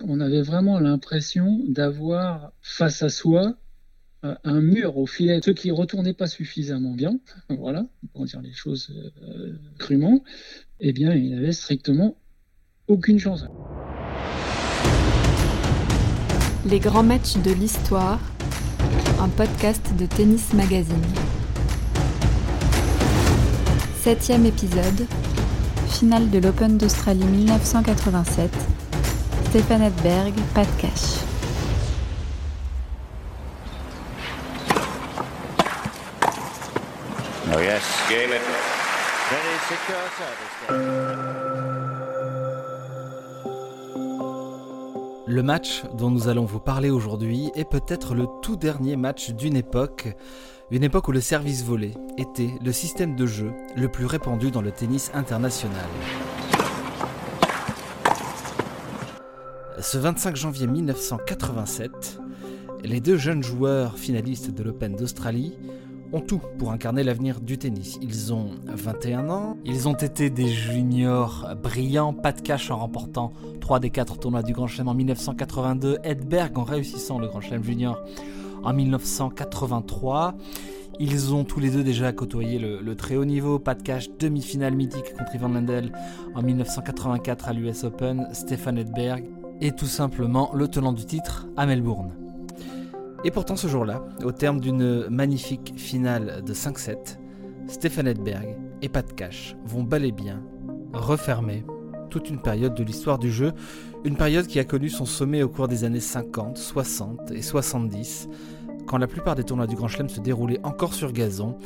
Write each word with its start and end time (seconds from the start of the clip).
On 0.00 0.20
avait 0.20 0.40
vraiment 0.40 0.80
l'impression 0.80 1.60
d'avoir 1.68 2.52
face 2.62 3.02
à 3.02 3.10
soi 3.10 3.56
euh, 4.24 4.34
un 4.42 4.62
mur 4.62 4.96
au 4.96 5.06
filet. 5.06 5.40
Ceux 5.44 5.52
qui 5.52 5.70
retournaient 5.70 6.14
pas 6.14 6.26
suffisamment 6.26 6.94
bien, 6.94 7.18
voilà, 7.50 7.84
pour 8.14 8.24
dire 8.24 8.40
les 8.40 8.54
choses 8.54 8.90
euh, 9.22 9.52
crûment, 9.78 10.24
eh 10.80 10.94
bien, 10.94 11.14
ils 11.14 11.34
n'avaient 11.34 11.52
strictement 11.52 12.16
aucune 12.88 13.18
chance. 13.18 13.44
Les 16.64 16.78
grands 16.78 17.02
matchs 17.02 17.36
de 17.36 17.52
l'histoire, 17.52 18.20
un 19.20 19.28
podcast 19.28 19.92
de 19.98 20.06
Tennis 20.06 20.54
Magazine. 20.54 21.04
Septième 24.00 24.46
épisode, 24.46 25.06
finale 25.88 26.30
de 26.30 26.38
l'Open 26.38 26.78
d'Australie 26.78 27.26
1987. 27.26 28.81
Stéphane 29.52 29.82
Edberg, 29.82 30.32
pas 30.54 30.64
de 30.64 30.80
cash. 30.80 31.20
Oh 37.54 37.60
yes, 37.60 37.82
game 38.08 38.30
it. 38.30 38.40
Le 45.26 45.42
match 45.42 45.82
dont 45.98 46.10
nous 46.10 46.28
allons 46.28 46.46
vous 46.46 46.58
parler 46.58 46.88
aujourd'hui 46.88 47.50
est 47.54 47.68
peut-être 47.68 48.14
le 48.14 48.24
tout 48.40 48.56
dernier 48.56 48.96
match 48.96 49.32
d'une 49.32 49.56
époque, 49.56 50.16
une 50.70 50.82
époque 50.82 51.08
où 51.08 51.12
le 51.12 51.20
service 51.20 51.62
volé 51.62 51.92
était 52.16 52.54
le 52.64 52.72
système 52.72 53.16
de 53.16 53.26
jeu 53.26 53.52
le 53.76 53.90
plus 53.90 54.06
répandu 54.06 54.50
dans 54.50 54.62
le 54.62 54.72
tennis 54.72 55.10
international. 55.12 55.84
Ce 59.80 59.96
25 59.96 60.36
janvier 60.36 60.66
1987, 60.66 62.20
les 62.84 63.00
deux 63.00 63.16
jeunes 63.16 63.42
joueurs 63.42 63.98
finalistes 63.98 64.50
de 64.50 64.62
l'Open 64.62 64.94
d'Australie 64.94 65.54
ont 66.12 66.20
tout 66.20 66.40
pour 66.58 66.72
incarner 66.72 67.02
l'avenir 67.02 67.40
du 67.40 67.56
tennis. 67.56 67.98
Ils 68.02 68.34
ont 68.34 68.50
21 68.66 69.30
ans, 69.30 69.56
ils 69.64 69.88
ont 69.88 69.94
été 69.94 70.28
des 70.28 70.48
juniors 70.48 71.48
brillants, 71.62 72.12
pas 72.12 72.32
de 72.32 72.42
cash 72.42 72.70
en 72.70 72.76
remportant 72.76 73.32
3 73.60 73.80
des 73.80 73.90
4 73.90 74.18
tournois 74.18 74.42
du 74.42 74.52
Grand 74.52 74.66
Chelem 74.66 74.88
en 74.88 74.94
1982, 74.94 75.98
Edberg 76.04 76.58
en 76.58 76.64
réussissant 76.64 77.18
le 77.18 77.28
Grand 77.28 77.40
Chelem 77.40 77.64
junior 77.64 77.98
en 78.62 78.74
1983. 78.74 80.34
Ils 81.00 81.32
ont 81.32 81.44
tous 81.44 81.60
les 81.60 81.70
deux 81.70 81.82
déjà 81.82 82.12
côtoyé 82.12 82.58
le, 82.58 82.94
très 82.94 83.16
haut 83.16 83.24
niveau, 83.24 83.58
pas 83.58 83.74
de 83.74 83.82
cash, 83.82 84.10
demi-finale 84.18 84.74
mythique 84.74 85.14
contre 85.16 85.34
Ivan 85.34 85.48
Lendl 85.48 85.92
en 86.34 86.42
1984 86.42 87.48
à 87.48 87.52
l'US 87.54 87.84
Open, 87.84 88.28
Stefan 88.32 88.76
Edberg 88.76 89.24
et 89.62 89.70
tout 89.70 89.86
simplement 89.86 90.50
le 90.54 90.66
tenant 90.66 90.92
du 90.92 91.06
titre 91.06 91.46
à 91.56 91.66
Melbourne. 91.66 92.10
Et 93.24 93.30
pourtant 93.30 93.54
ce 93.54 93.68
jour-là, 93.68 94.04
au 94.24 94.32
terme 94.32 94.60
d'une 94.60 95.08
magnifique 95.08 95.74
finale 95.76 96.42
de 96.44 96.52
5-7, 96.52 97.18
Stefan 97.68 98.08
Edberg 98.08 98.58
et 98.82 98.88
Pat 98.88 99.14
Cash 99.14 99.56
vont 99.64 99.84
bel 99.84 100.10
bien 100.10 100.42
refermer 100.92 101.64
toute 102.10 102.28
une 102.28 102.42
période 102.42 102.74
de 102.74 102.82
l'histoire 102.82 103.20
du 103.20 103.30
jeu, 103.30 103.52
une 104.04 104.16
période 104.16 104.48
qui 104.48 104.58
a 104.58 104.64
connu 104.64 104.88
son 104.88 105.06
sommet 105.06 105.44
au 105.44 105.48
cours 105.48 105.68
des 105.68 105.84
années 105.84 106.00
50, 106.00 106.58
60 106.58 107.30
et 107.30 107.40
70, 107.40 108.28
quand 108.86 108.98
la 108.98 109.06
plupart 109.06 109.36
des 109.36 109.44
tournois 109.44 109.68
du 109.68 109.76
Grand 109.76 109.88
Chelem 109.88 110.08
se 110.08 110.20
déroulaient 110.20 110.60
encore 110.64 110.92
sur 110.92 111.12
gazon, 111.12 111.56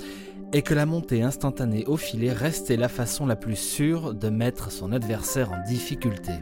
et 0.52 0.60
que 0.60 0.74
la 0.74 0.86
montée 0.86 1.22
instantanée 1.22 1.84
au 1.86 1.96
filet 1.96 2.32
restait 2.32 2.76
la 2.76 2.88
façon 2.88 3.26
la 3.26 3.36
plus 3.36 3.56
sûre 3.56 4.14
de 4.14 4.28
mettre 4.28 4.70
son 4.70 4.92
adversaire 4.92 5.50
en 5.50 5.66
difficulté. 5.66 6.32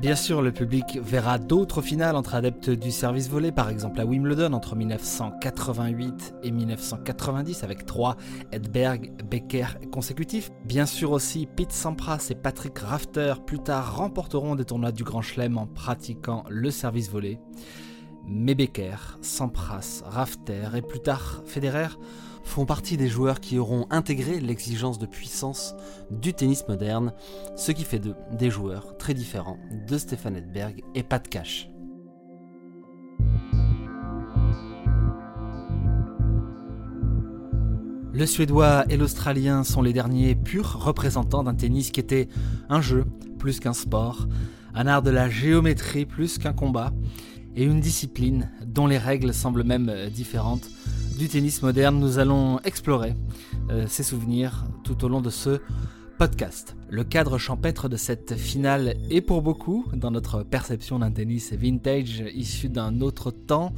Bien 0.00 0.16
sûr, 0.16 0.40
le 0.40 0.50
public 0.50 0.98
verra 1.02 1.36
d'autres 1.36 1.82
finales 1.82 2.16
entre 2.16 2.34
adeptes 2.34 2.70
du 2.70 2.90
service 2.90 3.28
volé, 3.28 3.52
par 3.52 3.68
exemple 3.68 4.00
à 4.00 4.06
Wimbledon 4.06 4.54
entre 4.54 4.74
1988 4.74 6.36
et 6.42 6.50
1990 6.50 7.64
avec 7.64 7.84
trois 7.84 8.16
Edberg, 8.50 9.12
Becker 9.30 9.66
consécutifs. 9.92 10.50
Bien 10.64 10.86
sûr 10.86 11.10
aussi, 11.10 11.46
Pete 11.46 11.72
Sampras 11.72 12.28
et 12.30 12.34
Patrick 12.34 12.78
Rafter 12.78 13.34
plus 13.46 13.58
tard 13.58 13.98
remporteront 13.98 14.54
des 14.54 14.64
tournois 14.64 14.90
du 14.90 15.04
Grand 15.04 15.20
Chelem 15.20 15.58
en 15.58 15.66
pratiquant 15.66 16.44
le 16.48 16.70
service 16.70 17.10
volé. 17.10 17.38
Mais 18.26 18.54
Becker, 18.54 19.18
Sampras, 19.20 20.02
Rafter 20.06 20.68
et 20.76 20.82
plus 20.82 21.00
tard 21.00 21.42
Federer 21.44 21.88
font 22.50 22.66
partie 22.66 22.96
des 22.96 23.08
joueurs 23.08 23.40
qui 23.40 23.58
auront 23.58 23.86
intégré 23.90 24.40
l'exigence 24.40 24.98
de 24.98 25.06
puissance 25.06 25.76
du 26.10 26.34
tennis 26.34 26.66
moderne, 26.68 27.12
ce 27.56 27.70
qui 27.70 27.84
fait 27.84 28.00
d'eux 28.00 28.16
des 28.32 28.50
joueurs 28.50 28.96
très 28.98 29.14
différents 29.14 29.58
de 29.86 29.96
Stefan 29.96 30.34
Edberg 30.34 30.82
et 30.96 31.04
Pat 31.04 31.26
Cash. 31.26 31.70
Le 38.12 38.26
Suédois 38.26 38.84
et 38.90 38.96
l'Australien 38.96 39.62
sont 39.62 39.80
les 39.80 39.92
derniers 39.92 40.34
purs 40.34 40.82
représentants 40.84 41.44
d'un 41.44 41.54
tennis 41.54 41.92
qui 41.92 42.00
était 42.00 42.26
un 42.68 42.80
jeu 42.80 43.04
plus 43.38 43.60
qu'un 43.60 43.72
sport, 43.72 44.26
un 44.74 44.88
art 44.88 45.02
de 45.02 45.10
la 45.10 45.30
géométrie 45.30 46.04
plus 46.04 46.36
qu'un 46.36 46.52
combat, 46.52 46.92
et 47.54 47.64
une 47.64 47.80
discipline 47.80 48.50
dont 48.66 48.88
les 48.88 48.98
règles 48.98 49.32
semblent 49.32 49.64
même 49.64 49.92
différentes 50.12 50.68
du 51.20 51.28
tennis 51.28 51.60
moderne, 51.60 51.98
nous 51.98 52.18
allons 52.18 52.60
explorer 52.60 53.14
euh, 53.68 53.84
ces 53.86 54.02
souvenirs 54.02 54.64
tout 54.84 55.04
au 55.04 55.08
long 55.08 55.20
de 55.20 55.28
ce 55.28 55.60
podcast. 56.16 56.76
Le 56.88 57.04
cadre 57.04 57.36
champêtre 57.36 57.90
de 57.90 57.98
cette 57.98 58.36
finale 58.36 58.94
est 59.10 59.20
pour 59.20 59.42
beaucoup, 59.42 59.84
dans 59.92 60.10
notre 60.10 60.44
perception 60.44 60.98
d'un 60.98 61.10
tennis 61.10 61.52
vintage 61.52 62.24
issu 62.34 62.70
d'un 62.70 63.02
autre 63.02 63.30
temps, 63.30 63.74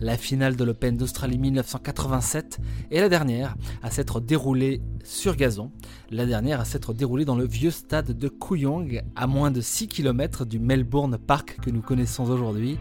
la 0.00 0.18
finale 0.18 0.54
de 0.54 0.64
l'Open 0.64 0.98
d'Australie 0.98 1.38
1987 1.38 2.60
est 2.90 3.00
la 3.00 3.08
dernière 3.08 3.56
à 3.82 3.90
s'être 3.90 4.20
déroulée 4.20 4.82
sur 5.02 5.36
gazon, 5.36 5.70
la 6.10 6.26
dernière 6.26 6.60
à 6.60 6.66
s'être 6.66 6.92
déroulée 6.92 7.24
dans 7.24 7.36
le 7.36 7.46
vieux 7.46 7.70
stade 7.70 8.18
de 8.18 8.28
Kooyong, 8.28 9.02
à 9.16 9.26
moins 9.26 9.50
de 9.50 9.62
6 9.62 9.88
km 9.88 10.44
du 10.44 10.58
Melbourne 10.58 11.16
Park 11.16 11.58
que 11.62 11.70
nous 11.70 11.80
connaissons 11.80 12.28
aujourd'hui, 12.28 12.76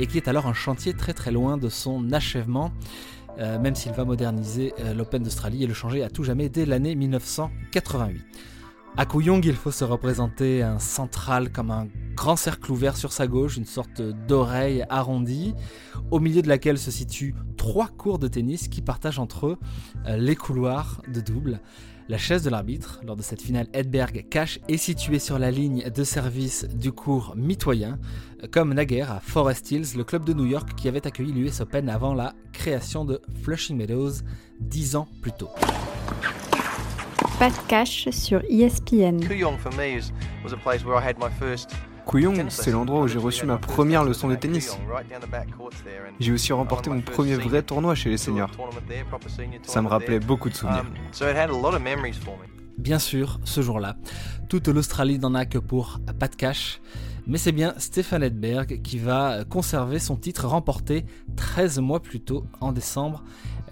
et 0.00 0.08
qui 0.08 0.16
est 0.16 0.26
alors 0.26 0.48
un 0.48 0.54
chantier 0.54 0.94
très 0.94 1.12
très 1.12 1.30
loin 1.30 1.58
de 1.58 1.68
son 1.68 2.12
achèvement. 2.12 2.72
Euh, 3.38 3.58
même 3.58 3.74
s'il 3.74 3.92
va 3.92 4.04
moderniser 4.04 4.74
euh, 4.80 4.92
l'Open 4.92 5.22
d'Australie 5.22 5.64
et 5.64 5.66
le 5.66 5.74
changer 5.74 6.02
à 6.02 6.10
tout 6.10 6.22
jamais 6.22 6.48
dès 6.48 6.66
l'année 6.66 6.94
1988. 6.94 8.22
À 8.94 9.06
Kooyong, 9.06 9.40
il 9.42 9.54
faut 9.54 9.70
se 9.70 9.84
représenter 9.84 10.62
un 10.62 10.78
central 10.78 11.50
comme 11.50 11.70
un 11.70 11.88
grand 12.14 12.36
cercle 12.36 12.70
ouvert 12.70 12.94
sur 12.94 13.10
sa 13.10 13.26
gauche, 13.26 13.56
une 13.56 13.64
sorte 13.64 14.02
d'oreille 14.02 14.84
arrondie, 14.90 15.54
au 16.10 16.20
milieu 16.20 16.42
de 16.42 16.48
laquelle 16.48 16.76
se 16.76 16.90
situent 16.90 17.34
trois 17.56 17.88
cours 17.88 18.18
de 18.18 18.28
tennis 18.28 18.68
qui 18.68 18.82
partagent 18.82 19.18
entre 19.18 19.46
eux 19.46 19.58
euh, 20.06 20.18
les 20.18 20.36
couloirs 20.36 21.00
de 21.08 21.22
double. 21.22 21.60
La 22.10 22.18
chaise 22.18 22.42
de 22.42 22.50
l'arbitre, 22.50 23.00
lors 23.06 23.16
de 23.16 23.22
cette 23.22 23.40
finale 23.40 23.66
Edberg-Cash, 23.72 24.60
est 24.68 24.76
située 24.76 25.18
sur 25.18 25.38
la 25.38 25.50
ligne 25.50 25.88
de 25.88 26.04
service 26.04 26.66
du 26.68 26.92
cours 26.92 27.32
mitoyen, 27.34 27.98
comme 28.50 28.74
naguère 28.74 29.10
à 29.10 29.20
Forest 29.20 29.70
Hills, 29.70 29.96
le 29.96 30.04
club 30.04 30.24
de 30.24 30.34
New 30.34 30.46
York 30.46 30.68
qui 30.76 30.88
avait 30.88 31.06
accueilli 31.06 31.32
l'US 31.32 31.60
Open 31.60 31.88
avant 31.88 32.12
la 32.12 32.34
création 32.52 33.06
de 33.06 33.22
Flushing 33.42 33.78
Meadows 33.78 34.20
dix 34.60 34.96
ans 34.96 35.08
plus 35.22 35.32
tôt. 35.32 35.48
Pas 37.42 37.50
de 37.50 37.56
cash 37.66 38.08
sur 38.10 38.40
ESPN. 38.48 39.18
Kooyong, 42.06 42.44
c'est 42.50 42.70
l'endroit 42.70 43.00
où 43.00 43.08
j'ai 43.08 43.18
reçu 43.18 43.46
ma 43.46 43.58
première 43.58 44.04
leçon 44.04 44.28
de 44.28 44.36
tennis. 44.36 44.78
J'ai 46.20 46.30
aussi 46.30 46.52
remporté 46.52 46.88
mon 46.90 47.00
premier 47.00 47.34
vrai 47.34 47.64
tournoi 47.64 47.96
chez 47.96 48.10
les 48.10 48.16
seniors. 48.16 48.52
Ça 49.64 49.82
me 49.82 49.88
rappelait 49.88 50.20
beaucoup 50.20 50.50
de 50.50 50.54
souvenirs. 50.54 50.84
Bien 52.78 53.00
sûr, 53.00 53.40
ce 53.42 53.60
jour-là, 53.60 53.96
toute 54.48 54.68
l'Australie 54.68 55.18
n'en 55.18 55.34
a 55.34 55.44
que 55.44 55.58
pour 55.58 55.98
pas 56.20 56.28
de 56.28 56.36
cash, 56.36 56.80
mais 57.26 57.38
c'est 57.38 57.50
bien 57.50 57.74
Stefan 57.76 58.22
Edberg 58.22 58.82
qui 58.82 58.98
va 58.98 59.44
conserver 59.50 59.98
son 59.98 60.14
titre 60.14 60.46
remporté 60.46 61.04
13 61.34 61.80
mois 61.80 62.00
plus 62.00 62.20
tôt, 62.20 62.46
en 62.60 62.70
décembre 62.70 63.24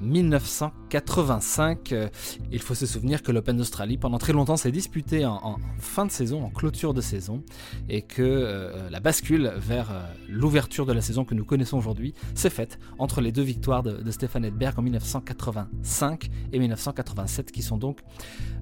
1985. 0.03 1.93
Euh, 1.93 2.09
il 2.51 2.61
faut 2.61 2.75
se 2.75 2.87
souvenir 2.87 3.23
que 3.23 3.33
l'Open 3.33 3.57
d'Australie, 3.57 3.99
pendant 3.99 4.19
très 4.19 4.33
longtemps, 4.33 4.57
s'est 4.57 4.73
disputé 4.73 5.25
en, 5.27 5.59
fin 5.79 6.07
de 6.07 6.11
saison, 6.11 6.45
en 6.45 6.51
clôture 6.51 6.95
de 6.95 7.01
saison, 7.01 7.43
et 7.89 8.03
que 8.03 8.23
euh, 8.23 8.91
la 8.91 9.01
bascule 9.01 9.53
vers 9.57 9.91
euh, 9.91 10.05
l'ouverture 10.29 10.87
de 10.87 10.93
la 10.93 11.01
saison 11.01 11.25
que 11.25 11.35
nous 11.35 11.45
connaissons 11.45 11.79
aujourd'hui 11.79 12.15
s'est 12.35 12.51
faite 12.51 12.79
entre 12.99 13.21
les 13.21 13.33
deux 13.33 13.43
victoires 13.43 13.83
de, 13.83 13.93
de 13.93 14.11
Stefan 14.11 14.45
Edberg 14.45 14.79
en 14.79 14.83
1985 14.83 16.31
et 16.53 16.59
1987, 16.59 17.53
qui 17.53 17.63
sont 17.63 17.79
donc 17.79 18.01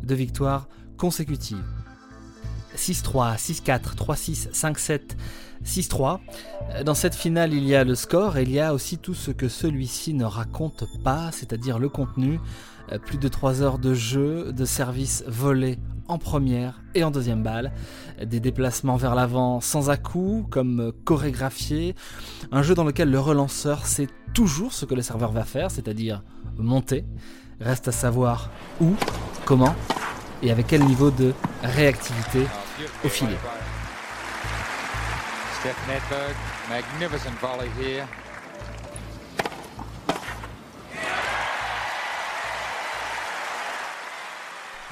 deux 0.03 0.15
victoires 0.15 0.69
consécutives. 0.97 1.65
6-3, 2.79 3.37
6-4, 3.37 3.97
3-6, 3.97 4.51
5-7, 4.53 5.01
6-3. 5.65 6.21
Dans 6.85 6.95
cette 6.95 7.15
finale, 7.15 7.53
il 7.53 7.67
y 7.67 7.75
a 7.75 7.85
le 7.85 7.95
score 7.95 8.37
et 8.37 8.43
il 8.43 8.53
y 8.53 8.61
a 8.61 8.73
aussi 8.73 8.99
tout 8.99 9.15
ce 9.15 9.31
que 9.31 9.49
celui-ci 9.49 10.15
ne 10.15 10.25
raconte 10.25 10.85
pas, 11.03 11.31
c'est-à-dire 11.33 11.79
le 11.79 11.89
contenu. 11.89 12.41
Euh, 12.93 12.99
plus 12.99 13.19
de 13.19 13.29
3 13.29 13.63
heures 13.63 13.79
de 13.79 13.93
jeu, 13.93 14.53
de 14.53 14.65
service 14.65 15.25
volé 15.27 15.79
en 16.07 16.17
première 16.17 16.81
et 16.95 17.05
en 17.05 17.11
deuxième 17.11 17.43
balle, 17.43 17.71
des 18.25 18.41
déplacements 18.41 18.97
vers 18.97 19.15
l'avant 19.15 19.61
sans 19.61 19.91
à-coup, 19.91 20.47
comme 20.49 20.93
chorégraphiés, 21.05 21.95
un 22.51 22.63
jeu 22.63 22.75
dans 22.75 22.85
lequel 22.85 23.11
le 23.11 23.21
relanceur 23.21 23.87
sait 23.87 24.09
toujours 24.33 24.73
ce 24.73 24.87
que 24.87 24.95
le 24.95 25.03
serveur 25.03 25.33
va 25.33 25.45
faire, 25.45 25.71
c'est-à-dire 25.71 26.23
monter. 26.57 27.05
Reste 27.61 27.89
à 27.89 27.93
savoir 27.93 28.51
où, 28.81 28.95
comment 29.45 29.75
et 30.43 30.51
avec 30.51 30.69
quel 30.69 30.85
niveau 30.85 31.11
de 31.11 31.35
réactivité 31.63 32.47
au 33.05 33.09
filet. 33.09 33.37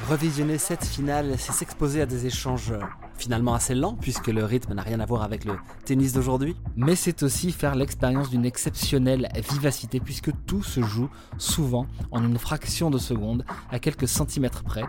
Revisionner 0.04 0.58
cette 0.58 0.84
finale, 0.84 1.36
c'est 1.38 1.52
s'exposer 1.52 2.02
à 2.02 2.06
des 2.06 2.26
échanges 2.26 2.74
finalement 3.16 3.54
assez 3.54 3.74
lents, 3.74 3.96
puisque 3.98 4.26
le 4.26 4.44
rythme 4.44 4.74
n'a 4.74 4.82
rien 4.82 5.00
à 5.00 5.06
voir 5.06 5.22
avec 5.22 5.46
le 5.46 5.54
tennis 5.86 6.12
d'aujourd'hui. 6.12 6.54
Mais 6.76 6.94
c'est 6.94 7.22
aussi 7.22 7.50
faire 7.50 7.74
l'expérience 7.74 8.28
d'une 8.28 8.44
exceptionnelle 8.44 9.26
vivacité, 9.50 9.98
puisque 9.98 10.30
tout 10.44 10.62
se 10.62 10.82
joue 10.82 11.08
souvent 11.38 11.86
en 12.10 12.22
une 12.22 12.38
fraction 12.38 12.90
de 12.90 12.98
seconde, 12.98 13.46
à 13.70 13.78
quelques 13.78 14.06
centimètres 14.06 14.62
près, 14.62 14.84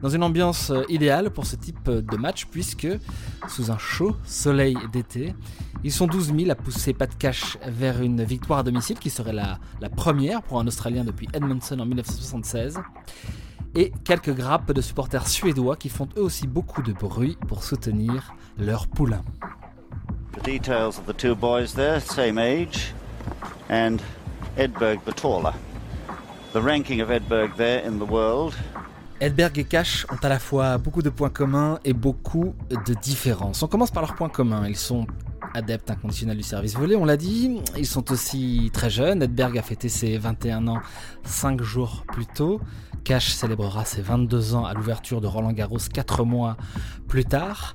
dans 0.00 0.08
une 0.08 0.22
ambiance 0.22 0.72
idéale 0.88 1.30
pour 1.30 1.44
ce 1.44 1.56
type 1.56 1.90
de 1.90 2.16
match, 2.16 2.46
puisque 2.46 2.88
sous 3.48 3.70
un 3.70 3.78
chaud 3.78 4.16
soleil 4.24 4.76
d'été, 4.90 5.34
ils 5.84 5.92
sont 5.92 6.06
12 6.06 6.34
000 6.34 6.50
à 6.50 6.54
pousser 6.54 6.94
pas 6.94 7.06
de 7.06 7.14
cash 7.14 7.58
vers 7.66 8.00
une 8.00 8.24
victoire 8.24 8.60
à 8.60 8.62
domicile 8.62 8.98
qui 8.98 9.10
serait 9.10 9.34
la, 9.34 9.58
la 9.82 9.90
première 9.90 10.42
pour 10.42 10.58
un 10.58 10.66
Australien 10.66 11.04
depuis 11.04 11.28
Edmondson 11.34 11.78
en 11.78 11.84
1976 11.84 12.80
et 13.76 13.92
quelques 14.04 14.34
grappes 14.34 14.72
de 14.72 14.80
supporters 14.80 15.28
suédois 15.28 15.76
qui 15.76 15.90
font 15.90 16.08
eux 16.16 16.22
aussi 16.22 16.46
beaucoup 16.46 16.82
de 16.82 16.92
bruit 16.92 17.36
pour 17.46 17.62
soutenir 17.62 18.34
leur 18.58 18.88
poulain. 18.88 19.22
The 20.32 20.44
details 20.44 20.98
of 20.98 21.04
the 21.06 21.16
two 21.16 21.34
boys 21.34 21.74
there, 21.74 22.00
same 22.00 22.38
age, 22.38 22.94
and 23.70 23.98
Edberg 24.56 25.00
the 25.04 25.14
taller. 25.14 25.52
The 26.52 26.62
ranking 26.62 27.00
of 27.02 27.10
Edberg 27.10 27.54
there 27.56 27.86
in 27.86 27.98
the 27.98 28.10
world. 28.10 28.54
Edberg 29.20 29.58
et 29.58 29.64
Cash 29.64 30.06
ont 30.10 30.22
à 30.22 30.28
la 30.28 30.38
fois 30.38 30.78
beaucoup 30.78 31.02
de 31.02 31.10
points 31.10 31.30
communs 31.30 31.78
et 31.84 31.92
beaucoup 31.92 32.54
de 32.70 32.94
différences. 32.94 33.62
On 33.62 33.66
commence 33.66 33.90
par 33.90 34.02
leurs 34.02 34.14
points 34.14 34.28
communs. 34.28 34.66
Ils 34.66 34.76
sont 34.76 35.06
adeptes 35.56 35.90
inconditionnels 35.90 36.36
du 36.36 36.42
service 36.42 36.74
volé, 36.74 36.96
on 36.96 37.04
l'a 37.04 37.16
dit. 37.16 37.60
Ils 37.76 37.86
sont 37.86 38.12
aussi 38.12 38.70
très 38.72 38.90
jeunes. 38.90 39.22
Edberg 39.22 39.56
a 39.58 39.62
fêté 39.62 39.88
ses 39.88 40.18
21 40.18 40.68
ans 40.68 40.80
5 41.24 41.62
jours 41.62 42.04
plus 42.06 42.26
tôt. 42.26 42.60
Cash 43.04 43.32
célébrera 43.32 43.84
ses 43.84 44.02
22 44.02 44.54
ans 44.54 44.64
à 44.64 44.74
l'ouverture 44.74 45.20
de 45.20 45.26
Roland 45.26 45.52
Garros 45.52 45.78
4 45.92 46.24
mois 46.24 46.56
plus 47.08 47.24
tard. 47.24 47.74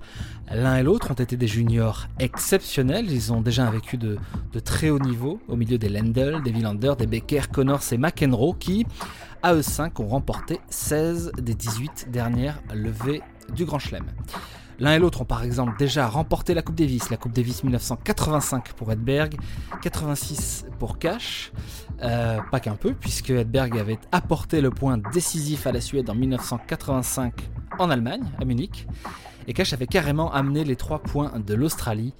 L'un 0.54 0.75
et 0.78 0.83
l'autre 0.83 1.12
ont 1.12 1.16
été 1.16 1.38
des 1.38 1.48
juniors 1.48 2.07
exceptionnels. 2.19 3.10
Ils 3.10 3.33
ont 3.33 3.42
déjà 3.42 3.66
un 3.66 3.72
vécu 3.72 3.98
de, 3.98 4.18
très 4.63 4.89
haut 4.89 5.00
niveau 5.00 5.39
au 5.48 5.56
milieu 5.56 5.78
des 5.78 5.89
Lendl, 5.89 6.44
des 6.44 6.51
Villander, 6.51 6.94
des 7.00 7.07
Becker, 7.07 7.44
Connors 7.51 7.83
et 7.92 7.98
McEnroe 7.98 8.56
qui, 8.60 8.86
à 9.42 9.54
eux 9.54 9.62
5, 9.62 10.00
ont 10.01 10.07
remporté 10.07 10.60
16 10.69 11.31
des 11.38 11.56
18 11.56 12.07
dernières 12.12 12.62
levées 12.74 13.22
du 13.56 13.66
Grand 13.66 13.80
Chelem. 13.80 14.06
L'un 14.81 14.94
et 14.94 15.00
l'autre 15.00 15.22
ont 15.22 15.25
par 15.25 15.44
exemple 15.44 15.78
déjà 15.78 16.07
remporté 16.07 16.56
la 16.56 16.63
Coupe 16.63 16.74
Davis, 16.74 17.12
la 17.12 17.18
Coupe 17.18 17.33
Davis 17.33 17.63
1985 17.63 18.74
pour 18.74 18.92
Edberg, 18.92 19.36
86 19.83 20.66
pour 20.80 20.98
Cash, 20.98 21.51
euh, 22.01 22.39
pas 22.50 22.60
qu'un 22.60 22.75
peu, 22.75 22.95
puisque 22.95 23.30
Edberg 23.30 23.78
avait 23.78 24.00
apporté 24.12 24.60
le 24.60 24.72
point 24.72 24.98
décisif 24.98 25.68
à 25.68 25.72
la 25.72 25.81
Suède 25.81 26.10
en 26.10 26.16
1985 26.16 27.31
en 27.78 27.92
Allemagne, 27.92 28.24
à 28.42 28.45
Munich, 28.45 28.88
et 29.48 29.54
Cash 29.54 29.72
avait 29.72 29.86
carrément 29.86 30.33
amené 30.33 30.63
les 30.63 30.75
trois 30.75 30.98
points 30.98 31.39
de 31.39 31.54
l'Australie 31.54 32.16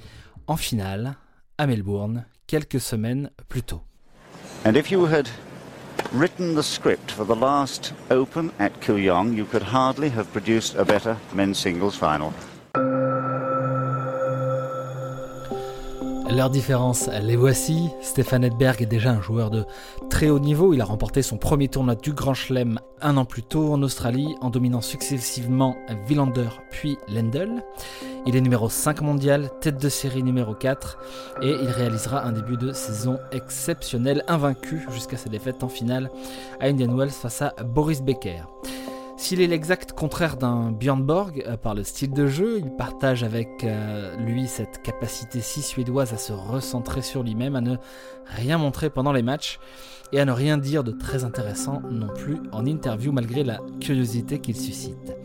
en 0.46 0.56
finale 0.56 1.16
à 1.58 1.66
Melbourne 1.66 2.26
quelques 2.46 2.80
semaines 2.80 3.32
plus 3.50 3.64
tôt. 3.64 3.82
Written 6.12 6.56
the 6.56 6.64
script 6.64 7.12
for 7.12 7.24
the 7.24 7.36
last 7.36 7.94
Open 8.10 8.52
at 8.60 8.80
Kooyong, 8.82 9.36
you 9.36 9.46
could 9.46 9.62
hardly 9.62 10.10
have 10.10 10.32
produced 10.32 10.76
a 10.76 10.86
better 10.86 11.18
men's 11.34 11.58
singles 11.58 11.96
final. 11.96 12.34
Leurs 16.32 16.50
différences, 16.50 17.10
les 17.22 17.36
voici. 17.36 17.90
Stéphane 18.02 18.46
Edberg 18.46 18.82
est 18.82 18.86
déjà 18.86 19.12
un 19.12 19.22
joueur 19.22 19.50
de 19.50 19.66
très 20.10 20.30
haut 20.30 20.40
niveau. 20.40 20.74
Il 20.74 20.80
a 20.80 20.86
remporté 20.86 21.22
son 21.22 21.38
premier 21.38 21.68
tournoi 21.68 21.96
du 21.96 22.14
Grand 22.14 22.34
Chelem 22.34 22.80
un 23.02 23.18
an 23.18 23.26
plus 23.26 23.44
tôt 23.44 23.74
en 23.74 23.82
Australie 23.84 24.36
en 24.40 24.50
dominant 24.50 24.80
successivement 24.80 25.76
Villander 26.08 26.48
puis 26.72 26.98
Lendl. 27.10 27.62
Il 28.26 28.38
est 28.38 28.42
numéro 28.42 28.70
5 28.70 29.02
mondial, 29.02 29.50
tête 29.60 29.78
de 29.78 29.90
série 29.90 30.24
numéro 30.24 30.54
4 30.54 31.00
et 31.42 31.50
il 31.50 31.70
réalisera 31.70 32.24
un 32.24 32.32
début 32.32 32.56
de 32.56 32.72
saison 32.72 33.18
exceptionnel, 33.34 34.24
invaincu 34.30 34.88
jusqu'à 34.90 35.18
sa 35.18 35.30
défaite 35.30 35.64
en 35.64 35.70
finale 35.70 36.10
à 36.62 36.68
Indian 36.68 36.96
Wells 36.96 37.10
face 37.10 37.42
à 37.42 37.54
Boris 37.62 38.02
Becker. 38.02 38.44
S'il 39.22 39.40
est 39.40 39.48
l'exact 39.48 39.92
contraire 39.92 40.36
d'un 40.36 40.72
Björn 40.72 41.04
Borg 41.04 41.44
euh, 41.46 41.56
par 41.56 41.76
le 41.76 41.84
style 41.84 42.12
de 42.12 42.26
jeu, 42.26 42.58
il 42.58 42.72
partage 42.72 43.24
avec 43.24 43.64
euh, 43.64 44.18
lui 44.18 44.48
cette 44.48 44.82
capacité 44.82 45.42
si 45.42 45.62
suédoise 45.62 46.12
à 46.12 46.18
se 46.18 46.34
recentrer 46.34 47.04
sur 47.04 47.22
lui-même, 47.22 47.56
à 47.56 47.62
ne 47.62 47.76
rien 48.26 48.58
montrer 48.58 48.90
pendant 48.90 49.12
les 49.12 49.22
matchs 49.22 49.60
et 50.12 50.20
à 50.20 50.26
ne 50.26 50.32
rien 50.32 50.58
dire 50.58 50.84
de 50.84 50.92
très 50.92 51.24
intéressant 51.24 51.84
non 51.92 52.08
plus 52.08 52.40
en 52.52 52.66
interview 52.66 53.12
malgré 53.12 53.44
la 53.44 53.60
curiosité 53.80 54.40
qu'il 54.40 54.58
suscite. 54.58 55.16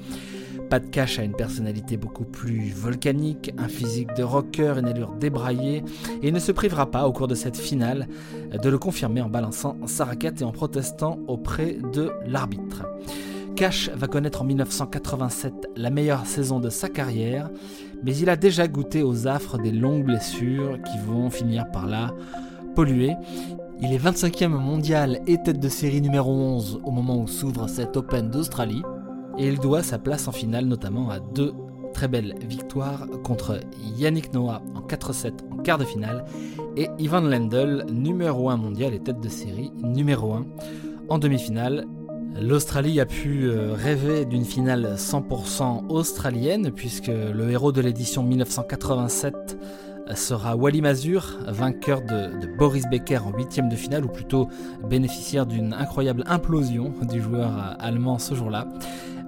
Pat 0.68 0.90
Cash 0.90 1.18
a 1.18 1.22
une 1.22 1.34
personnalité 1.34 1.96
beaucoup 1.96 2.26
plus 2.26 2.74
volcanique, 2.74 3.50
un 3.56 3.68
physique 3.68 4.12
de 4.14 4.22
rocker, 4.22 4.74
une 4.76 4.88
allure 4.88 5.12
débraillée, 5.12 5.82
et 6.22 6.28
il 6.28 6.34
ne 6.34 6.38
se 6.38 6.52
privera 6.52 6.90
pas 6.90 7.08
au 7.08 7.14
cours 7.14 7.28
de 7.28 7.34
cette 7.34 7.56
finale 7.56 8.08
de 8.52 8.68
le 8.68 8.78
confirmer 8.78 9.22
en 9.22 9.30
balançant 9.30 9.78
sa 9.86 10.04
raquette 10.04 10.42
et 10.42 10.44
en 10.44 10.52
protestant 10.52 11.18
auprès 11.28 11.78
de 11.94 12.12
l'arbitre. 12.26 12.84
Cash 13.56 13.88
va 13.94 14.06
connaître 14.06 14.42
en 14.42 14.44
1987 14.44 15.70
la 15.76 15.88
meilleure 15.88 16.26
saison 16.26 16.60
de 16.60 16.68
sa 16.68 16.90
carrière, 16.90 17.48
mais 18.04 18.14
il 18.14 18.28
a 18.28 18.36
déjà 18.36 18.68
goûté 18.68 19.02
aux 19.02 19.26
affres 19.26 19.56
des 19.56 19.70
longues 19.70 20.04
blessures 20.04 20.78
qui 20.82 20.98
vont 20.98 21.30
finir 21.30 21.64
par 21.72 21.86
la 21.86 22.12
polluer. 22.74 23.14
Il 23.80 23.94
est 23.94 23.98
25e 23.98 24.48
mondial 24.48 25.20
et 25.26 25.38
tête 25.42 25.58
de 25.58 25.68
série 25.70 26.02
numéro 26.02 26.30
11 26.30 26.80
au 26.84 26.90
moment 26.90 27.18
où 27.18 27.26
s'ouvre 27.26 27.66
cet 27.66 27.96
Open 27.96 28.30
d'Australie, 28.30 28.82
et 29.38 29.48
il 29.48 29.58
doit 29.58 29.82
sa 29.82 29.98
place 29.98 30.28
en 30.28 30.32
finale 30.32 30.66
notamment 30.66 31.08
à 31.08 31.18
deux 31.18 31.54
très 31.94 32.08
belles 32.08 32.34
victoires 32.46 33.06
contre 33.24 33.60
Yannick 33.96 34.34
Noah 34.34 34.60
en 34.74 34.82
4-7 34.82 35.32
en 35.50 35.56
quart 35.62 35.78
de 35.78 35.84
finale 35.84 36.26
et 36.76 36.88
Ivan 36.98 37.22
Lendl, 37.22 37.86
numéro 37.90 38.50
1 38.50 38.58
mondial 38.58 38.92
et 38.92 39.00
tête 39.00 39.20
de 39.20 39.30
série 39.30 39.72
numéro 39.82 40.34
1 40.34 40.44
en 41.08 41.18
demi-finale. 41.18 41.86
L'Australie 42.40 43.00
a 43.00 43.06
pu 43.06 43.44
euh, 43.44 43.72
rêver 43.72 44.26
d'une 44.26 44.44
finale 44.44 44.94
100% 44.96 45.88
australienne 45.88 46.70
puisque 46.70 47.06
le 47.06 47.50
héros 47.50 47.72
de 47.72 47.80
l'édition 47.80 48.22
1987 48.22 49.56
sera 50.14 50.54
Wally 50.54 50.82
Mazur, 50.82 51.38
vainqueur 51.48 52.02
de, 52.02 52.56
Boris 52.58 52.84
Becker 52.90 53.18
en 53.18 53.32
huitième 53.32 53.68
de 53.68 53.74
finale, 53.74 54.04
ou 54.04 54.08
plutôt 54.08 54.48
bénéficiaire 54.88 55.46
d'une 55.46 55.72
incroyable 55.72 56.22
implosion 56.26 56.92
du 57.10 57.20
joueur 57.20 57.50
euh, 57.50 57.74
allemand 57.78 58.18
ce 58.18 58.34
jour-là. 58.34 58.68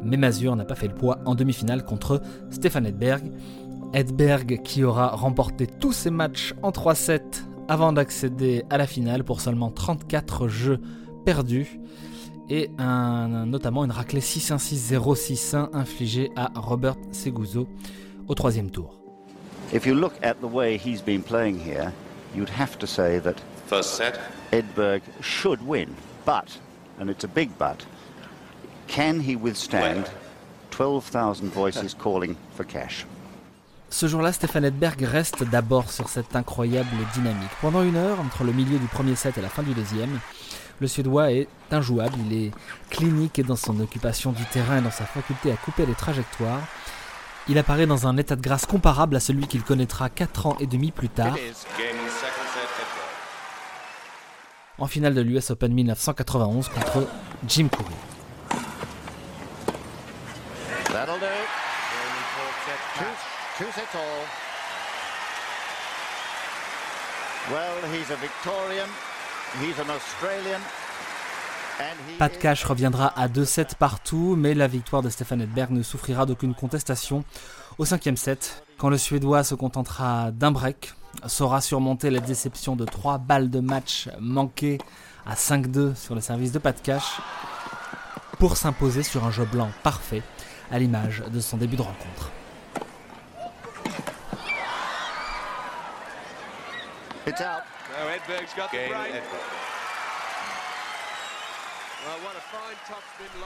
Mais 0.02 0.16
Mazur 0.16 0.54
n'a 0.54 0.64
pas 0.64 0.74
fait 0.74 0.88
le 0.88 0.94
poids 0.94 1.18
en 1.24 1.34
demi-finale 1.34 1.84
contre 1.84 2.20
Stefan 2.50 2.86
Edberg. 2.86 3.32
Edberg 3.94 4.60
qui 4.62 4.84
aura 4.84 5.08
remporté 5.08 5.66
tous 5.66 5.92
ses 5.92 6.10
matchs 6.10 6.54
en 6.62 6.70
3-7 6.70 7.20
avant 7.68 7.92
d'accéder 7.92 8.64
à 8.70 8.78
la 8.78 8.86
finale 8.86 9.24
pour 9.24 9.40
seulement 9.40 9.70
34 9.70 10.46
jeux 10.46 10.78
perdus 11.24 11.80
et 12.48 12.70
notamment 12.78 13.84
une 13.84 13.90
raclée 13.90 14.20
6-1-6-0-6-1 14.20 15.70
infligée 15.74 16.30
à 16.36 16.50
Robert 16.54 16.96
Seguzo 17.12 17.68
au 18.26 18.34
troisième 18.34 18.70
tour. 18.70 18.94
If 19.72 19.84
you 19.84 19.94
look 19.94 20.14
at 20.22 20.36
the 20.40 20.50
way 20.50 20.78
he's 20.78 21.02
been 21.02 21.22
playing 21.22 21.58
here, 21.58 21.92
you'd 22.34 22.50
have 22.58 22.78
to 22.78 22.86
say 22.86 23.20
that 23.20 23.34
first 23.66 23.96
set 23.96 24.18
Edberg 24.50 25.02
should 25.20 25.60
win, 25.66 25.88
but 26.24 26.58
and 26.98 27.10
it's 27.10 27.24
a 27.24 27.28
big 27.28 27.50
but. 27.58 27.84
Can 28.86 29.20
he 29.20 29.36
withstand 29.36 30.06
12,000 30.70 31.52
voices 31.52 31.94
calling 32.02 32.36
for 32.56 32.64
cash? 32.64 33.06
Ce 33.90 34.06
jour-là, 34.06 34.32
Stéphane 34.32 34.66
Edberg 34.66 35.02
reste 35.02 35.44
d'abord 35.44 35.90
sur 35.90 36.08
cette 36.08 36.36
incroyable 36.36 36.88
dynamique. 37.14 37.50
Pendant 37.60 37.82
une 37.82 37.96
heure, 37.96 38.20
entre 38.20 38.44
le 38.44 38.52
milieu 38.52 38.78
du 38.78 38.86
premier 38.86 39.14
set 39.14 39.38
et 39.38 39.42
la 39.42 39.48
fin 39.48 39.62
du 39.62 39.72
deuxième, 39.72 40.20
le 40.80 40.86
Suédois 40.86 41.32
est 41.32 41.48
injouable, 41.70 42.14
il 42.26 42.46
est 42.46 42.50
clinique 42.90 43.44
dans 43.44 43.56
son 43.56 43.80
occupation 43.80 44.32
du 44.32 44.44
terrain 44.44 44.78
et 44.78 44.80
dans 44.80 44.90
sa 44.90 45.04
faculté 45.04 45.52
à 45.52 45.56
couper 45.56 45.86
les 45.86 45.94
trajectoires. 45.94 46.60
Il 47.48 47.58
apparaît 47.58 47.86
dans 47.86 48.06
un 48.06 48.16
état 48.16 48.36
de 48.36 48.42
grâce 48.42 48.66
comparable 48.66 49.16
à 49.16 49.20
celui 49.20 49.46
qu'il 49.46 49.62
connaîtra 49.62 50.10
4 50.10 50.46
ans 50.46 50.56
et 50.60 50.66
demi 50.66 50.90
plus 50.90 51.08
tard. 51.08 51.34
En 54.78 54.86
finale 54.86 55.14
de 55.14 55.22
l'US 55.22 55.50
Open 55.50 55.72
1991 55.72 56.68
contre 56.68 57.08
Jim 57.46 57.68
Courier. 57.68 57.96
Well, 67.50 67.80
he's 67.90 68.10
a 68.10 68.16
Victorian. 68.16 68.88
De 72.18 72.36
cash 72.36 72.64
reviendra 72.64 73.12
à 73.16 73.28
2-7 73.28 73.76
partout, 73.76 74.34
mais 74.36 74.54
la 74.54 74.66
victoire 74.66 75.02
de 75.02 75.08
Stefan 75.08 75.40
Edberg 75.40 75.70
ne 75.70 75.82
souffrira 75.82 76.26
d'aucune 76.26 76.54
contestation. 76.54 77.24
Au 77.78 77.84
cinquième 77.84 78.16
set, 78.16 78.64
quand 78.78 78.88
le 78.88 78.98
Suédois 78.98 79.44
se 79.44 79.54
contentera 79.54 80.32
d'un 80.32 80.50
break, 80.50 80.92
saura 81.26 81.60
surmonter 81.60 82.10
la 82.10 82.20
déception 82.20 82.76
de 82.76 82.84
3 82.84 83.18
balles 83.18 83.50
de 83.50 83.60
match 83.60 84.08
manquées 84.20 84.78
à 85.26 85.34
5-2 85.34 85.94
sur 85.94 86.14
le 86.14 86.20
service 86.20 86.52
de 86.52 86.58
de 86.58 86.70
cash, 86.82 87.20
pour 88.38 88.56
s'imposer 88.56 89.02
sur 89.02 89.24
un 89.24 89.30
jeu 89.30 89.44
blanc 89.44 89.70
parfait, 89.82 90.22
à 90.70 90.78
l'image 90.78 91.22
de 91.32 91.40
son 91.40 91.56
début 91.56 91.76
de 91.76 91.82
rencontre. 91.82 92.30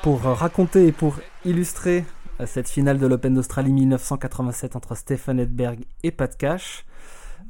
Pour 0.02 0.23
raconter 0.23 0.87
et 0.87 0.92
pour 0.92 1.16
illustrer 1.44 2.04
cette 2.47 2.68
finale 2.68 2.99
de 2.99 3.06
l'Open 3.06 3.35
d'Australie 3.35 3.73
1987 3.73 4.76
entre 4.76 4.94
Stefan 4.94 5.38
Edberg 5.38 5.80
et 6.02 6.11
Pat 6.11 6.37
Cash, 6.37 6.85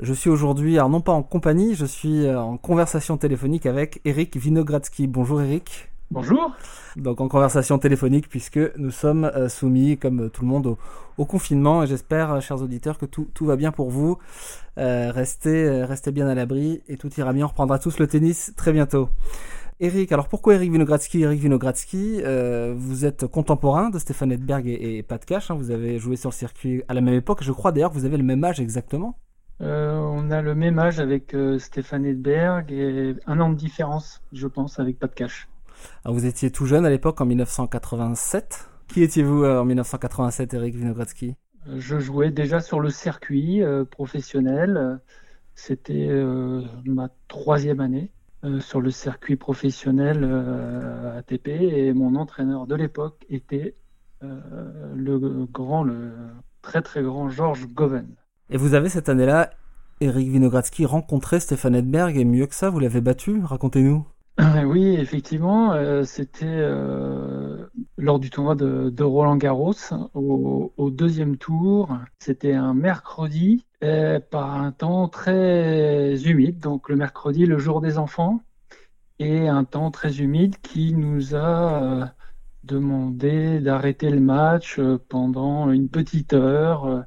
je 0.00 0.12
suis 0.14 0.30
aujourd'hui, 0.30 0.76
alors 0.78 0.88
non 0.88 1.00
pas 1.00 1.12
en 1.12 1.22
compagnie, 1.22 1.74
je 1.74 1.84
suis 1.84 2.26
euh, 2.26 2.40
en 2.40 2.56
conversation 2.56 3.18
téléphonique 3.18 3.66
avec 3.66 4.00
Eric 4.04 4.36
Vinogradsky. 4.36 5.06
Bonjour 5.06 5.42
Eric. 5.42 5.91
Bonjour. 6.12 6.54
Donc 6.96 7.22
en 7.22 7.28
conversation 7.28 7.78
téléphonique 7.78 8.28
puisque 8.28 8.60
nous 8.76 8.90
sommes 8.90 9.24
euh, 9.24 9.48
soumis, 9.48 9.96
comme 9.96 10.28
tout 10.28 10.42
le 10.42 10.48
monde, 10.48 10.76
au, 11.16 11.24
confinement. 11.24 11.82
Et 11.82 11.86
j'espère, 11.86 12.32
euh, 12.34 12.40
chers 12.40 12.60
auditeurs, 12.60 12.98
que 12.98 13.06
tout, 13.06 13.46
va 13.46 13.56
bien 13.56 13.72
pour 13.72 13.88
vous. 13.88 14.18
restez, 14.76 15.84
restez 15.84 16.12
bien 16.12 16.28
à 16.28 16.34
l'abri 16.34 16.82
et 16.86 16.98
tout 16.98 17.08
ira 17.14 17.32
bien. 17.32 17.46
On 17.46 17.48
reprendra 17.48 17.78
tous 17.78 17.98
le 17.98 18.06
tennis 18.06 18.52
très 18.58 18.74
bientôt. 18.74 19.08
Eric, 19.80 20.12
alors 20.12 20.28
pourquoi 20.28 20.54
Eric 20.56 20.70
Vinogradsky? 20.70 21.22
Eric 21.22 21.40
Vinogradsky, 21.40 22.20
vous 22.76 23.06
êtes 23.06 23.26
contemporain 23.26 23.88
de 23.88 23.98
Stéphane 23.98 24.32
Edberg 24.32 24.66
et, 24.66 25.02
Pat 25.02 25.24
Cash. 25.24 25.50
Hein. 25.50 25.54
vous 25.54 25.70
avez 25.70 25.98
joué 25.98 26.16
sur 26.16 26.28
le 26.28 26.34
circuit 26.34 26.82
à 26.88 26.94
la 26.94 27.00
même 27.00 27.14
époque. 27.14 27.42
Je 27.42 27.52
crois 27.52 27.72
d'ailleurs 27.72 27.90
que 27.90 27.96
vous 27.96 28.04
avez 28.04 28.18
le 28.18 28.22
même 28.22 28.44
âge 28.44 28.60
exactement. 28.60 29.16
Euh, 29.62 29.96
on 29.96 30.30
a 30.30 30.42
le 30.42 30.54
même 30.54 30.78
âge 30.78 30.98
avec 30.98 31.34
euh, 31.34 31.58
Stéphane 31.58 32.04
Edberg 32.04 32.70
et 32.72 33.14
un 33.26 33.40
an 33.40 33.50
de 33.50 33.54
différence, 33.54 34.20
je 34.32 34.48
pense, 34.48 34.78
avec 34.80 34.98
Pat 34.98 35.14
Cash. 35.14 35.48
Alors 36.04 36.16
vous 36.16 36.26
étiez 36.26 36.50
tout 36.50 36.66
jeune 36.66 36.84
à 36.84 36.90
l'époque, 36.90 37.20
en 37.20 37.26
1987. 37.26 38.68
Qui 38.88 39.02
étiez-vous 39.02 39.44
euh, 39.44 39.60
en 39.60 39.64
1987, 39.64 40.54
Eric 40.54 40.74
Vinogradsky? 40.74 41.34
Je 41.76 41.98
jouais 41.98 42.30
déjà 42.30 42.60
sur 42.60 42.80
le 42.80 42.90
circuit 42.90 43.62
professionnel. 43.90 45.00
C'était 45.54 46.08
ma 46.84 47.08
troisième 47.28 47.78
année 47.78 48.10
sur 48.58 48.80
le 48.80 48.90
circuit 48.90 49.36
professionnel 49.36 50.24
ATP 51.16 51.46
et 51.46 51.92
mon 51.92 52.16
entraîneur 52.16 52.66
de 52.66 52.74
l'époque 52.74 53.24
était 53.28 53.76
le 54.22 55.46
grand, 55.52 55.84
le 55.84 56.10
très 56.62 56.82
très 56.82 57.02
grand 57.02 57.28
Georges 57.28 57.68
Goven. 57.68 58.16
Et 58.50 58.56
vous 58.56 58.74
avez 58.74 58.88
cette 58.88 59.08
année-là, 59.08 59.50
Eric 60.00 60.28
Vinogradsky, 60.28 60.84
rencontré 60.84 61.40
Stéphane 61.40 61.74
Edberg, 61.74 62.16
et 62.16 62.24
mieux 62.24 62.46
que 62.46 62.54
ça, 62.54 62.70
vous 62.70 62.80
l'avez 62.80 63.00
battu? 63.00 63.40
Racontez-nous. 63.42 64.06
Oui, 64.64 64.94
effectivement, 64.94 65.72
euh, 65.72 66.04
c'était 66.04 66.46
euh, 66.46 67.66
lors 67.98 68.18
du 68.18 68.30
tournoi 68.30 68.54
de, 68.54 69.02
Roland 69.02 69.36
Garros, 69.36 69.74
au, 70.14 70.90
deuxième 70.90 71.36
tour. 71.36 71.98
C'était 72.18 72.54
un 72.54 72.74
mercredi, 72.74 73.66
par 74.30 74.54
un 74.54 74.72
temps 74.72 75.08
très 75.08 76.14
humide, 76.24 76.60
donc 76.60 76.88
le 76.88 76.96
mercredi, 76.96 77.46
le 77.46 77.58
jour 77.58 77.80
des 77.80 77.98
enfants, 77.98 78.40
et 79.18 79.48
un 79.48 79.64
temps 79.64 79.90
très 79.90 80.20
humide 80.20 80.56
qui 80.62 80.94
nous 80.94 81.34
a 81.34 81.82
euh, 81.82 82.06
demandé 82.64 83.60
d'arrêter 83.60 84.08
le 84.08 84.20
match 84.20 84.80
pendant 85.08 85.70
une 85.70 85.88
petite 85.88 86.32
heure 86.32 87.04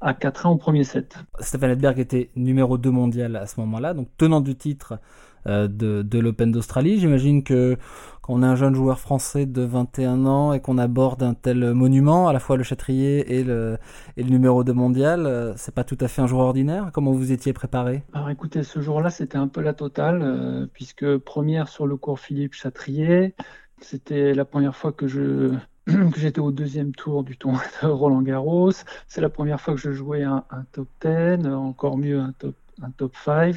à 0.00 0.12
4-1 0.14 0.48
au 0.48 0.56
premier 0.56 0.84
set. 0.84 1.16
Stéphane 1.38 1.70
Edberg 1.70 1.98
était 1.98 2.30
numéro 2.34 2.78
2 2.78 2.90
mondial 2.90 3.36
à 3.36 3.46
ce 3.46 3.60
moment-là, 3.60 3.94
donc 3.94 4.08
tenant 4.16 4.40
du 4.40 4.56
titre 4.56 4.98
euh, 5.46 5.68
de, 5.68 6.18
l'Open 6.18 6.50
d'Australie. 6.50 6.98
J'imagine 6.98 7.42
que 7.44 7.76
quand 8.22 8.34
on 8.34 8.42
est 8.42 8.46
un 8.46 8.56
jeune 8.56 8.74
joueur 8.74 8.98
français 8.98 9.46
de 9.46 9.62
21 9.62 10.26
ans 10.26 10.52
et 10.52 10.60
qu'on 10.60 10.78
aborde 10.78 11.22
un 11.22 11.34
tel 11.34 11.72
monument, 11.72 12.26
à 12.26 12.32
la 12.32 12.40
fois 12.40 12.56
le 12.56 12.64
Châtrier 12.64 13.38
et 13.38 13.44
le, 13.44 13.78
numéro 14.16 14.64
2 14.64 14.72
mondial, 14.72 15.26
euh, 15.26 15.52
c'est 15.56 15.74
pas 15.74 15.84
tout 15.84 15.98
à 16.00 16.08
fait 16.08 16.22
un 16.22 16.26
joueur 16.26 16.46
ordinaire? 16.46 16.90
Comment 16.92 17.12
vous 17.12 17.30
étiez 17.30 17.52
préparé? 17.52 18.02
Alors 18.12 18.30
écoutez, 18.30 18.64
ce 18.64 18.80
jour-là, 18.80 19.10
c'était 19.10 19.38
un 19.38 19.48
peu 19.48 19.60
la 19.60 19.72
totale, 19.72 20.20
euh, 20.22 20.66
puisque 20.72 21.16
première 21.18 21.68
sur 21.68 21.86
le 21.86 21.96
cours 21.96 22.18
Philippe 22.18 22.54
Châtrier, 22.54 23.34
c'était 23.80 24.34
la 24.34 24.44
première 24.44 24.74
fois 24.74 24.92
que 24.92 25.06
je 25.06 25.52
que 25.86 26.18
j'étais 26.18 26.40
au 26.40 26.50
deuxième 26.50 26.92
tour 26.92 27.22
du 27.22 27.36
tournoi 27.36 27.62
de 27.82 27.86
Roland 27.86 28.22
Garros. 28.22 28.72
C'est 29.06 29.20
la 29.20 29.28
première 29.28 29.60
fois 29.60 29.74
que 29.74 29.80
je 29.80 29.92
jouais 29.92 30.24
un, 30.24 30.44
top 30.72 30.88
10, 31.00 31.46
encore 31.46 31.96
mieux 31.96 32.18
un 32.18 32.32
top, 32.32 32.56
un 32.82 32.90
top 32.90 33.14
5. 33.24 33.54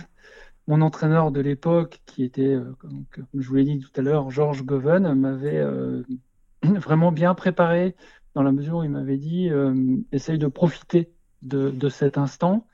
Mon 0.69 0.81
entraîneur 0.81 1.31
de 1.31 1.41
l'époque, 1.41 1.99
qui 2.05 2.23
était, 2.23 2.53
euh, 2.53 2.75
comme, 2.77 3.03
je 3.33 3.47
vous 3.47 3.55
l'ai 3.55 3.63
dit 3.63 3.79
tout 3.79 3.89
à 3.95 4.03
l'heure, 4.03 4.29
Georges 4.29 4.63
Goven, 4.63 5.15
m'avait 5.15 5.57
euh, 5.57 6.03
vraiment 6.61 7.11
bien 7.11 7.33
préparé 7.33 7.95
dans 8.35 8.43
la 8.43 8.51
mesure 8.51 8.77
où 8.77 8.83
il 8.83 8.91
m'avait 8.91 9.17
dit 9.17 9.49
euh, 9.49 9.73
essaye 10.11 10.37
de 10.37 10.45
profiter 10.45 11.11
de, 11.41 11.89
cet 11.89 12.19
instant. 12.19 12.67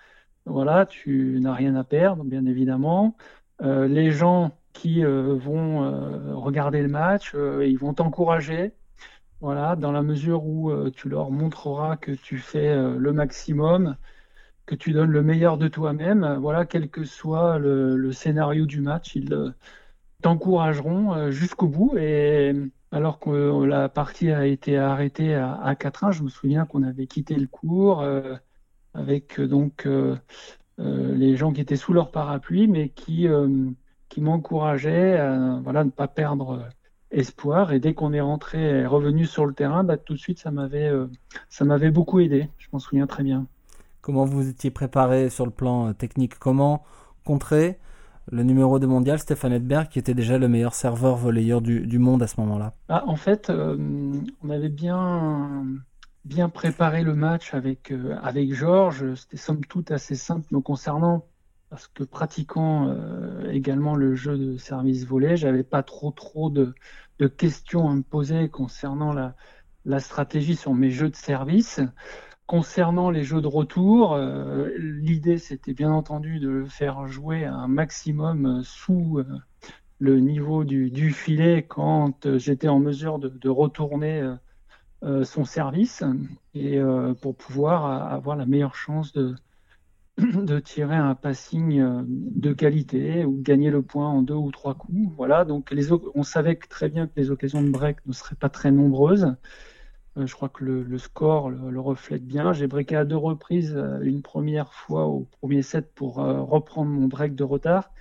Voilà, 0.45 0.85
tu 0.85 1.39
n'as 1.39 1.53
rien 1.53 1.73
à 1.77 1.85
perdre, 1.85 2.25
bien 2.25 2.45
évidemment. 2.45 3.15
les 3.61 4.11
gens 4.11 4.51
qui 4.73 5.01
vont 5.03 6.35
regarder 6.35 6.81
le 6.81 6.89
match, 6.89 7.33
ils 7.33 7.77
vont 7.77 7.93
t'encourager. 7.93 8.73
Voilà, 9.39 9.77
dans 9.77 9.91
la 9.93 10.01
mesure 10.01 10.45
où 10.45 10.89
tu 10.89 11.07
leur 11.09 11.31
montreras 11.31 11.95
que 11.95 12.11
tu 12.11 12.39
fais 12.39 12.75
le 12.75 13.13
maximum, 13.13 13.95
que 14.65 14.75
tu 14.75 14.93
donnes 14.93 15.11
le 15.11 15.21
meilleur 15.21 15.57
de 15.57 15.67
toi-même, 15.67 16.23
euh, 16.23 16.37
voilà, 16.37 16.65
quel 16.65 16.89
que 16.89 17.03
soit 17.03 17.59
le, 17.59 18.11
scénario 18.11 18.65
du 18.65 18.81
match, 18.81 19.15
ils 19.15 19.53
t'encourageront 20.21 21.31
jusqu'au 21.31 21.67
bout. 21.67 21.97
Et 21.97 22.53
alors 22.91 23.19
que 23.19 23.63
la 23.65 23.89
partie 23.89 24.31
a 24.31 24.45
été 24.45 24.77
arrêtée 24.77 25.35
à, 25.35 25.73
4-1, 25.75 26.11
je 26.11 26.23
me 26.23 26.29
souviens 26.29 26.65
qu'on 26.65 26.83
avait 26.83 27.07
quitté 27.07 27.35
le 27.35 27.47
cours 27.47 28.03
avec 28.93 29.39
donc 29.41 29.87
les 30.77 31.35
gens 31.35 31.51
qui 31.53 31.61
étaient 31.61 31.75
sous 31.75 31.93
leur 31.93 32.11
parapluie, 32.11 32.67
mais 32.67 32.89
qui, 32.89 33.27
qui 34.09 34.21
m'encourageaient 34.21 35.17
à 35.17 35.59
ne 35.59 35.89
pas 35.89 36.07
perdre 36.07 36.69
espoir. 37.15 37.73
Et 37.73 37.79
dès 37.79 37.93
qu'on 37.93 38.13
est 38.13 38.21
rentré 38.21 38.81
et 38.81 38.85
revenu 38.85 39.25
sur 39.25 39.45
le 39.45 39.53
terrain, 39.53 39.83
bah, 39.83 39.97
tout 39.97 40.13
de 40.13 40.19
suite, 40.19 40.43
euh, 40.45 41.07
ça 41.49 41.65
m'avait 41.65 41.91
beaucoup 41.91 42.19
aidé. 42.19 42.49
Je 42.57 42.67
m'en 42.71 42.79
souviens 42.79 43.07
très 43.07 43.23
bien. 43.23 43.47
Comment 44.05 44.25
vous 44.25 44.47
étiez 44.47 44.69
préparé 44.69 45.31
sur 45.31 45.45
le 45.45 45.51
plan 45.51 45.87
euh, 45.87 45.93
technique? 45.93 46.37
Comment 46.37 46.83
contrer 47.23 47.79
le 48.31 48.43
numéro 48.43 48.77
de 48.77 48.85
mondial, 48.85 49.17
Stéphane 49.17 49.53
Edberg, 49.53 49.87
qui 49.87 49.97
était 49.97 50.13
déjà 50.13 50.37
le 50.37 50.47
meilleur 50.47 50.75
serveur 50.75 51.15
volleyeur 51.15 51.59
du, 51.59 51.97
monde 51.97 52.21
à 52.21 52.27
ce 52.27 52.39
moment-là? 52.41 52.75
Ah, 52.87 53.03
En 53.07 53.15
fait, 53.15 53.49
euh, 53.49 53.75
on 54.43 54.49
avait 54.51 54.69
bien, 54.69 55.65
préparé 56.53 57.01
le 57.01 57.15
match 57.15 57.55
avec, 57.55 57.91
avec 58.21 58.53
Georges. 58.53 59.15
C'était 59.15 59.37
somme 59.37 59.65
toute 59.65 59.89
assez 59.89 60.13
simple 60.13 60.45
me 60.51 60.59
concernant 60.59 61.25
parce 61.71 61.87
que 61.87 62.03
pratiquant 62.03 62.87
euh, 62.89 63.49
également 63.49 63.95
le 63.95 64.13
jeu 64.13 64.37
de 64.37 64.57
service 64.57 65.07
volé, 65.07 65.35
j'avais 65.35 65.63
pas 65.63 65.81
trop 65.81 66.11
trop 66.11 66.51
de, 66.51 66.75
questions 67.37 67.89
à 67.89 67.95
me 67.95 68.03
poser 68.03 68.49
concernant 68.49 69.13
la, 69.13 69.99
stratégie 69.99 70.55
sur 70.55 70.75
mes 70.75 70.91
jeux 70.91 71.09
de 71.09 71.15
service. 71.15 71.81
Concernant 72.47 73.09
les 73.09 73.23
jeux 73.23 73.41
de 73.41 73.47
retour, 73.47 74.13
euh, 74.13 74.69
l'idée 74.77 75.37
c'était 75.37 75.73
bien 75.73 75.91
entendu 75.91 76.39
de 76.39 76.49
le 76.49 76.65
faire 76.65 77.07
jouer 77.07 77.43
un 77.45 77.67
maximum 77.67 78.61
sous 78.63 79.19
euh, 79.19 79.25
le 79.99 80.19
niveau 80.19 80.63
du, 80.63 81.11
filet 81.11 81.65
quand 81.67 82.37
j'étais 82.37 82.67
en 82.67 82.79
mesure 82.79 83.17
de, 83.17 83.49
retourner 83.49 84.35
son 85.23 85.45
service 85.45 86.03
et 86.53 86.79
pour 87.21 87.35
pouvoir 87.35 88.11
avoir 88.11 88.35
la 88.35 88.45
meilleure 88.45 88.75
chance 88.75 89.13
de, 90.17 90.59
tirer 90.59 90.95
un 90.95 91.13
passing 91.13 91.79
euh, 91.79 92.03
de 92.07 92.53
qualité 92.53 93.25
ou 93.25 93.41
gagner 93.41 93.69
le 93.69 93.81
point 93.81 94.07
en 94.07 94.21
deux 94.21 94.33
ou 94.33 94.51
trois 94.51 94.73
coups. 94.73 95.11
Voilà, 95.17 95.43
donc 95.43 95.71
les, 95.71 95.91
on 95.91 96.23
savait 96.23 96.55
très 96.55 96.89
bien 96.89 97.07
que 97.07 97.13
les 97.17 97.31
occasions 97.31 97.61
de 97.61 97.69
break 97.69 97.97
ne 98.05 98.13
seraient 98.13 98.35
pas 98.35 98.49
très 98.49 98.71
nombreuses. 98.71 99.35
Euh, 100.17 100.27
je 100.27 100.33
crois 100.33 100.49
que 100.49 100.63
le, 100.63 100.97
score 100.97 101.49
le, 101.49 101.79
reflète 101.79 102.25
bien. 102.25 102.53
J'ai 102.53 102.67
breaké 102.67 102.95
à 102.95 103.05
deux 103.05 103.17
reprises, 103.17 103.75
euh, 103.75 103.99
une 104.01 104.21
première 104.21 104.73
fois 104.73 105.05
au 105.07 105.27
premier 105.41 105.61
set 105.61 105.93
pour 105.93 106.15
reprendre 106.15 106.89
mon 106.91 107.07
break 107.07 107.35
de 107.35 107.43
retard 107.43 107.91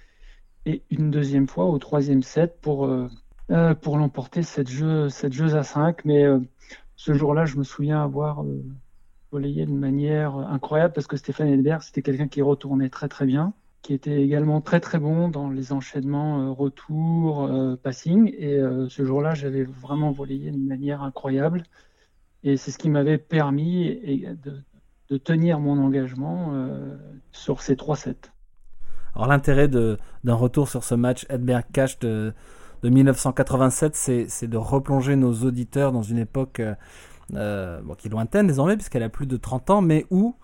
et 0.66 0.82
une 0.90 1.10
deuxième 1.10 1.48
fois 1.48 1.66
au 1.66 1.78
troisième 1.78 2.22
set 2.22 2.58
pour, 2.62 2.88
pour 3.82 3.98
l'emporter 3.98 4.42
cette 4.42 4.70
jeu, 4.70 5.10
cette 5.10 5.34
jeu 5.34 5.54
à 5.56 5.62
5. 5.62 6.04
Mais 6.06 6.24
ce 6.96 7.12
jour-là, 7.12 7.44
je 7.44 7.58
me 7.58 7.64
souviens 7.64 8.02
avoir 8.02 8.42
volayé 9.30 9.66
de 9.66 9.72
manière 9.72 10.36
incroyable 10.36 10.94
parce 10.94 11.06
que 11.06 11.18
Stéphane 11.18 11.48
Edberg, 11.48 11.82
c'était 11.82 12.00
quelqu'un 12.00 12.28
qui 12.28 12.40
retournait 12.40 12.88
très 12.88 13.08
très 13.08 13.26
bien, 13.26 13.52
qui 13.82 13.92
était 13.92 14.22
également 14.22 14.62
très 14.62 14.80
très 14.80 14.98
bon 14.98 15.28
dans 15.28 15.50
les 15.50 15.72
enchaînements 15.72 16.54
retour, 16.54 17.50
passing. 17.82 18.32
Et 18.38 18.58
ce 18.88 19.04
jour-là, 19.04 19.34
j'avais 19.34 19.64
vraiment 19.64 20.12
volayé 20.12 20.50
de 20.50 20.56
manière 20.56 21.02
incroyable. 21.02 21.64
Et 22.44 22.56
c'est 22.56 22.70
ce 22.70 22.78
qui 22.78 22.90
m'avait 22.90 23.18
permis 23.18 23.98
de, 24.44 24.62
de, 25.10 25.16
tenir 25.16 25.58
mon 25.58 25.82
engagement 25.82 26.52
sur 27.32 27.62
ces 27.62 27.74
trois 27.74 27.96
sets. 27.96 28.30
Alors 29.14 29.28
l'intérêt 29.28 29.68
d'un 29.68 30.34
retour 30.34 30.68
sur 30.68 30.84
ce 30.84 30.94
match 30.94 31.24
Edberg 31.30 31.64
Cash 31.72 31.98
de, 32.00 32.34
de 32.84 32.88
1987, 32.90 33.96
c'est 34.28 34.46
de 34.46 34.56
replonger 34.58 35.16
nos 35.16 35.32
auditeurs 35.32 35.90
dans 35.90 36.02
une 36.02 36.18
époque 36.18 36.60
euh, 36.60 36.74
euh, 37.34 37.80
qui 37.96 38.08
est 38.08 38.10
lointaine 38.10 38.46
désormais, 38.46 38.76
puisqu'elle 38.76 39.02
a 39.02 39.08
plus 39.08 39.26
de 39.26 39.38
30 39.38 39.70
ans, 39.70 39.80
mais 39.80 40.04
où 40.10 40.36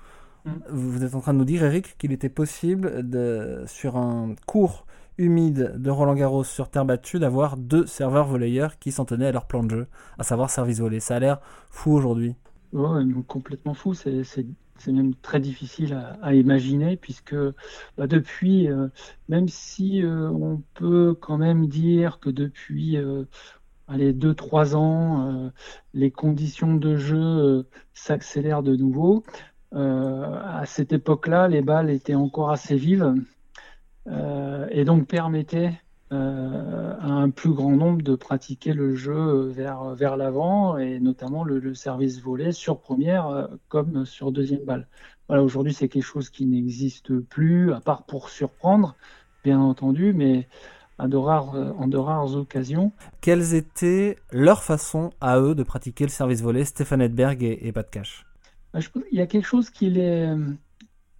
mm. 0.46 0.50
vous 0.70 1.04
êtes 1.04 1.14
en 1.14 1.20
train 1.20 1.34
de 1.34 1.38
nous 1.38 1.44
dire, 1.44 1.62
Eric, 1.64 1.98
qu'il 1.98 2.12
était 2.12 2.30
possible, 2.30 3.08
de, 3.08 3.64
sur 3.66 3.96
un 3.96 4.34
cours 4.46 4.86
humide 5.20 5.74
de 5.76 5.90
Roland 5.90 6.14
Garros 6.14 6.44
sur 6.44 6.70
terre 6.70 6.86
battue, 6.86 7.18
d'avoir 7.18 7.56
deux 7.56 7.86
serveurs 7.86 8.26
volleyeurs 8.26 8.78
qui 8.78 8.90
s'en 8.90 9.04
tenaient 9.04 9.26
à 9.26 9.32
leur 9.32 9.46
plan 9.46 9.62
de 9.62 9.70
jeu, 9.70 9.86
à 10.18 10.24
savoir 10.24 10.50
service 10.50 10.80
volé. 10.80 10.98
Ça 10.98 11.16
a 11.16 11.20
l'air 11.20 11.40
fou 11.70 11.92
aujourd'hui. 11.92 12.34
Complètement 13.26 13.74
fou. 13.74 13.94
C'est 13.94 14.24
même 14.88 15.14
très 15.14 15.40
difficile 15.40 15.94
à, 16.22 16.34
imaginer 16.34 16.96
puisque 16.96 17.36
bah, 17.98 18.06
depuis, 18.06 18.68
euh, 18.68 18.88
même 19.28 19.48
si 19.48 20.02
euh, 20.02 20.30
on 20.30 20.62
peut 20.74 21.14
quand 21.20 21.36
même 21.36 21.66
dire 21.66 22.18
que 22.18 22.30
depuis 22.30 22.96
euh, 22.96 23.24
allez, 23.88 24.14
2-3 24.14 24.74
ans, 24.74 25.50
les 25.92 26.10
conditions 26.10 26.74
de 26.76 26.96
jeu 26.96 27.66
s'accélèrent 27.92 28.62
de 28.62 28.74
nouveau, 28.74 29.22
à 29.72 30.62
cette 30.64 30.92
époque-là, 30.92 31.48
les 31.48 31.60
balles 31.60 31.90
étaient 31.90 32.14
encore 32.14 32.50
assez 32.50 32.76
vives 32.76 33.14
et 34.06 34.84
donc 34.84 35.06
permettaient 35.06 35.72
euh, 36.12 36.96
à 36.98 37.06
un 37.06 37.30
plus 37.30 37.52
grand 37.52 37.76
nombre 37.76 38.02
de 38.02 38.16
pratiquer 38.16 38.72
le 38.72 38.96
jeu 38.96 39.42
vers, 39.46 39.94
vers 39.94 40.16
l'avant 40.16 40.76
et 40.76 40.98
notamment 40.98 41.44
le, 41.44 41.72
service 41.72 42.20
volé 42.20 42.50
sur 42.50 42.80
première 42.80 43.28
euh, 43.28 43.46
comme 43.68 44.04
sur 44.04 44.32
deuxième 44.32 44.64
balle. 44.64 44.88
Voilà, 45.28 45.44
aujourd'hui 45.44 45.72
c'est 45.72 45.88
quelque 45.88 46.02
chose 46.02 46.28
qui 46.28 46.46
n'existe 46.46 47.16
plus, 47.20 47.72
à 47.72 47.78
part 47.80 48.06
pour 48.06 48.28
surprendre, 48.28 48.96
bien 49.44 49.60
entendu, 49.60 50.12
mais 50.12 50.48
à 50.98 51.06
de 51.06 51.16
rares, 51.16 51.54
en 51.78 51.86
de 51.86 51.96
rares 51.96 52.34
occasions. 52.34 52.90
Quelles 53.20 53.54
étaient 53.54 54.16
leurs 54.32 54.64
façons 54.64 55.10
à 55.20 55.38
eux 55.38 55.54
de 55.54 55.62
pratiquer 55.62 56.02
le 56.02 56.10
service 56.10 56.42
volé, 56.42 56.64
Stéphane 56.64 57.02
Edberg 57.02 57.44
et, 57.44 57.68
et 57.68 57.70
Pat 57.70 57.88
Cash? 57.88 58.26
Il 58.74 59.16
y 59.16 59.20
a 59.20 59.28
quelque 59.28 59.46
chose 59.46 59.70
qui 59.70 59.88
les, 59.90 60.34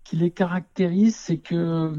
qui 0.03 0.17
les 0.17 0.33
caractérise, 0.33 1.15
c'est 1.15 1.39
que 1.39 1.95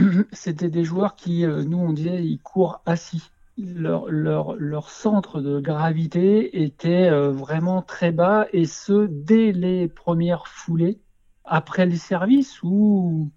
c'était 0.32 0.70
des 0.70 0.84
joueurs 0.84 1.16
qui, 1.16 1.44
euh, 1.44 1.64
nous 1.64 1.78
on 1.78 1.92
disait, 1.92 2.24
ils 2.24 2.40
courent 2.40 2.80
assis. 2.86 3.30
Leur, 3.58 4.88
centre 4.88 5.40
de 5.42 5.60
gravité 5.60 6.62
était 6.62 7.10
euh, 7.10 7.30
vraiment 7.30 7.82
très 7.82 8.10
bas 8.10 8.46
et 8.52 8.64
ce 8.64 9.06
dès 9.06 9.52
les 9.52 9.86
premières 9.86 10.46
foulées 10.46 10.98
après 11.44 11.84
les 11.84 11.96
services 11.96 12.62
ou 12.62 13.30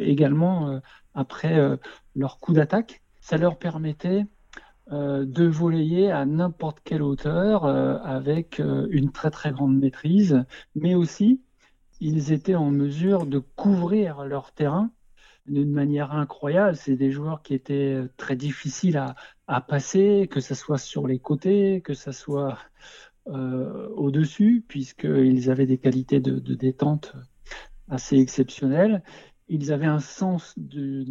également 0.00 0.68
euh, 0.68 0.78
après 1.14 1.78
leur 2.16 2.38
coup 2.38 2.52
d'attaque. 2.52 3.02
Ça 3.20 3.36
leur 3.36 3.58
permettait 3.58 4.26
de 4.90 5.46
voler 5.46 6.10
à 6.10 6.24
n'importe 6.24 6.80
quelle 6.82 7.02
hauteur 7.02 7.64
avec 7.64 8.60
une 8.90 9.12
très 9.12 9.30
très 9.30 9.52
grande 9.52 9.78
maîtrise, 9.78 10.44
mais 10.74 10.94
aussi 10.94 11.42
ils 12.00 12.32
étaient 12.32 12.54
en 12.56 12.70
mesure 12.70 13.26
de 13.26 13.38
couvrir 13.38 14.24
leur 14.24 14.52
terrain 14.52 14.90
d'une 15.50 15.72
manière 15.72 16.12
incroyable. 16.12 16.76
C'est 16.76 16.96
des 16.96 17.10
joueurs 17.10 17.42
qui 17.42 17.54
étaient 17.54 18.02
très 18.16 18.36
difficiles 18.36 18.96
à, 18.96 19.16
à 19.46 19.60
passer, 19.60 20.28
que 20.30 20.40
ce 20.40 20.54
soit 20.54 20.78
sur 20.78 21.06
les 21.06 21.18
côtés, 21.18 21.82
que 21.82 21.94
ce 21.94 22.12
soit 22.12 22.58
euh, 23.26 23.88
au-dessus, 23.90 24.64
puisqu'ils 24.66 25.50
avaient 25.50 25.66
des 25.66 25.78
qualités 25.78 26.20
de, 26.20 26.38
détente 26.54 27.14
assez 27.88 28.16
exceptionnelles. 28.18 29.02
Ils 29.48 29.72
avaient 29.72 29.86
un 29.86 29.98
sens 30.00 30.54
du, 30.56 31.04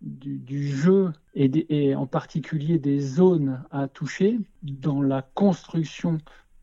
du, 0.00 0.68
jeu 0.68 1.12
et, 1.34 1.50
et, 1.68 1.94
en 1.94 2.06
particulier 2.06 2.78
des 2.78 2.98
zones 2.98 3.62
à 3.70 3.88
toucher 3.88 4.40
dans 4.62 5.02
la 5.02 5.22
construction 5.22 6.18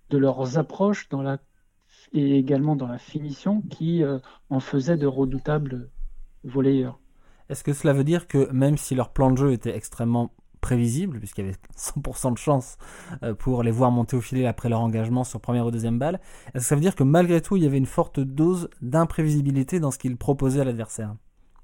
de 0.10 0.18
leurs 0.18 0.58
approches 0.58 1.08
dans 1.10 1.22
la, 1.22 1.38
et 2.14 2.38
également 2.38 2.76
dans 2.76 2.88
la 2.88 2.98
finition 2.98 3.62
qui 3.62 4.04
euh, 4.04 4.20
en 4.50 4.60
faisait 4.60 4.98
de 4.98 5.08
redoutables 5.08 5.90
volleyeurs. 6.46 7.00
Est-ce 7.50 7.64
que 7.64 7.74
cela 7.74 7.94
veut 7.94 8.04
dire 8.04 8.28
que 8.28 8.50
même 8.52 8.78
si 8.78 8.96
leur 8.96 9.10
plan 9.10 9.32
de 9.32 9.38
jeu 9.38 9.52
était 9.52 9.76
extrêmement 9.76 10.32
prévisible, 10.62 11.20
puisqu'il 11.20 11.46
y 11.46 11.48
avait 11.48 11.58
100% 11.78 12.34
de 12.34 12.38
chance 12.40 12.78
euh, 13.22 13.36
pour 13.36 13.62
les 13.62 13.70
voir 13.70 13.92
monter 13.92 14.16
au 14.16 14.22
filet 14.22 14.48
après 14.48 14.68
leur 14.68 14.82
engagement 14.82 15.24
sur 15.24 15.40
première 15.40 15.68
ou 15.68 15.72
deuxième 15.72 16.00
balle, 16.00 16.20
est-ce 16.48 16.64
que 16.64 16.70
ça 16.70 16.76
veut 16.76 16.82
dire 16.82 16.96
que 16.96 17.04
malgré 17.04 17.40
tout, 17.40 17.56
il 17.56 17.64
y 17.64 17.68
avait 17.68 17.78
une 17.78 17.86
forte 17.86 18.20
dose 18.20 18.70
d'imprévisibilité 18.82 19.80
dans 19.80 19.92
ce 19.92 20.00
qu'ils 20.00 20.18
proposaient 20.18 20.62
à 20.62 20.64
l'adversaire? 20.64 21.16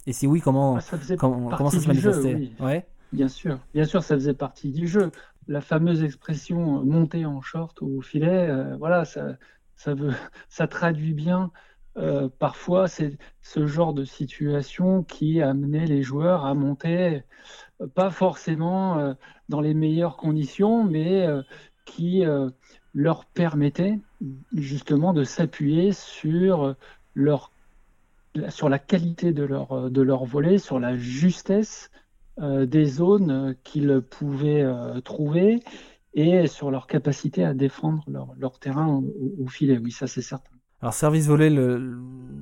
Et 0.06 0.14
si 0.14 0.28
oui, 0.28 0.40
comment, 0.40 0.78
ah, 0.78 0.82
ça, 0.82 0.98
comment, 1.18 1.70
ça 1.70 1.80
se 1.80 1.88
manifestait? 1.88 2.52
ouais. 2.60 2.86
Bien 3.12 3.28
sûr, 3.28 3.60
bien 3.74 3.86
sûr, 3.86 4.04
ça 4.04 4.16
faisait 4.16 4.34
partie 4.34 4.72
du 4.72 4.88
jeu. 4.88 5.12
La 5.48 5.62
fameuse 5.62 6.04
expression 6.04 6.80
euh, 6.80 6.84
monter 6.84 7.26
en 7.26 7.42
short 7.42 7.82
au 7.82 8.02
filet, 8.02 8.50
euh, 8.50 8.76
voilà, 8.78 9.04
ça, 9.06 9.36
ça, 9.76 9.94
veut, 9.94 10.14
ça 10.50 10.68
traduit 10.68 11.14
bien 11.14 11.52
euh, 11.98 12.30
parfois, 12.40 12.88
c'est 12.88 13.18
ce 13.42 13.68
genre 13.68 13.94
de 13.94 14.06
situation 14.06 15.04
qui 15.04 15.42
amenait 15.42 15.86
les 15.86 16.04
joueurs 16.04 16.46
à 16.46 16.54
monter, 16.54 17.24
euh, 17.82 17.88
pas 17.88 18.10
forcément 18.10 18.98
euh, 19.00 19.14
dans 19.50 19.62
les 19.62 19.74
meilleures 19.74 20.18
conditions, 20.18 20.84
mais 20.84 21.28
qui 21.86 22.24
leur 22.94 23.26
permettait 23.26 24.00
justement 24.54 25.14
de 25.14 25.24
s'appuyer 25.24 25.92
sur 25.92 26.76
leur 27.16 27.52
sur 28.48 28.70
la 28.70 28.80
qualité 28.80 29.34
de 29.34 29.44
leur 29.44 29.92
de 29.92 30.02
leur 30.02 30.24
volet, 30.24 30.58
sur 30.58 30.80
la 30.80 30.96
justesse 30.96 31.92
des 32.40 32.86
zones 32.86 33.56
qu'ils 33.64 34.02
pouvaient 34.02 34.66
trouver 35.04 35.60
et 36.14 36.48
sur 36.48 36.72
leur 36.72 36.88
capacité 36.88 37.44
à 37.44 37.54
défendre 37.54 38.06
leur, 38.38 38.60
terrain 38.60 39.04
au 39.38 39.48
filet. 39.48 39.78
Oui, 39.78 39.92
ça 39.92 40.08
c'est 40.08 40.22
certain. 40.22 40.61
Alors 40.82 40.94
service 40.94 41.28
volé, 41.28 41.50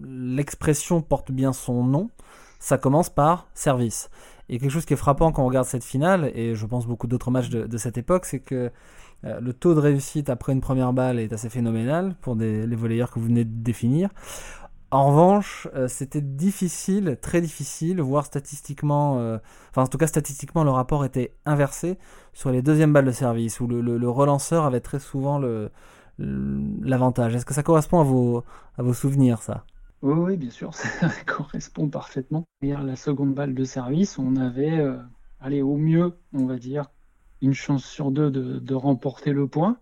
l'expression 0.08 1.02
porte 1.02 1.32
bien 1.32 1.54
son 1.54 1.84
nom. 1.84 2.10
Ça 2.60 2.78
commence 2.78 3.10
par 3.10 3.48
service. 3.54 4.10
Et 4.50 4.60
quelque 4.60 4.72
chose 4.72 4.86
qui 4.86 4.94
est 4.94 4.98
frappant 4.98 5.32
quand 5.32 5.44
on 5.44 5.48
regarde 5.48 5.68
cette 5.68 5.84
finale, 5.84 6.32
et 6.34 6.56
je 6.56 6.66
pense 6.66 6.88
beaucoup 6.88 7.08
d'autres 7.08 7.32
matchs 7.32 7.50
de, 7.50 7.78
cette 7.78 7.98
époque, 7.98 8.26
c'est 8.26 8.40
que 8.40 8.72
euh, 9.26 9.40
le 9.40 9.54
taux 9.54 9.76
de 9.76 9.80
réussite 9.80 10.30
après 10.30 10.54
une 10.54 10.62
première 10.62 10.94
balle 10.94 11.20
est 11.20 11.34
assez 11.34 11.50
phénoménal 11.50 12.16
pour 12.22 12.36
les 12.36 12.76
volleyeurs 12.76 13.12
que 13.12 13.20
vous 13.20 13.28
venez 13.28 13.46
de 13.46 13.64
définir. 13.64 14.10
En 14.92 15.10
revanche, 15.10 15.68
euh, 15.76 15.88
c'était 15.88 16.22
difficile, 16.22 17.18
très 17.22 17.42
difficile, 17.42 18.02
voire 18.02 18.26
statistiquement, 18.26 19.20
euh, 19.20 19.38
enfin 19.70 19.84
en 19.84 19.88
tout 19.88 20.00
cas 20.00 20.08
statistiquement 20.08 20.64
le 20.64 20.72
rapport 20.72 21.06
était 21.06 21.36
inversé 21.46 22.00
sur 22.34 22.50
les 22.50 22.64
deuxièmes 22.64 22.92
balles 22.92 23.06
de 23.06 23.12
service, 23.12 23.60
où 23.60 23.68
le 23.68 24.10
relanceur 24.10 24.66
avait 24.66 24.80
très 24.80 25.00
souvent 25.00 25.38
le, 25.38 25.70
l'avantage. 26.20 27.36
Est-ce 27.36 27.46
que 27.46 27.54
ça 27.54 27.64
correspond 27.64 28.00
à 28.00 28.04
vos, 28.04 28.44
à 28.78 28.84
vos 28.84 28.94
souvenirs, 28.94 29.42
ça? 29.42 29.66
Oui, 30.02 30.14
oui, 30.14 30.38
bien 30.38 30.50
sûr, 30.50 30.74
ça 30.76 31.10
correspond 31.26 31.90
parfaitement. 31.90 32.46
Derrière 32.62 32.84
la 32.84 32.96
seconde 32.96 33.34
balle 33.34 33.54
de 33.54 33.64
service, 33.64 34.18
on 34.18 34.36
avait, 34.36 34.80
euh, 34.80 34.98
allez, 35.40 35.62
au 35.62 35.76
mieux, 35.76 36.14
on 36.34 36.46
va 36.46 36.58
dire, 36.58 36.86
une 37.42 37.54
chance 37.54 37.86
sur 37.86 38.12
deux 38.12 38.32
de, 38.32 38.74
remporter 38.74 39.34
le 39.34 39.48
point. 39.48 39.78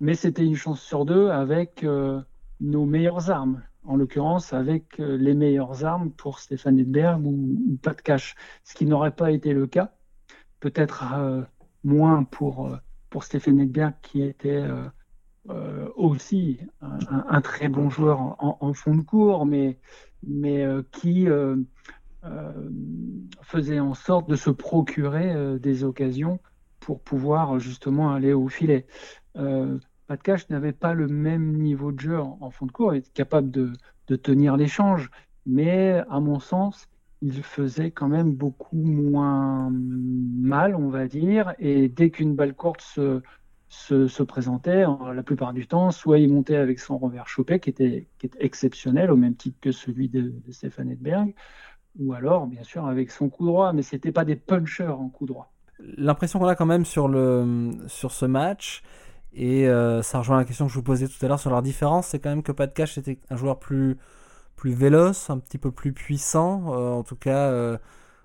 Mais 0.00 0.14
c'était 0.14 0.44
une 0.44 0.56
chance 0.56 0.80
sur 0.80 1.04
deux 1.04 1.28
avec 1.28 1.84
euh, 1.84 2.20
nos 2.60 2.86
meilleures 2.86 3.30
armes. 3.30 3.62
En 3.84 3.96
l'occurrence, 3.96 4.52
avec 4.52 5.00
euh, 5.00 5.16
les 5.16 5.34
meilleures 5.34 5.84
armes 5.84 6.10
pour 6.10 6.38
Stéphane 6.38 6.78
Edberg 6.78 7.24
ou, 7.26 7.58
ou 7.68 7.76
Pat 7.82 8.00
Cash. 8.00 8.36
Ce 8.64 8.74
qui 8.74 8.86
n'aurait 8.86 9.14
pas 9.14 9.30
été 9.30 9.52
le 9.52 9.66
cas. 9.66 9.92
Peut-être 10.60 11.04
moins 11.82 12.22
pour, 12.22 12.70
pour 13.10 13.24
Stéphane 13.24 13.58
Edberg 13.58 13.94
qui 14.00 14.22
était 14.22 14.64
euh, 15.50 15.88
aussi 15.96 16.60
un, 16.80 17.40
très 17.40 17.68
bon 17.68 17.90
joueur 17.90 18.36
en, 18.38 18.72
fond 18.74 18.94
de 18.94 19.02
cours, 19.02 19.44
mais, 19.44 19.76
mais 20.24 20.64
euh, 20.64 20.82
qui 20.92 21.28
euh, 21.28 21.56
faisait 23.42 23.80
en 23.80 23.94
sorte 23.94 24.28
de 24.28 24.36
se 24.36 24.50
procurer 24.50 25.58
des 25.58 25.82
occasions 25.82 26.38
pour 26.78 27.00
pouvoir 27.00 27.58
justement 27.58 28.12
aller 28.12 28.32
au 28.32 28.48
filet. 28.48 28.86
Pat 29.34 30.22
Cash 30.22 30.48
n'avait 30.48 30.72
pas 30.72 30.94
le 30.94 31.08
même 31.08 31.56
niveau 31.56 31.90
de 31.90 31.98
jeu 31.98 32.20
en, 32.20 32.50
fond 32.50 32.66
de 32.66 32.72
cours, 32.72 32.94
il 32.94 32.98
était 32.98 33.10
capable 33.10 33.50
de, 33.50 33.72
de 34.06 34.14
tenir 34.14 34.56
l'échange, 34.56 35.10
mais 35.44 36.04
à 36.08 36.20
mon 36.20 36.38
sens, 36.38 36.86
il 37.20 37.42
faisait 37.42 37.90
quand 37.90 38.08
même 38.08 38.32
beaucoup 38.32 38.76
moins 38.76 39.70
mal, 39.72 40.76
on 40.76 40.88
va 40.88 41.08
dire, 41.08 41.54
et 41.58 41.88
dès 41.88 42.10
qu'une 42.10 42.36
balle 42.36 42.54
courte 42.54 42.80
se, 42.80 43.22
se, 43.72 44.22
présentait 44.22 44.84
la 45.14 45.22
plupart 45.22 45.54
du 45.54 45.66
temps, 45.66 45.90
soit 45.90 46.18
il 46.18 46.30
montait 46.30 46.56
avec 46.56 46.78
son 46.78 46.98
revers 46.98 47.26
chopé 47.26 47.58
qui 47.58 47.70
était, 47.70 48.06
qui 48.18 48.26
était 48.26 48.44
exceptionnel 48.44 49.10
au 49.10 49.16
même 49.16 49.34
titre 49.34 49.56
que 49.60 49.72
celui 49.72 50.08
de, 50.08 50.32
de 50.46 50.52
Stéphane 50.52 50.90
Edberg, 50.90 51.34
ou 51.98 52.12
alors 52.12 52.46
bien 52.46 52.62
sûr 52.62 52.86
avec 52.86 53.10
son 53.10 53.30
coup 53.30 53.46
droit, 53.46 53.72
mais 53.72 53.82
c'était 53.82 54.12
pas 54.12 54.26
des 54.26 54.36
punchers 54.36 54.88
en 54.88 55.08
coup 55.08 55.24
droit. 55.24 55.52
L'impression 55.96 56.38
qu'on 56.38 56.46
a 56.46 56.54
quand 56.54 56.66
même 56.66 56.84
sur, 56.84 57.08
le, 57.08 57.70
sur 57.86 58.12
ce 58.12 58.26
match, 58.26 58.82
et 59.32 59.66
euh, 59.66 60.02
ça 60.02 60.18
rejoint 60.18 60.36
la 60.36 60.44
question 60.44 60.66
que 60.66 60.72
je 60.72 60.76
vous 60.76 60.84
posais 60.84 61.08
tout 61.08 61.24
à 61.24 61.28
l'heure 61.28 61.40
sur 61.40 61.50
leur 61.50 61.62
différence, 61.62 62.08
c'est 62.08 62.18
quand 62.18 62.28
même 62.28 62.42
que 62.42 62.52
Pat 62.52 62.72
Cash 62.72 62.98
était 62.98 63.18
un 63.30 63.36
joueur 63.36 63.58
plus, 63.58 63.96
plus 64.54 64.74
véloce, 64.74 65.30
un 65.30 65.38
petit 65.38 65.58
peu 65.58 65.70
plus 65.70 65.94
puissant, 65.94 66.74
euh, 66.74 66.90
en 66.90 67.02
tout 67.04 67.16
cas 67.16 67.48
euh, 67.48 67.78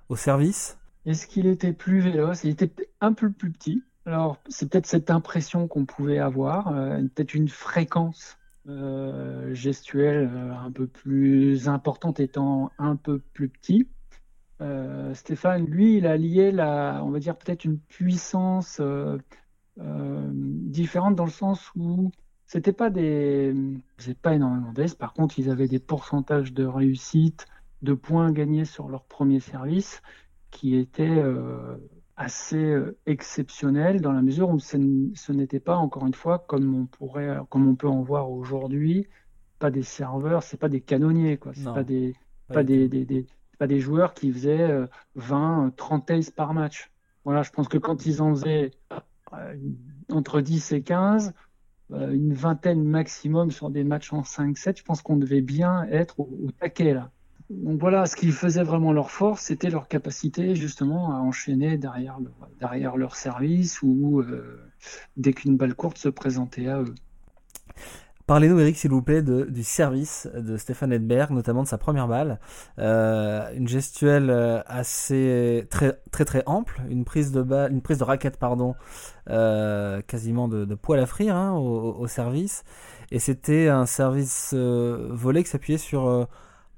au 0.10 0.18
service. 0.18 0.78
Est-ce 1.06 1.26
qu'il 1.26 1.48
était 1.48 1.72
plus 1.72 2.02
véloce? 2.02 2.44
Il 2.44 2.50
était 2.50 2.70
un 3.00 3.14
peu 3.14 3.32
plus 3.32 3.50
petit. 3.52 3.82
Alors, 4.08 4.38
c'est 4.48 4.72
peut-être 4.72 4.88
cette 4.88 5.12
impression 5.12 5.68
qu'on 5.68 5.86
pouvait 5.86 6.18
avoir, 6.18 6.74
peut-être 6.74 7.36
une 7.36 7.50
fréquence 7.50 8.38
gestuelle 9.52 10.32
un 10.58 10.72
peu 10.72 10.88
plus 10.88 11.68
importante 11.70 12.20
étant 12.20 12.72
un 12.80 12.96
peu 12.96 13.20
plus 13.20 13.50
petit. 13.50 13.88
Stéphane, 15.14 15.66
lui, 15.66 15.98
il 15.98 16.08
a 16.08 16.18
lié 16.18 16.52
la, 16.52 17.02
on 17.04 17.10
va 17.12 17.20
dire 17.20 17.38
peut-être 17.38 17.66
une 17.66 17.78
puissance 17.78 18.82
euh, 19.80 20.32
différentes 20.34 21.16
dans 21.16 21.26
le 21.26 21.32
sens 21.32 21.72
où 21.76 22.12
c'était 22.48 22.74
pas 22.74 22.90
des, 22.90 23.54
c'est 24.00 24.18
pas 24.18 24.34
énormément 24.34 24.72
d'aise. 24.72 24.96
Par 24.96 25.14
contre, 25.14 25.38
ils 25.38 25.52
avaient 25.52 25.68
des 25.68 25.80
pourcentages 25.80 26.54
de 26.54 26.66
réussite, 26.66 27.46
de 27.84 27.94
points 27.94 28.32
gagnés 28.32 28.66
sur 28.66 28.90
leur 28.90 29.04
premier 29.04 29.40
service 29.40 30.02
qui 30.50 30.76
étaient 30.76 31.08
euh, 31.08 31.78
assez 32.18 32.58
euh, 32.58 32.98
exceptionnels 33.06 34.02
dans 34.02 34.12
la 34.12 34.22
mesure 34.22 34.50
où 34.50 34.60
ce, 34.60 34.78
n'était 35.32 35.60
pas 35.60 35.78
encore 35.78 36.06
une 36.06 36.14
fois 36.14 36.40
comme 36.48 36.76
on 36.76 36.86
pourrait, 36.86 37.38
comme 37.50 37.68
on 37.68 37.76
peut 37.76 37.88
en 37.88 38.02
voir 38.02 38.32
aujourd'hui, 38.32 39.08
pas 39.60 39.72
des 39.72 39.84
serveurs, 39.84 40.44
c'est 40.44 40.58
pas 40.58 40.70
des 40.70 40.82
canonniers 40.82 41.38
quoi, 41.38 41.54
c'est 41.56 41.64
pas 41.64 41.84
des, 41.84 42.16
pas, 42.48 42.64
des, 42.64 42.90
des, 42.90 43.06
des, 43.06 43.28
pas 43.58 43.68
des 43.68 43.80
joueurs 43.80 44.14
qui 44.14 44.32
faisaient 44.32 44.70
20, 45.16 45.74
30 45.76 46.12
aces 46.12 46.32
par 46.32 46.54
match. 46.54 46.92
Voilà, 47.24 47.44
je 47.44 47.52
pense 47.52 47.68
que 47.68 47.78
quand 47.78 48.06
ils 48.06 48.22
en 48.22 48.34
faisaient 48.34 48.72
euh, 49.34 49.56
entre 50.10 50.42
10 50.42 50.72
et 50.72 50.82
15, 50.82 51.34
euh, 51.92 52.12
une 52.12 52.34
vingtaine 52.34 52.84
maximum 52.84 53.52
sur 53.52 53.70
des 53.70 53.84
matchs 53.84 54.14
en 54.14 54.22
5-7. 54.22 54.78
Je 54.78 54.84
pense 54.84 55.02
qu'on 55.02 55.18
devait 55.18 55.42
bien 55.42 55.84
être 55.86 56.20
au, 56.20 56.52
taquet 56.60 56.94
là. 56.94 57.12
Donc 57.50 57.80
voilà, 57.80 58.06
ce 58.06 58.16
qui 58.18 58.32
faisait 58.32 58.64
vraiment 58.64 58.92
leur 58.92 59.10
force, 59.10 59.42
c'était 59.42 59.70
leur 59.70 59.88
capacité 59.88 60.56
justement 60.56 61.14
à 61.14 61.20
enchaîner 61.20 61.78
derrière, 61.78 62.18
derrière 62.60 62.98
leur 62.98 63.16
service 63.16 63.82
ou 63.82 64.20
euh, 64.20 64.60
dès 65.16 65.32
qu'une 65.32 65.56
balle 65.56 65.74
courte 65.74 65.98
se 65.98 66.10
présentait 66.10 66.68
à 66.68 66.82
eux. 66.82 66.94
Parlez-nous, 68.26 68.60
Eric, 68.60 68.76
s'il 68.76 68.92
vous 68.92 69.02
plaît, 69.02 69.22
du 69.22 69.64
service 69.64 70.28
de 70.36 70.58
Stéphane 70.58 70.92
Edberg, 70.92 71.32
notamment 71.32 71.64
de 71.64 71.70
sa 71.70 71.78
première 71.78 72.10
balle. 72.10 72.42
Euh, 72.80 73.50
une 73.56 73.70
gestuelle 73.70 74.30
euh, 74.30 74.60
assez 74.66 75.66
très 75.70 76.02
très 76.12 76.26
très 76.26 76.44
ample, 76.46 76.82
une 76.90 77.06
prise 77.06 77.32
de 77.32 77.42
balle, 77.42 77.72
une 77.72 77.82
prise 77.82 78.00
de 78.00 78.04
raquette, 78.04 78.36
pardon, 78.36 78.76
quasiment 79.28 80.50
de, 80.50 80.76
poil 80.76 81.00
à 81.00 81.06
frire 81.06 81.38
hein, 81.38 81.54
au, 81.54 82.06
service. 82.08 82.66
Et 83.12 83.20
c'était 83.20 83.70
un 83.70 83.86
service 83.86 84.54
volé 84.54 85.46
qui 85.46 85.50
s'appuyait 85.50 85.78
sur 85.78 86.28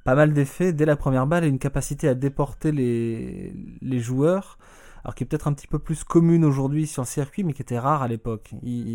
pas 0.03 0.15
mal 0.15 0.33
d'effets 0.33 0.73
dès 0.73 0.85
la 0.85 0.95
première 0.95 1.27
balle 1.27 1.43
et 1.43 1.47
une 1.47 1.59
capacité 1.59 2.07
à 2.07 2.15
déporter 2.15 2.71
les, 2.71 3.99
joueurs 3.99 4.57
alors 5.03 5.15
qui 5.15 5.23
est 5.23 5.27
peut-être 5.27 5.47
un 5.47 5.53
petit 5.53 5.67
peu 5.67 5.79
plus 5.79 6.03
commune 6.03 6.43
aujourd'hui 6.43 6.85
sur 6.85 7.03
le 7.03 7.07
circuit, 7.07 7.43
mais 7.43 7.53
qui 7.53 7.62
était 7.62 7.79
rare 7.79 8.01
à 8.01 8.07
l'époque. 8.07 8.51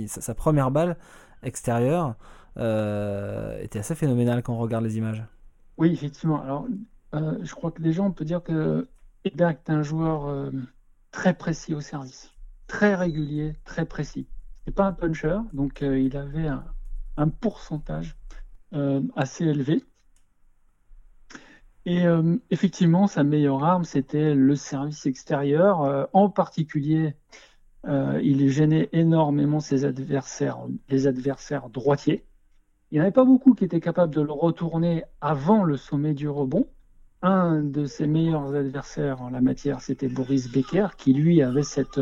Sa 0.07 0.35
première 0.35 0.71
balle 0.71 0.97
extérieure, 1.43 2.17
euh, 2.57 3.61
était 3.61 3.81
assez 3.81 3.95
phénoménal 3.95 4.43
quand 4.43 4.55
on 4.55 4.59
regarde 4.59 4.85
les 4.85 4.97
images. 4.97 5.25
Oui, 5.77 5.93
effectivement. 5.93 6.43
Alors, 6.43 6.67
euh, 7.15 7.39
je 7.43 7.55
crois 7.55 7.73
que 7.73 7.83
déjà, 7.83 8.03
on 8.03 8.13
peut 8.13 8.25
dire 8.25 8.43
que 8.43 8.89
Edberg 9.25 9.59
est 9.67 9.71
un 9.71 9.83
joueur 9.83 10.27
euh, 10.27 10.51
très 11.11 11.35
précis 11.35 11.75
au 11.75 11.81
service, 11.81 12.33
très 12.67 12.95
régulier, 12.95 13.57
très 13.65 13.85
précis. 13.85 14.29
C'est 14.65 14.75
pas 14.75 14.87
un 14.87 14.93
puncher, 14.93 15.39
donc 15.53 15.83
il 15.83 16.17
avait 16.17 16.47
un, 16.47 17.29
pourcentage 17.29 18.17
assez 19.15 19.45
élevé. 19.45 19.85
Et 21.87 22.05
effectivement, 22.51 23.07
sa 23.07 23.25
meilleure 23.25 23.63
arme, 23.63 23.85
c'était 23.85 24.35
le 24.35 24.57
service 24.57 25.05
extérieur, 25.05 26.09
en 26.15 26.31
particulier 26.31 27.15
il 27.87 28.49
gênait 28.49 28.89
énormément 28.93 29.61
ses 29.61 29.85
adversaires, 29.85 30.59
les 30.89 31.07
adversaires 31.07 31.69
droitiers. 31.69 32.25
Il 32.91 32.99
n'y 32.99 33.01
en 33.01 33.03
avait 33.07 33.13
pas 33.13 33.25
beaucoup 33.25 33.55
qui 33.55 33.65
étaient 33.65 33.81
capables 33.81 34.15
de 34.15 34.21
le 34.21 34.31
retourner 34.31 35.05
avant 35.21 35.65
le 35.65 35.77
sommet 35.77 36.15
du 36.15 36.29
rebond. 36.29 36.69
Un 37.23 37.63
de 37.63 37.87
ses 37.87 38.07
meilleurs 38.07 38.55
adversaires 38.55 39.21
en 39.21 39.31
la 39.31 39.41
matière, 39.41 39.81
c'était 39.81 40.09
Boris 40.09 40.49
Becker, 40.53 40.89
qui 40.97 41.13
lui 41.13 41.43
avait 41.43 41.65
cette, 41.65 41.99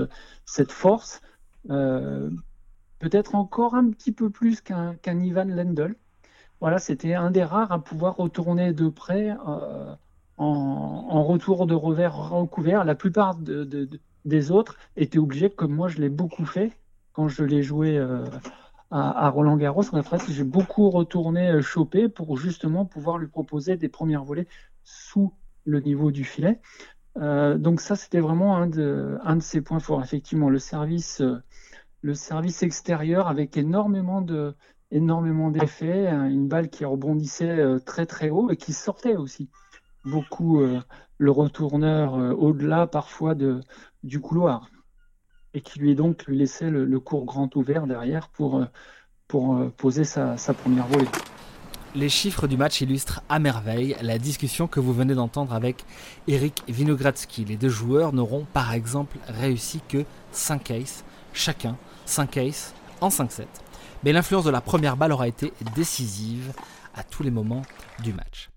force, 0.70 1.22
euh, 1.70 2.28
peut-être 2.98 3.36
encore 3.36 3.74
un 3.74 3.88
petit 3.90 4.12
peu 4.12 4.30
plus 4.30 4.60
qu'un 4.60 4.96
Ivan 5.06 5.46
Lendl. 5.46 5.94
Voilà, 6.62 6.78
c'était 6.78 7.14
un 7.14 7.32
des 7.32 7.42
rares 7.42 7.72
à 7.72 7.82
pouvoir 7.82 8.14
retourner 8.14 8.72
de 8.72 8.88
près 8.88 9.30
euh, 9.48 9.96
en, 10.36 11.24
retour 11.24 11.66
de 11.66 11.74
revers 11.74 12.14
recouvert. 12.30 12.84
La 12.84 12.94
plupart 12.94 13.36
des 14.24 14.50
autres 14.52 14.78
étaient 14.94 15.18
obligés, 15.18 15.50
comme 15.50 15.74
moi 15.74 15.88
je 15.88 15.98
l'ai 15.98 16.08
beaucoup 16.08 16.46
fait 16.46 16.70
quand 17.14 17.26
je 17.26 17.42
l'ai 17.42 17.64
joué 17.64 17.98
euh, 17.98 18.24
à, 18.92 19.28
Roland 19.30 19.56
Garros. 19.56 19.82
En 19.92 20.04
fait, 20.04 20.22
j'ai 20.30 20.44
beaucoup 20.44 20.88
retourné 20.88 21.48
euh, 21.50 21.62
choper 21.62 22.08
pour 22.08 22.36
justement 22.36 22.84
pouvoir 22.84 23.18
lui 23.18 23.26
proposer 23.26 23.76
des 23.76 23.88
premières 23.88 24.22
volées 24.22 24.46
sous 24.84 25.34
le 25.64 25.80
niveau 25.80 26.12
du 26.12 26.22
filet. 26.22 26.60
Donc 27.16 27.80
ça, 27.80 27.96
c'était 27.96 28.20
vraiment 28.20 28.56
un 28.56 28.68
de, 28.68 29.18
un 29.24 29.40
ses 29.40 29.62
points 29.62 29.80
forts. 29.80 30.00
Effectivement, 30.00 30.48
le 30.48 30.60
service, 30.60 31.20
le 32.02 32.14
service 32.14 32.62
extérieur 32.62 33.26
avec 33.26 33.56
énormément 33.56 34.20
de, 34.20 34.54
énormément 34.92 35.50
d'effets, 35.50 36.06
hein, 36.06 36.28
une 36.28 36.46
balle 36.46 36.68
qui 36.68 36.84
rebondissait 36.84 37.64
très 37.84 38.06
très 38.06 38.30
haut 38.30 38.50
et 38.50 38.56
qui 38.56 38.72
sortait 38.72 39.16
aussi 39.16 39.48
beaucoup 40.04 40.60
le 41.18 41.30
retourneur 41.30 42.14
au-delà 42.38 42.86
parfois 42.86 43.34
de, 43.34 43.60
du 44.04 44.20
couloir 44.20 44.68
et 45.54 45.60
qui 45.60 45.78
lui 45.78 45.94
donc 45.94 46.24
lui 46.26 46.38
laissait 46.38 46.70
le, 46.70 47.00
cours 47.00 47.24
grand 47.24 47.54
ouvert 47.56 47.86
derrière 47.86 48.28
pour, 48.28 48.58
euh, 48.58 48.64
pour 49.28 49.56
euh, 49.56 49.72
poser 49.76 50.04
sa, 50.04 50.36
première 50.54 50.86
volée. 50.86 51.08
Les 51.94 52.08
chiffres 52.08 52.46
du 52.46 52.56
match 52.56 52.80
illustrent 52.80 53.22
à 53.28 53.38
merveille 53.38 53.96
la 54.00 54.18
discussion 54.18 54.66
que 54.66 54.80
vous 54.80 54.94
venez 54.94 55.14
d'entendre 55.14 55.52
avec 55.52 55.84
Eric 56.26 56.62
Vinogradsky. 56.68 57.44
Les 57.44 57.56
deux 57.56 57.68
joueurs 57.68 58.14
n'auront 58.14 58.46
par 58.50 58.72
exemple 58.72 59.18
réussi 59.28 59.80
que 59.88 60.04
5 60.30 60.70
aces, 60.70 61.04
chacun 61.34 61.76
5 62.06 62.36
aces 62.38 62.74
en 63.02 63.08
5-7. 63.08 63.44
Mais 64.04 64.12
l'influence 64.12 64.44
de 64.44 64.50
la 64.50 64.60
première 64.60 64.96
balle 64.96 65.12
aura 65.12 65.28
été 65.28 65.52
décisive 65.74 66.52
à 66.94 67.04
tous 67.04 67.22
les 67.22 67.30
moments 67.30 67.62
du 68.02 68.12
match. 68.12 68.50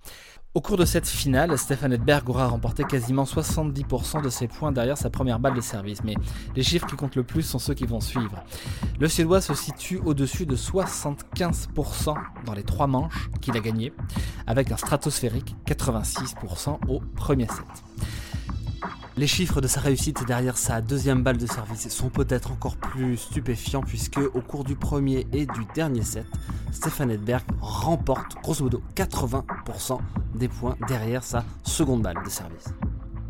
Au 0.55 0.61
cours 0.61 0.77
de 0.77 0.85
cette 0.85 1.07
finale, 1.07 1.57
Stefan 1.57 1.91
Edberg 1.91 2.29
aura 2.29 2.47
remporté 2.47 2.85
quasiment 2.85 3.25
70% 3.25 4.23
de 4.23 4.29
ses 4.29 4.47
points 4.47 4.71
derrière 4.71 4.97
sa 4.97 5.09
première 5.09 5.37
balle 5.37 5.53
de 5.53 5.59
service, 5.59 6.01
mais 6.05 6.15
les 6.55 6.63
chiffres 6.63 6.87
qui 6.87 6.95
comptent 6.95 7.17
le 7.17 7.23
plus 7.23 7.41
sont 7.41 7.59
ceux 7.59 7.73
qui 7.73 7.85
vont 7.85 7.99
suivre. 7.99 8.41
Le 8.97 9.09
Suédois 9.09 9.41
se 9.41 9.53
situe 9.53 9.97
au-dessus 9.97 10.45
de 10.45 10.55
75% 10.55 12.15
dans 12.45 12.53
les 12.53 12.63
trois 12.63 12.87
manches 12.87 13.29
qu'il 13.41 13.57
a 13.57 13.59
gagnées, 13.59 13.91
avec 14.47 14.71
un 14.71 14.77
stratosphérique 14.77 15.57
86% 15.67 16.77
au 16.87 17.01
premier 17.17 17.47
set. 17.47 17.65
Les 19.17 19.27
chiffres 19.27 19.61
de 19.61 19.67
sa 19.67 19.79
réussite 19.79 20.25
derrière 20.27 20.57
sa 20.57 20.81
deuxième 20.81 21.23
balle 21.23 21.37
de 21.37 21.45
service 21.45 21.87
sont 21.87 22.09
peut-être 22.09 22.51
encore 22.51 22.75
plus 22.75 23.15
stupéfiants 23.15 23.81
puisque 23.81 24.17
au 24.17 24.41
cours 24.41 24.65
du 24.65 24.75
premier 24.75 25.25
et 25.31 25.45
du 25.45 25.61
dernier 25.73 26.03
set, 26.03 26.25
Stefan 26.73 27.09
Edberg 27.09 27.43
remporte 27.61 28.35
grosso 28.43 28.65
modo 28.65 28.81
80% 28.93 29.99
des 30.33 30.49
points 30.49 30.75
derrière 30.89 31.23
sa 31.23 31.45
seconde 31.63 32.01
balle 32.01 32.17
de 32.25 32.29
service. 32.29 32.73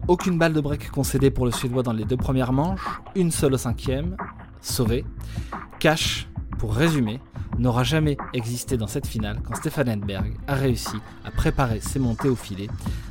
Aucune 0.08 0.40
balle 0.40 0.54
de 0.54 0.62
break 0.62 0.90
concédée 0.90 1.30
pour 1.30 1.46
le 1.46 1.52
Suédois 1.52 1.84
dans 1.84 1.94
les 1.94 2.06
deux 2.06 2.18
premières 2.18 2.52
manches, 2.52 2.82
une 3.16 3.30
seule 3.30 3.54
au 3.54 3.58
cinquième, 3.60 4.18
sauvé. 4.62 5.06
Cash, 5.78 6.28
pour 6.58 6.74
résumer, 6.74 7.22
n'aura 7.60 7.84
jamais 7.84 8.18
existé 8.34 8.76
dans 8.76 8.88
cette 8.88 9.06
finale 9.06 9.40
quand 9.44 9.54
Stefan 9.54 9.88
Edberg 9.88 10.36
a 10.48 10.56
réussi 10.56 10.98
à 11.24 11.30
préparer 11.30 11.80
ses 11.80 12.00
montées 12.00 12.30
au 12.30 12.36
filet 12.36 12.70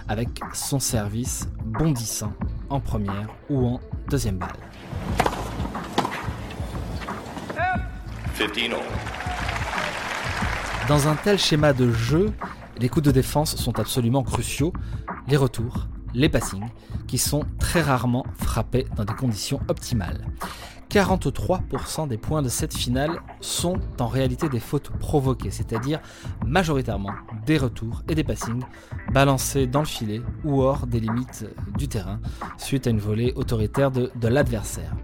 avec 0.08 0.40
son 0.52 0.80
service 0.80 1.48
bondissant 1.64 2.32
en 2.74 2.80
première 2.80 3.28
ou 3.48 3.66
en 3.66 3.80
deuxième 4.10 4.36
balle. 4.36 4.50
Dans 10.88 11.08
un 11.08 11.14
tel 11.14 11.38
schéma 11.38 11.72
de 11.72 11.92
jeu, 11.92 12.32
les 12.78 12.88
coups 12.88 13.06
de 13.06 13.12
défense 13.12 13.56
sont 13.56 13.78
absolument 13.78 14.22
cruciaux. 14.22 14.72
Les 15.28 15.36
retours, 15.36 15.86
les 16.14 16.28
passings, 16.28 16.68
qui 17.06 17.16
sont 17.16 17.44
très 17.58 17.80
rarement 17.80 18.26
frappés 18.36 18.86
dans 18.96 19.04
des 19.04 19.14
conditions 19.14 19.60
optimales. 19.68 20.26
43% 20.90 22.08
des 22.08 22.18
points 22.18 22.42
de 22.42 22.48
cette 22.48 22.74
finale 22.74 23.20
sont 23.40 23.78
en 23.98 24.06
réalité 24.06 24.48
des 24.48 24.60
fautes 24.60 24.90
provoquées, 24.90 25.50
c'est-à-dire 25.50 26.00
majoritairement 26.46 27.12
des 27.46 27.58
retours 27.58 28.02
et 28.08 28.14
des 28.14 28.24
passings 28.24 28.62
balancés 29.12 29.66
dans 29.66 29.80
le 29.80 29.86
filet 29.86 30.22
ou 30.44 30.62
hors 30.62 30.86
des 30.86 31.00
limites 31.00 31.46
du 31.76 31.88
terrain 31.88 32.20
suite 32.58 32.86
à 32.86 32.90
une 32.90 32.98
volée 32.98 33.32
autoritaire 33.36 33.90
de, 33.90 34.10
l'adversaire. 34.22 34.94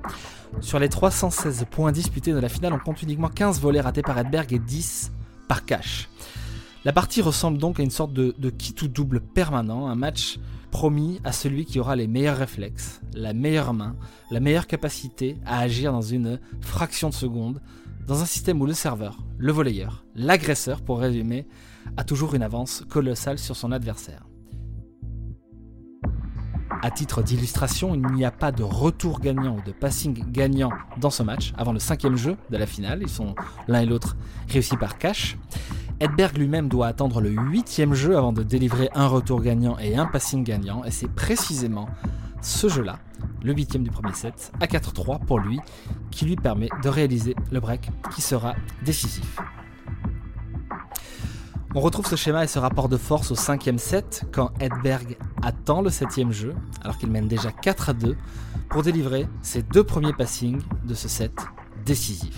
Sur 0.60 0.78
les 0.78 0.88
316 0.88 1.66
points 1.70 1.92
disputés 1.92 2.32
de 2.32 2.38
la 2.38 2.48
finale, 2.48 2.72
on 2.72 2.78
compte 2.78 3.02
uniquement 3.02 3.28
15 3.28 3.60
volets 3.60 3.80
ratés 3.80 4.02
par 4.02 4.18
Edberg 4.18 4.52
et 4.52 4.58
10 4.58 5.12
par 5.48 5.64
Cash. 5.64 6.08
La 6.84 6.92
partie 6.92 7.20
ressemble 7.20 7.58
donc 7.58 7.78
à 7.78 7.82
une 7.82 7.90
sorte 7.90 8.12
de, 8.12 8.34
de 8.38 8.52
ou 8.82 8.88
double 8.88 9.20
permanent, 9.20 9.88
un 9.88 9.94
match 9.94 10.38
promis 10.70 11.20
à 11.24 11.32
celui 11.32 11.64
qui 11.64 11.80
aura 11.80 11.96
les 11.96 12.06
meilleurs 12.06 12.38
réflexes, 12.38 13.00
la 13.12 13.32
meilleure 13.32 13.74
main, 13.74 13.96
la 14.30 14.40
meilleure 14.40 14.66
capacité 14.66 15.36
à 15.44 15.58
agir 15.60 15.92
dans 15.92 16.00
une 16.02 16.40
fraction 16.60 17.08
de 17.08 17.14
seconde, 17.14 17.60
dans 18.06 18.22
un 18.22 18.26
système 18.26 18.60
où 18.60 18.66
le 18.66 18.72
serveur, 18.72 19.18
le 19.38 19.52
volleyeur, 19.52 20.04
l'agresseur, 20.14 20.82
pour 20.82 21.00
résumer, 21.00 21.46
a 21.96 22.04
toujours 22.04 22.34
une 22.34 22.42
avance 22.42 22.84
colossale 22.88 23.38
sur 23.38 23.56
son 23.56 23.72
adversaire. 23.72 24.26
À 26.82 26.90
titre 26.90 27.22
d'illustration, 27.22 27.94
il 27.94 28.00
n'y 28.14 28.24
a 28.24 28.30
pas 28.30 28.52
de 28.52 28.62
retour 28.62 29.20
gagnant 29.20 29.58
ou 29.58 29.62
de 29.62 29.72
passing 29.72 30.24
gagnant 30.30 30.70
dans 30.98 31.10
ce 31.10 31.22
match 31.22 31.52
avant 31.58 31.72
le 31.72 31.78
cinquième 31.78 32.16
jeu 32.16 32.38
de 32.48 32.56
la 32.56 32.66
finale. 32.66 33.00
Ils 33.02 33.10
sont 33.10 33.34
l'un 33.68 33.82
et 33.82 33.86
l'autre 33.86 34.16
réussis 34.48 34.78
par 34.78 34.96
cash. 34.96 35.36
Edberg 36.00 36.38
lui-même 36.38 36.68
doit 36.68 36.86
attendre 36.86 37.20
le 37.20 37.28
huitième 37.28 37.92
jeu 37.92 38.16
avant 38.16 38.32
de 38.32 38.42
délivrer 38.42 38.88
un 38.94 39.06
retour 39.06 39.42
gagnant 39.42 39.78
et 39.78 39.96
un 39.96 40.06
passing 40.06 40.42
gagnant, 40.42 40.82
et 40.84 40.90
c'est 40.90 41.10
précisément 41.10 41.90
ce 42.40 42.68
jeu-là, 42.68 42.98
le 43.42 43.52
huitième 43.52 43.82
du 43.82 43.90
premier 43.90 44.14
set, 44.14 44.50
à 44.60 44.66
4-3 44.66 45.22
pour 45.26 45.38
lui, 45.38 45.60
qui 46.10 46.24
lui 46.24 46.36
permet 46.36 46.70
de 46.82 46.88
réaliser 46.88 47.36
le 47.52 47.60
break 47.60 47.90
qui 48.14 48.22
sera 48.22 48.54
décisif. 48.82 49.36
On 51.74 51.80
retrouve 51.80 52.06
ce 52.06 52.16
schéma 52.16 52.44
et 52.44 52.48
ce 52.48 52.58
rapport 52.58 52.88
de 52.88 52.96
force 52.96 53.30
au 53.30 53.34
cinquième 53.34 53.78
set 53.78 54.24
quand 54.32 54.52
Edberg 54.58 55.18
attend 55.42 55.82
le 55.82 55.90
septième 55.90 56.32
jeu, 56.32 56.54
alors 56.82 56.96
qu'il 56.96 57.10
mène 57.10 57.28
déjà 57.28 57.52
4 57.52 57.90
à 57.90 57.92
2, 57.92 58.16
pour 58.70 58.82
délivrer 58.82 59.28
ses 59.42 59.62
deux 59.62 59.84
premiers 59.84 60.14
passings 60.14 60.62
de 60.86 60.94
ce 60.94 61.08
set 61.08 61.34
décisif. 61.84 62.36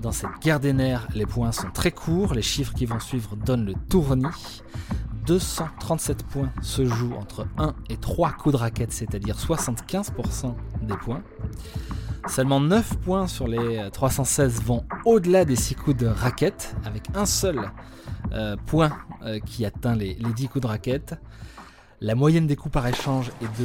Dans 0.00 0.12
cette 0.12 0.40
guerre 0.40 0.60
des 0.60 0.72
nerfs, 0.72 1.08
les 1.14 1.26
points 1.26 1.52
sont 1.52 1.70
très 1.70 1.90
courts, 1.90 2.32
les 2.32 2.40
chiffres 2.40 2.72
qui 2.72 2.86
vont 2.86 3.00
suivre 3.00 3.36
donnent 3.36 3.66
le 3.66 3.74
tournis. 3.74 4.24
237 5.26 6.22
points 6.22 6.50
se 6.62 6.86
jouent 6.86 7.12
entre 7.14 7.46
1 7.58 7.74
et 7.90 7.98
3 7.98 8.32
coups 8.32 8.54
de 8.54 8.58
raquette, 8.58 8.92
c'est-à-dire 8.92 9.36
75% 9.36 10.54
des 10.82 10.96
points. 10.96 11.22
Seulement 12.28 12.60
9 12.60 12.96
points 12.98 13.26
sur 13.26 13.46
les 13.46 13.90
316 13.92 14.62
vont 14.62 14.84
au-delà 15.04 15.44
des 15.44 15.56
6 15.56 15.74
coups 15.74 15.96
de 15.98 16.06
raquette, 16.06 16.74
avec 16.86 17.02
un 17.14 17.26
seul 17.26 17.70
euh, 18.32 18.56
point 18.66 18.92
euh, 19.22 19.38
qui 19.38 19.66
atteint 19.66 19.94
les, 19.94 20.14
les 20.14 20.32
10 20.32 20.48
coups 20.48 20.62
de 20.62 20.68
raquette. 20.68 21.14
La 22.00 22.14
moyenne 22.14 22.46
des 22.46 22.56
coups 22.56 22.72
par 22.72 22.86
échange 22.86 23.30
est 23.42 23.60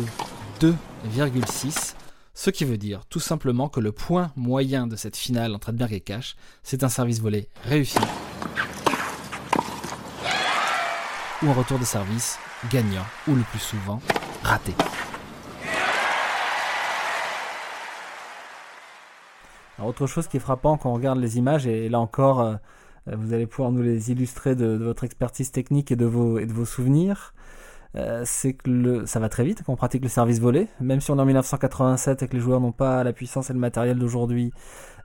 de 0.61 0.73
2,6 1.07 1.95
ce 2.35 2.49
qui 2.49 2.65
veut 2.65 2.77
dire 2.77 3.05
tout 3.05 3.21
simplement 3.21 3.69
que 3.69 3.79
le 3.79 3.91
point 3.91 4.31
moyen 4.35 4.85
de 4.87 4.95
cette 4.95 5.15
finale 5.15 5.55
entre 5.55 5.69
Edberg 5.69 5.93
et 5.93 6.01
Cash, 6.01 6.35
c'est 6.63 6.83
un 6.83 6.89
service 6.89 7.21
volé 7.21 7.47
réussi 7.63 7.97
ou 11.41 11.47
un 11.47 11.53
retour 11.53 11.79
de 11.79 11.85
service 11.85 12.37
gagnant 12.69 13.05
ou 13.27 13.35
le 13.35 13.43
plus 13.43 13.59
souvent 13.59 14.01
raté. 14.43 14.73
autre 19.79 20.07
chose 20.07 20.27
qui 20.27 20.37
est 20.37 20.39
frappant 20.39 20.77
quand 20.77 20.89
on 20.89 20.95
regarde 20.95 21.19
les 21.19 21.37
images, 21.37 21.67
et 21.67 21.89
là 21.89 21.99
encore, 21.99 22.41
euh, 22.41 22.55
vous 23.05 23.33
allez 23.33 23.45
pouvoir 23.45 23.71
nous 23.71 23.83
les 23.83 24.11
illustrer 24.11 24.55
de, 24.55 24.65
votre 24.65 25.03
expertise 25.03 25.51
technique 25.51 25.91
et 25.91 25.95
de 25.95 26.05
vos 26.05 26.65
souvenirs, 26.65 27.35
euh, 27.97 28.23
c'est 28.25 28.53
que 28.53 29.05
ça 29.05 29.19
va 29.19 29.29
très 29.29 29.45
vite 29.45 29.63
quand 29.63 29.73
on 29.73 29.77
pratique 29.77 30.03
le 30.03 30.09
service 30.09 30.39
volé. 30.39 30.67
Même 30.81 30.99
si 30.99 31.11
on 31.11 31.17
est 31.17 31.21
en 31.21 31.25
1987 31.25 32.23
et 32.23 32.27
que 32.27 32.33
les 32.33 32.39
joueurs 32.39 32.59
n'ont 32.59 32.71
pas 32.71 33.03
la 33.03 33.13
puissance 33.13 33.49
et 33.49 33.53
le 33.53 33.59
matériel 33.59 33.97
d'aujourd'hui, 33.97 34.51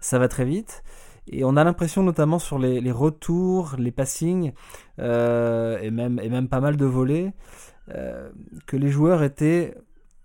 ça 0.00 0.18
va 0.18 0.29
très 0.29 0.44
vite. 0.44 0.83
Et 1.29 1.44
on 1.44 1.57
a 1.57 1.62
l'impression, 1.62 2.03
notamment 2.03 2.38
sur 2.38 2.59
les, 2.59 2.90
retours, 2.90 3.76
les 3.79 3.92
passings, 3.92 4.53
euh, 4.98 5.79
et, 5.81 5.90
même, 5.90 6.48
pas 6.48 6.61
mal 6.61 6.76
de 6.76 6.85
volets, 6.85 7.33
euh, 7.94 8.31
que 8.66 8.76
les 8.76 8.88
joueurs 8.88 9.22
étaient 9.22 9.74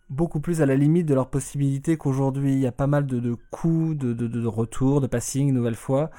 beaucoup 0.10 0.40
plus 0.40 0.62
à 0.62 0.66
la 0.66 0.76
limite 0.76 1.06
de 1.06 1.14
leurs 1.14 1.30
possibilités 1.30 1.98
qu'aujourd'hui. 1.98 2.54
Il 2.54 2.60
y 2.60 2.68
a 2.68 2.72
pas 2.72 2.88
mal 2.88 3.06
de, 3.06 3.36
coups, 3.52 3.96
de, 3.98 4.14
de, 4.14 4.28
de 4.28 4.48
retours, 4.48 5.02
de 5.02 5.08
passing, 5.08 5.52
nouvelle 5.54 5.76
fois, 5.76 6.10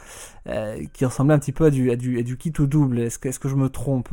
qui 0.93 1.05
ressemblaient 1.05 1.35
un 1.35 1.41
petit 1.41 1.53
peu 1.53 1.65
à 1.65 1.71
du, 1.71 2.37
kit 2.39 2.53
ou 2.61 2.67
double. 2.67 3.01
Est-ce 3.01 3.19
que, 3.19 3.29
est 3.29 3.33
-ce 3.33 3.41
que 3.41 3.49
je 3.49 3.57
me 3.57 3.69
trompe? 3.69 4.11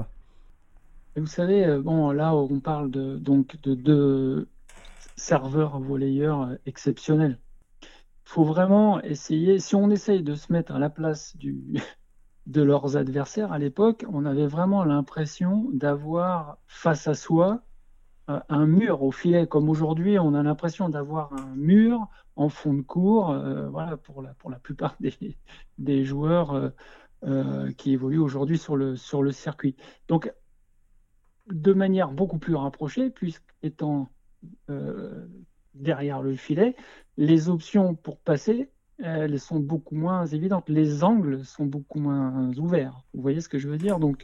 Vous 1.19 1.27
savez, 1.27 1.65
euh, 1.65 1.81
bon, 1.81 2.11
là, 2.11 2.35
on 2.35 2.59
parle 2.59 2.89
de, 2.89 3.17
donc 3.17 3.61
de 3.61 3.75
deux 3.75 4.49
serveurs 5.15 5.79
volleyeurs 5.79 6.41
euh, 6.43 6.55
exceptionnels. 6.65 7.39
Il 7.81 8.29
faut 8.29 8.43
vraiment 8.43 9.01
essayer, 9.01 9.59
si 9.59 9.75
on 9.75 9.89
essaye 9.91 10.23
de 10.23 10.33
se 10.33 10.51
mettre 10.51 10.73
à 10.73 10.79
la 10.79 10.89
place 10.89 11.37
du, 11.37 11.61
de 12.47 12.61
leurs 12.63 12.97
adversaires 12.97 13.51
à 13.51 13.59
l'époque, 13.59 14.05
on 14.11 14.25
avait 14.25 14.47
vraiment 14.47 14.83
l'impression 14.83 15.69
d'avoir 15.71 16.57
face 16.67 17.07
à 17.07 17.13
soi 17.13 17.61
euh, 18.29 18.39
un 18.49 18.65
mur 18.65 19.03
au 19.03 19.11
filet, 19.11 19.45
comme 19.45 19.69
aujourd'hui, 19.69 20.17
on 20.17 20.33
a 20.33 20.41
l'impression 20.41 20.89
d'avoir 20.89 21.33
un 21.33 21.55
mur 21.55 22.07
en 22.35 22.49
fond 22.49 22.73
de 22.73 22.81
cours, 22.81 23.35
voilà, 23.69 23.95
pour 23.97 24.23
la, 24.23 24.33
pour 24.33 24.49
la 24.49 24.57
plupart 24.57 24.95
des, 24.99 25.37
des 25.77 26.03
joueurs 26.03 26.71
qui 27.77 27.93
évoluent 27.93 28.17
aujourd'hui 28.17 28.57
sur 28.57 28.75
le, 28.75 28.95
sur 28.95 29.21
le 29.21 29.31
circuit. 29.31 29.75
Donc, 30.07 30.33
de 31.47 31.73
manière 31.73 32.11
beaucoup 32.11 32.37
plus 32.37 32.55
rapprochée, 32.55 33.09
puisqu'étant 33.09 34.09
euh, 34.69 35.27
derrière 35.73 36.21
le 36.21 36.35
filet, 36.35 36.75
les 37.17 37.49
options 37.49 37.95
pour 37.95 38.19
passer, 38.19 38.69
elles 38.99 39.39
sont 39.39 39.59
beaucoup 39.59 39.95
moins 39.95 40.25
évidentes. 40.25 40.69
Les 40.69 41.03
angles 41.03 41.43
sont 41.43 41.65
beaucoup 41.65 41.99
moins 41.99 42.55
ouverts. 42.57 43.03
Vous 43.13 43.21
voyez 43.21 43.41
ce 43.41 43.49
que 43.49 43.57
je 43.57 43.67
veux 43.67 43.77
dire? 43.77 43.99
Donc, 43.99 44.23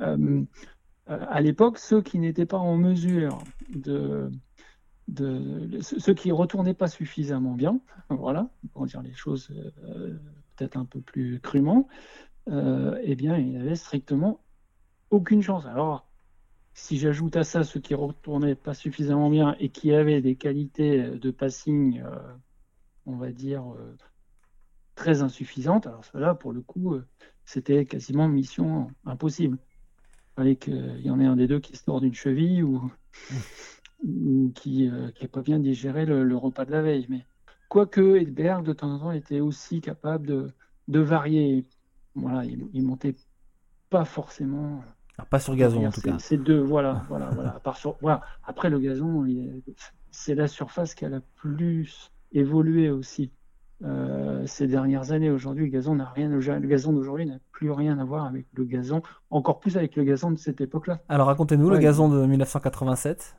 euh, 0.00 0.42
euh, 1.10 1.26
à 1.28 1.40
l'époque, 1.40 1.78
ceux 1.78 2.02
qui 2.02 2.18
n'étaient 2.18 2.46
pas 2.46 2.58
en 2.58 2.76
mesure 2.76 3.38
de, 3.68 4.30
de, 5.08 5.80
ceux 5.80 6.14
qui 6.14 6.32
retournaient 6.32 6.74
pas 6.74 6.88
suffisamment 6.88 7.54
bien, 7.54 7.80
voilà, 8.10 8.50
pour 8.72 8.86
dire 8.86 9.02
les 9.02 9.14
choses 9.14 9.52
peut-être 10.56 10.76
un 10.76 10.86
peu 10.86 11.00
plus 11.00 11.40
crûment, 11.40 11.86
eh 12.48 13.14
bien, 13.14 13.36
ils 13.36 13.52
n'avaient 13.52 13.76
strictement 13.76 14.40
aucune 15.10 15.42
chance. 15.42 15.66
Alors, 15.66 16.07
si 16.78 16.96
j'ajoute 16.96 17.36
à 17.36 17.42
ça 17.42 17.64
ceux 17.64 17.80
qui 17.80 17.94
retournaient 17.94 18.54
pas 18.54 18.72
suffisamment 18.72 19.28
bien 19.28 19.56
et 19.58 19.68
qui 19.68 19.92
avaient 19.92 20.22
des 20.22 20.36
qualités 20.36 21.02
de 21.02 21.30
passing, 21.32 22.00
euh, 22.00 22.16
on 23.04 23.16
va 23.16 23.32
dire, 23.32 23.74
euh, 23.74 23.96
très 24.94 25.20
insuffisantes, 25.22 25.88
alors 25.88 26.04
cela, 26.04 26.34
pour 26.34 26.52
le 26.52 26.60
coup, 26.60 26.94
euh, 26.94 27.04
c'était 27.44 27.84
quasiment 27.84 28.28
mission 28.28 28.90
impossible. 29.04 29.58
Il 29.58 30.34
fallait 30.36 30.56
qu'il 30.56 31.00
y 31.00 31.10
en 31.10 31.18
ait 31.18 31.26
un 31.26 31.34
des 31.34 31.48
deux 31.48 31.58
qui 31.58 31.76
se 31.76 31.84
tord 31.84 32.00
d'une 32.00 32.14
cheville 32.14 32.62
ou, 32.62 32.90
qui 34.54 34.88
n'a 34.88 35.28
pas 35.30 35.42
bien 35.42 35.58
digéré 35.58 36.06
le, 36.06 36.36
repas 36.36 36.64
de 36.64 36.70
la 36.70 36.82
veille. 36.82 37.06
Mais 37.08 37.26
quoique 37.68 38.16
Edberg, 38.16 38.64
de 38.64 38.72
temps 38.72 38.92
en 38.92 38.98
temps, 39.00 39.12
était 39.12 39.40
aussi 39.40 39.80
capable 39.80 40.26
de, 40.86 41.00
varier. 41.00 41.66
Voilà, 42.14 42.44
il, 42.44 42.68
il 42.72 42.84
montait 42.84 43.16
pas 43.90 44.04
forcément 44.04 44.84
pas 45.24 45.40
sur 45.40 45.56
gazon 45.56 45.86
en 45.86 45.90
tout 45.90 46.00
cas. 46.00 46.16
C'est 46.18 46.36
deux, 46.36 46.60
voilà, 46.60 47.02
voilà, 47.08 47.30
voilà. 47.30 47.60
voilà. 48.00 48.22
Après 48.44 48.70
le 48.70 48.78
gazon, 48.78 49.26
c'est 50.10 50.34
la 50.34 50.48
surface 50.48 50.94
qui 50.94 51.04
a 51.04 51.08
la 51.08 51.20
plus 51.36 52.10
évolué 52.32 52.90
aussi 52.90 53.32
euh, 53.84 54.42
ces 54.46 54.66
dernières 54.66 55.12
années. 55.12 55.30
Aujourd'hui, 55.30 55.66
le 55.66 55.70
gazon 55.70 55.94
n'a 55.94 56.08
rien, 56.08 56.28
le 56.28 56.66
gazon 56.66 56.92
d'aujourd'hui 56.92 57.26
n'a 57.26 57.38
plus 57.52 57.70
rien 57.70 57.98
à 57.98 58.04
voir 58.04 58.26
avec 58.26 58.46
le 58.54 58.64
gazon, 58.64 59.02
encore 59.30 59.60
plus 59.60 59.76
avec 59.76 59.94
le 59.96 60.04
gazon 60.04 60.30
de 60.30 60.38
cette 60.38 60.60
époque-là. 60.60 61.00
Alors 61.08 61.28
racontez-nous 61.28 61.70
le 61.70 61.78
gazon 61.78 62.08
de 62.08 62.26
1987. 62.26 63.36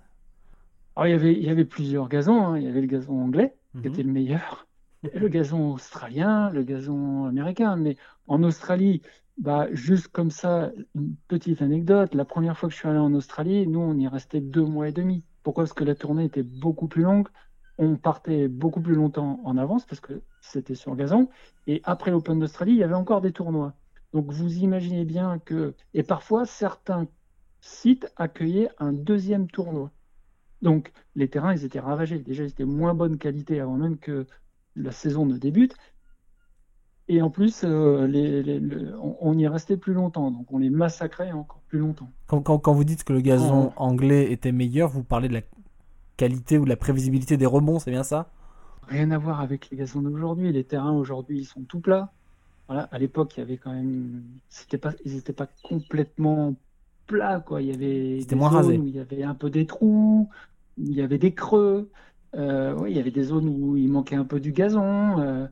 Alors 0.96 1.08
il 1.08 1.12
y 1.12 1.14
avait, 1.14 1.34
il 1.34 1.44
y 1.44 1.50
avait 1.50 1.66
plusieurs 1.66 2.08
gazons. 2.08 2.46
Hein. 2.46 2.58
Il 2.58 2.64
y 2.64 2.68
avait 2.68 2.82
le 2.82 2.88
gazon 2.88 3.22
anglais 3.22 3.56
qui 3.74 3.88
mhm. 3.88 3.94
était 3.94 4.04
le 4.04 4.12
meilleur, 4.12 4.68
le 5.14 5.28
gazon 5.28 5.74
australien, 5.74 6.50
le 6.52 6.64
gazon 6.64 7.26
américain. 7.26 7.76
Mais 7.76 7.98
en 8.28 8.42
Australie, 8.44 9.02
bah, 9.40 9.68
juste 9.72 10.10
comme 10.10 10.32
ça, 10.32 10.72
une 10.96 11.16
petite 11.28 11.62
anecdote. 11.62 12.14
La 12.14 12.26
première 12.26 12.58
fois 12.58 12.68
que 12.68 12.74
je 12.76 12.80
suis 12.80 12.90
allé 12.90 13.00
en 13.00 13.14
Australie, 13.14 13.66
nous, 13.68 13.80
on 13.80 13.98
y 13.98 14.08
restait 14.08 14.42
deux 14.42 14.66
mois 14.66 14.90
et 14.90 14.92
demi. 14.92 15.24
Pourquoi? 15.44 15.64
Parce 15.64 15.74
que 15.74 15.86
la 15.86 15.96
tournée 15.96 16.26
était 16.26 16.44
beaucoup 16.44 16.88
plus 16.88 17.04
longue. 17.04 17.30
On 17.78 17.96
partait 17.96 18.50
beaucoup 18.50 18.82
plus 18.82 18.96
longtemps 18.96 19.40
en 19.46 19.58
avance 19.58 19.86
parce 19.86 20.02
que 20.02 20.22
c'était 20.42 20.76
sur 20.76 20.96
gazon. 20.98 21.30
Et 21.68 21.82
après 21.86 22.12
l'Open 22.12 22.38
d'Australie, 22.38 22.74
il 22.74 22.78
y 22.80 22.84
avait 22.84 22.96
encore 22.96 23.22
des 23.22 23.32
tournois. 23.32 23.74
Donc 24.12 24.30
vous 24.30 24.58
imaginez 24.58 25.06
bien 25.06 25.40
que. 25.40 25.74
Et 25.94 26.04
parfois, 26.04 26.46
certains 26.46 27.08
site 27.62 28.12
accueillait 28.18 28.70
un 28.78 28.92
deuxième 28.92 29.50
tournoi. 29.50 29.92
Donc 30.62 30.92
les 31.16 31.30
terrains, 31.30 31.54
ils 31.54 31.64
étaient 31.64 31.80
ravagés. 31.80 32.20
Déjà, 32.20 32.44
ils 32.44 32.50
étaient 32.50 32.66
moins 32.66 32.94
bonne 32.94 33.18
qualité 33.18 33.62
avant 33.62 33.78
même 33.78 33.98
que 33.98 34.28
la 34.76 34.92
saison 34.92 35.26
ne 35.26 35.38
débute. 35.38 35.76
Et 37.12 37.24
en 37.24 37.32
plus, 37.32 37.64
euh, 37.64 38.06
les, 38.06 38.62
on, 39.20 39.36
y 39.36 39.48
restait 39.48 39.78
plus 39.78 39.94
longtemps, 39.94 40.30
donc 40.30 40.46
on 40.54 40.60
les 40.60 40.70
massacrait 40.70 41.32
encore 41.32 41.60
plus 41.68 41.80
longtemps. 41.80 42.10
Quand, 42.28 42.42
quand, 42.44 42.72
vous 42.72 42.84
dites 42.84 43.04
que 43.04 43.14
le 43.14 43.22
gazon 43.22 43.74
anglais 43.78 44.32
était 44.32 44.52
meilleur, 44.52 44.90
vous 44.90 45.04
parlez 45.04 45.28
de 45.28 45.34
la 45.34 45.42
qualité 46.18 46.60
ou 46.60 46.66
de 46.66 46.70
la 46.70 46.76
prévisibilité 46.76 47.36
des 47.36 47.48
rebonds, 47.48 47.80
c'est 47.80 47.90
bien 47.90 48.04
ça? 48.04 48.30
Rien 48.88 49.10
à 49.10 49.18
voir 49.18 49.42
avec 49.42 49.72
les 49.72 49.78
gazons 49.78 50.02
d'aujourd'hui. 50.02 50.52
Les 50.52 50.64
terrains 50.64 50.92
aujourd'hui, 50.92 51.40
ils 51.40 51.46
sont 51.46 51.62
tout 51.62 51.80
plats. 51.80 52.12
Voilà, 52.68 52.84
à 52.92 53.00
l'époque, 53.00 53.36
il 53.36 53.40
y 53.40 53.44
avait 53.44 53.58
quand 53.58 53.74
même, 53.74 54.22
c'était 54.50 54.78
pas, 54.78 54.92
ils 55.04 55.16
n'étaient 55.16 55.34
pas 55.34 55.48
complètement 55.64 56.54
plats, 57.08 57.40
quoi. 57.40 57.64
Il 57.64 57.70
y 57.70 57.74
avait 57.74 58.24
des 58.24 58.36
moins 58.36 58.52
zones 58.62 58.82
où 58.82 58.88
il 58.88 58.96
y 58.96 59.00
avait 59.00 59.24
un 59.24 59.34
peu 59.34 59.50
des 59.50 59.66
trous, 59.66 60.30
où 60.78 60.84
il 60.84 60.94
y 60.94 61.02
avait 61.02 61.18
des 61.18 61.34
creux. 61.34 61.90
Euh, 62.36 62.76
oui, 62.78 62.92
il 62.92 62.98
y 62.98 63.00
avait 63.00 63.10
des 63.10 63.24
zones 63.24 63.50
où 63.50 63.76
il 63.76 63.90
manquait 63.90 64.16
un 64.16 64.26
peu 64.26 64.40
du 64.40 64.52
gazon. 64.52 65.20
Euh, 65.20 65.48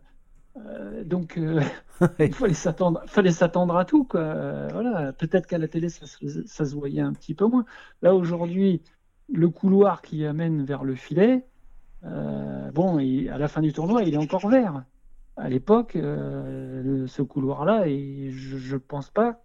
euh, 0.66 1.04
donc, 1.04 1.38
euh, 1.38 1.62
il 2.20 2.34
fallait 2.34 2.54
s'attendre, 2.54 3.02
fallait 3.06 3.32
s'attendre 3.32 3.76
à 3.78 3.86
tout. 3.86 4.04
Quoi. 4.04 4.68
voilà. 4.70 5.14
Peut-être 5.14 5.48
qu'à 5.48 5.58
la 5.58 5.68
télé, 5.68 5.90
ça, 5.90 6.06
se 6.06 6.76
voyait 6.76 7.02
un 7.02 7.14
petit 7.14 7.34
peu 7.34 7.46
moins. 7.46 7.66
Là, 8.02 8.16
aujourd'hui, 8.16 8.82
le 9.32 9.50
couloir 9.50 10.02
qui 10.02 10.26
amène 10.26 10.64
vers 10.64 10.84
le 10.84 10.96
filet, 10.96 11.46
euh, 12.04 12.72
bon, 12.72 12.98
à 12.98 13.38
la 13.38 13.48
fin 13.48 13.62
du 13.62 13.74
tournoi, 13.74 14.04
il 14.04 14.14
est 14.14 14.18
encore 14.18 14.48
vert. 14.48 14.84
À 15.36 15.50
l'époque, 15.50 15.92
ce 15.94 17.22
couloir-là, 17.22 17.88
et 17.88 18.32
je 18.32 18.74
ne 18.74 18.80
pense 18.80 19.12
pas 19.12 19.40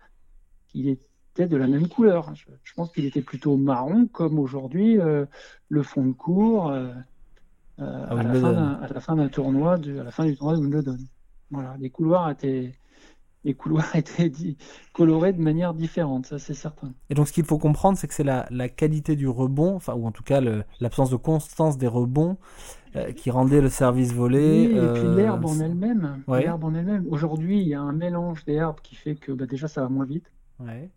qu'il 0.68 0.88
était 0.88 1.46
de 1.46 1.56
la 1.56 1.66
même 1.66 1.86
couleur. 1.86 2.34
Je, 2.34 2.46
je 2.62 2.74
pense 2.74 2.90
qu'il 2.92 3.04
était 3.04 3.20
plutôt 3.20 3.58
marron, 3.58 4.06
comme 4.06 4.38
aujourd'hui 4.38 4.98
le 5.68 5.82
fond 5.82 6.06
de 6.06 6.12
cours. 6.12 6.72
Euh, 7.80 8.06
à, 8.08 8.88
la 8.92 9.00
fin 9.00 9.16
d'un 9.16 9.28
tournoi, 9.28 9.74
à 9.74 10.02
la 10.02 10.10
fin 10.10 10.26
du 10.26 10.36
tournoi 10.36 10.56
de 10.56 10.60
Wimbledon. 10.60 10.98
Voilà, 11.50 11.74
les 11.80 11.88
couloirs 11.88 12.30
étaient, 12.30 12.74
les 13.44 13.54
couloirs 13.54 13.90
étaient 13.96 14.30
colorés 14.92 15.32
de 15.32 15.40
manière 15.40 15.72
différente, 15.72 16.26
ça 16.26 16.38
c'est 16.38 16.54
certain. 16.54 16.92
Et 17.08 17.14
donc 17.14 17.28
ce 17.28 17.32
qu'il 17.32 17.44
faut 17.44 17.58
comprendre, 17.58 17.96
c'est 17.96 18.06
que 18.06 18.14
c'est 18.14 18.24
la, 18.24 18.68
qualité 18.68 19.16
du 19.16 19.26
rebond, 19.26 19.74
enfin, 19.74 19.94
ou 19.94 20.06
en 20.06 20.12
tout 20.12 20.22
cas 20.22 20.40
l'absence 20.80 21.10
de 21.10 21.16
constance 21.16 21.78
des 21.78 21.86
rebonds 21.86 22.36
euh, 22.94 23.12
qui 23.12 23.30
rendait 23.30 23.62
le 23.62 23.70
service 23.70 24.12
volé. 24.12 24.64
et 24.64 24.68
puis 24.68 24.78
euh, 24.78 25.16
l'herbe 25.16 25.46
en 25.46 25.58
elle-même. 25.58 26.22
L'herbe 26.28 26.64
en 26.64 26.74
elle-même. 26.74 27.06
Aujourd'hui, 27.10 27.60
il 27.62 27.68
y 27.68 27.74
a 27.74 27.80
un 27.80 27.92
mélange 27.92 28.44
d'herbes 28.44 28.80
qui 28.82 28.96
fait 28.96 29.14
que 29.14 29.32
bah, 29.32 29.46
déjà 29.46 29.66
ça 29.66 29.80
va 29.80 29.88
moins 29.88 30.04
vite. 30.04 30.30
Ouais. 30.60 30.90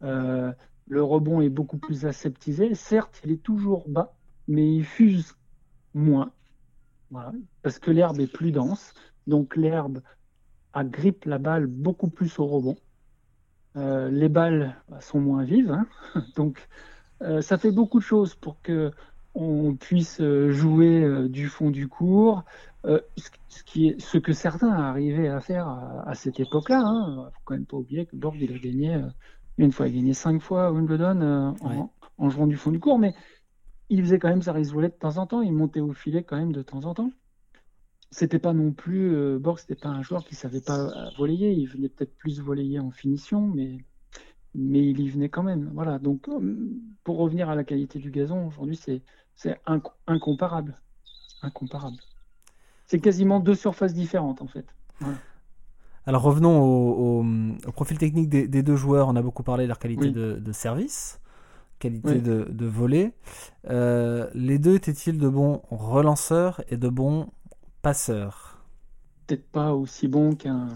le 0.00 1.02
rebond 1.02 1.42
est 1.42 1.50
beaucoup 1.50 1.76
plus 1.76 2.06
aseptisé. 2.06 2.74
Certes, 2.74 3.20
il 3.24 3.30
est 3.30 3.42
toujours 3.42 3.84
bas, 3.88 4.14
mais 4.48 4.74
il 4.74 4.84
fuse 4.84 5.34
moins, 5.94 6.30
parce 7.62 7.78
que 7.78 7.90
l'herbe 7.90 8.20
est 8.20 8.32
plus 8.32 8.52
dense, 8.52 8.94
donc 9.26 9.56
l'herbe 9.56 10.00
agrippe 10.72 11.24
la 11.24 11.38
balle 11.38 11.66
beaucoup 11.66 12.08
plus 12.08 12.38
au 12.38 12.46
rebond. 12.46 12.76
Euh, 13.76 14.08
les 14.08 14.28
balles 14.28 14.76
bah, 14.88 15.00
sont 15.00 15.20
moins 15.20 15.44
vives, 15.44 15.72
hein. 15.72 15.86
donc 16.36 16.68
euh, 17.22 17.40
ça 17.40 17.58
fait 17.58 17.72
beaucoup 17.72 17.98
de 17.98 18.04
choses 18.04 18.34
pour 18.34 18.60
que 18.62 18.92
on 19.34 19.74
puisse 19.74 20.20
euh, 20.20 20.52
jouer 20.52 21.28
du 21.28 21.48
fond 21.48 21.70
du 21.70 21.88
cours, 21.88 22.44
ce, 22.84 23.62
qui 23.64 23.88
est, 23.88 24.00
ce 24.00 24.18
que 24.18 24.32
certains 24.32 24.70
arrivaient 24.70 25.28
à 25.28 25.40
faire 25.40 25.66
à, 26.06 26.14
cette 26.14 26.38
époque-là. 26.38 26.78
Il 26.78 26.86
hein. 26.86 27.30
faut 27.32 27.40
quand 27.44 27.54
même 27.54 27.66
pas 27.66 27.78
oublier 27.78 28.06
que 28.06 28.14
Borg 28.14 28.36
il 28.40 28.54
a 28.54 28.58
gagné 28.58 29.02
une 29.58 29.72
fois, 29.72 29.88
il 29.88 29.94
a 29.94 29.96
gagné 29.96 30.14
cinq 30.14 30.40
fois 30.40 30.70
Wimbledon 30.70 31.54
en, 31.62 31.90
en, 32.18 32.30
jouant 32.30 32.46
du 32.46 32.56
fond 32.56 32.70
du 32.70 32.78
cours, 32.78 32.98
mais 32.98 33.14
il 33.88 34.02
faisait 34.02 34.18
quand 34.18 34.28
même 34.28 34.42
sa 34.42 34.52
volée 34.52 34.88
de 34.88 34.94
temps 34.94 35.18
en 35.18 35.26
temps, 35.26 35.42
il 35.42 35.52
montait 35.52 35.80
au 35.80 35.92
filet 35.92 36.22
quand 36.22 36.36
même 36.36 36.52
de 36.52 36.62
temps 36.62 36.84
en 36.84 36.94
temps. 36.94 37.10
C'était 38.10 38.38
pas 38.38 38.52
non 38.52 38.72
plus, 38.72 39.14
euh, 39.14 39.38
Borg, 39.38 39.58
c'était 39.58 39.74
pas 39.74 39.88
un 39.88 40.02
joueur 40.02 40.24
qui 40.24 40.34
savait 40.34 40.60
pas 40.60 40.78
euh, 40.78 41.10
voler, 41.18 41.52
il 41.52 41.66
venait 41.66 41.88
peut-être 41.88 42.16
plus 42.16 42.40
voler 42.40 42.78
en 42.78 42.90
finition, 42.90 43.40
mais, 43.48 43.78
mais 44.54 44.86
il 44.86 45.00
y 45.00 45.08
venait 45.08 45.28
quand 45.28 45.42
même. 45.42 45.70
Voilà, 45.74 45.98
donc 45.98 46.28
euh, 46.28 46.70
pour 47.02 47.18
revenir 47.18 47.50
à 47.50 47.56
la 47.56 47.64
qualité 47.64 47.98
du 47.98 48.10
gazon, 48.10 48.46
aujourd'hui 48.46 48.76
c'est, 48.76 49.02
c'est 49.34 49.60
incomparable. 50.06 50.80
Incomparable. 51.42 51.96
C'est 52.86 53.00
quasiment 53.00 53.40
deux 53.40 53.54
surfaces 53.54 53.94
différentes 53.94 54.42
en 54.42 54.46
fait. 54.46 54.66
Alors 56.06 56.22
revenons 56.22 56.62
au, 56.62 57.24
profil 57.72 57.98
technique 57.98 58.28
des, 58.28 58.62
deux 58.62 58.76
joueurs. 58.76 59.08
On 59.08 59.16
a 59.16 59.22
beaucoup 59.22 59.42
parlé 59.42 59.64
de 59.64 59.68
leur 59.68 59.78
qualité 59.78 60.10
de, 60.10 60.34
de, 60.38 60.52
service 60.52 61.20
qualité 61.78 62.20
de, 62.20 62.46
de 62.50 62.66
voler. 62.66 63.12
Euh, 63.68 64.28
les 64.34 64.58
deux 64.58 64.74
étaient-ils 64.74 65.18
de 65.18 65.28
bons 65.28 65.62
relanceurs 65.70 66.62
et 66.68 66.76
de 66.76 66.88
bons 66.88 67.28
passeurs? 67.82 68.64
Peut-être 69.26 69.46
pas 69.50 69.74
aussi 69.74 70.08
bons 70.08 70.34
qu'un 70.34 70.68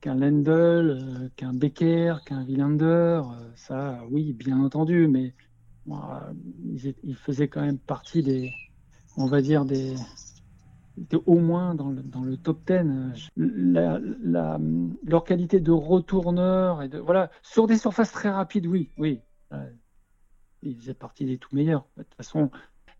qu'un 0.00 0.16
Lendl, 0.16 0.50
euh, 0.50 1.28
qu'un 1.36 1.54
Becker, 1.54 2.16
qu'un 2.26 2.44
Wilander. 2.44 2.84
Euh, 2.84 3.50
ça, 3.54 4.00
oui, 4.10 4.32
bien 4.32 4.58
entendu, 4.60 5.06
mais 5.06 5.32
ils, 5.86 7.16
faisaient 7.16 7.46
quand 7.46 7.60
même 7.60 7.78
partie 7.78 8.22
des, 8.22 8.52
on 9.16 9.26
va 9.26 9.40
dire, 9.40 9.64
des, 9.64 9.94
au 11.24 11.38
moins 11.38 11.76
dans 11.76 11.90
le, 11.90 12.02
dans 12.02 12.22
le 12.22 12.36
top 12.36 12.60
10. 12.66 13.30
La, 13.36 14.00
la, 14.24 14.58
leur 15.04 15.22
qualité 15.22 15.60
de 15.60 15.70
retourneur 15.70 16.82
et 16.82 16.88
de 16.88 16.98
voilà 16.98 17.30
sur 17.42 17.68
des 17.68 17.78
surfaces 17.78 18.10
très 18.10 18.30
rapides, 18.30 18.66
oui, 18.66 18.90
oui 18.98 19.20
il 20.62 20.76
faisait 20.76 20.94
partie 20.94 21.24
des 21.24 21.38
tout 21.38 21.54
meilleurs. 21.54 21.86
De 21.96 22.02
toute 22.02 22.14
façon, 22.14 22.50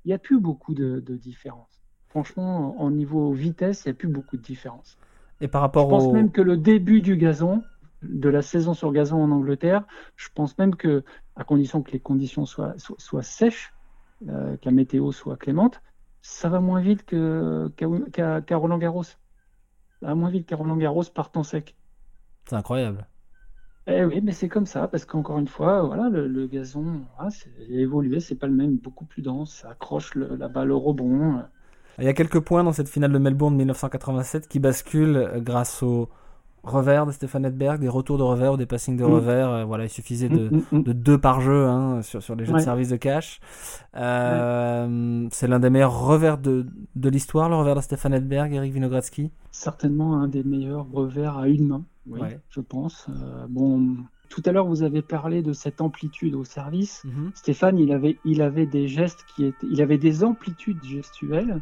il 0.04 0.08
n'y 0.08 0.14
a 0.14 0.18
plus 0.18 0.40
beaucoup 0.40 0.74
de, 0.74 1.00
de 1.00 1.16
différences. 1.16 1.82
Franchement, 2.08 2.80
en 2.80 2.90
niveau 2.90 3.32
vitesse, 3.32 3.84
il 3.84 3.88
n'y 3.88 3.92
a 3.92 3.94
plus 3.94 4.08
beaucoup 4.08 4.36
de 4.36 4.42
différence. 4.42 4.98
Et 5.40 5.48
par 5.48 5.60
rapport 5.60 5.86
je 5.86 5.90
pense 5.90 6.12
même 6.12 6.30
que 6.30 6.42
le 6.42 6.56
début 6.56 7.00
du 7.00 7.16
gazon, 7.16 7.62
de 8.02 8.28
la 8.28 8.42
saison 8.42 8.74
sur 8.74 8.92
gazon 8.92 9.22
en 9.22 9.30
Angleterre, 9.30 9.84
je 10.16 10.28
pense 10.34 10.58
même 10.58 10.76
que, 10.76 11.04
à 11.36 11.44
condition 11.44 11.82
que 11.82 11.92
les 11.92 12.00
conditions 12.00 12.46
soient, 12.46 12.74
soient, 12.76 13.22
sèches, 13.22 13.72
euh, 14.28 14.56
que 14.56 14.66
la 14.66 14.72
météo 14.72 15.10
soit 15.12 15.36
clémente, 15.36 15.80
ça 16.20 16.48
va 16.48 16.60
moins 16.60 16.80
vite 16.80 17.04
qu'à 17.04 18.56
Roland 18.56 18.78
Garros. 18.78 19.02
Ça 19.02 19.16
va 20.02 20.14
moins 20.14 20.30
vite 20.30 20.46
qu'à 20.46 20.56
Roland 20.56 20.76
Garros 20.76 21.04
par 21.14 21.30
temps 21.30 21.42
sec. 21.42 21.76
C'est 22.44 22.56
incroyable. 22.56 23.06
Eh 23.86 24.04
oui, 24.04 24.20
mais 24.22 24.32
c'est 24.32 24.48
comme 24.48 24.66
ça, 24.66 24.86
parce 24.86 25.04
qu'encore 25.04 25.38
une 25.38 25.48
fois, 25.48 25.82
voilà, 25.82 26.08
le, 26.08 26.46
gazon 26.46 27.02
a 27.18 27.28
évolué, 27.68 28.20
c'est 28.20 28.36
pas 28.36 28.46
le 28.46 28.52
même, 28.52 28.76
beaucoup 28.76 29.04
plus 29.04 29.22
dense, 29.22 29.62
ça 29.62 29.70
accroche 29.70 30.14
la 30.14 30.48
balle 30.48 30.70
au 30.70 30.78
rebond. 30.78 31.42
Il 31.98 32.04
y 32.04 32.08
a 32.08 32.14
quelques 32.14 32.40
points 32.40 32.64
dans 32.64 32.72
cette 32.72 32.88
finale 32.88 33.12
de 33.12 33.18
Melbourne 33.18 33.56
1987 33.56 34.48
qui 34.48 34.60
basculent 34.60 35.30
grâce 35.42 35.82
au 35.82 36.08
revers 36.62 37.06
de 37.06 37.12
Stéphane 37.12 37.44
Edberg, 37.44 37.80
des 37.80 37.88
retours 37.88 38.18
de 38.18 38.22
revers 38.22 38.52
ou 38.52 38.56
des 38.56 38.66
passings 38.66 38.96
de 38.96 39.04
mm. 39.04 39.12
revers. 39.12 39.50
Euh, 39.50 39.64
voilà, 39.64 39.84
il 39.84 39.90
suffisait 39.90 40.28
de, 40.28 40.48
mm, 40.48 40.62
mm, 40.72 40.82
de, 40.82 40.92
deux 40.92 41.18
par 41.18 41.40
jeu 41.40 41.66
hein, 41.66 42.02
sur, 42.02 42.22
sur 42.22 42.36
les 42.36 42.44
jeux 42.44 42.54
de 42.54 42.58
service 42.58 42.88
de 42.88 42.96
cash. 42.96 43.40
Euh, 43.96 45.26
c'est 45.30 45.48
l'un 45.48 45.58
des 45.58 45.70
meilleurs 45.70 45.98
revers 46.06 46.38
de, 46.38 46.66
de 46.94 47.08
l'histoire, 47.08 47.48
le 47.48 47.56
revers 47.56 47.74
de 47.74 47.80
Stéphane 47.80 48.14
Edberg, 48.14 48.52
Eric 48.52 48.72
Vinogradsky? 48.72 49.30
Certainement 49.50 50.16
un 50.16 50.28
des 50.28 50.44
meilleurs 50.44 50.86
revers 50.90 51.36
à 51.36 51.48
une 51.48 51.66
main, 51.66 51.84
oui, 52.06 52.20
je 52.50 52.60
pense. 52.60 53.06
Euh, 53.08 53.46
bon, 53.48 53.96
tout 54.28 54.42
à 54.44 54.52
l'heure, 54.52 54.66
vous 54.66 54.82
avez 54.82 55.02
parlé 55.02 55.42
de 55.42 55.52
cette 55.52 55.80
amplitude 55.80 56.34
au 56.34 56.44
service. 56.44 57.04
Mm-hmm. 57.04 57.36
Stéphane, 57.36 57.78
il 57.78 57.92
avait, 57.92 58.18
il 58.24 58.42
avait 58.42 58.66
des 58.66 58.88
gestes 58.88 59.24
qui 59.34 59.44
étaient, 59.44 59.66
il 59.70 59.80
avait 59.82 59.98
des 59.98 60.24
amplitudes 60.24 60.82
gestuelles 60.82 61.60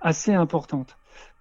assez 0.00 0.32
importantes. 0.32 0.96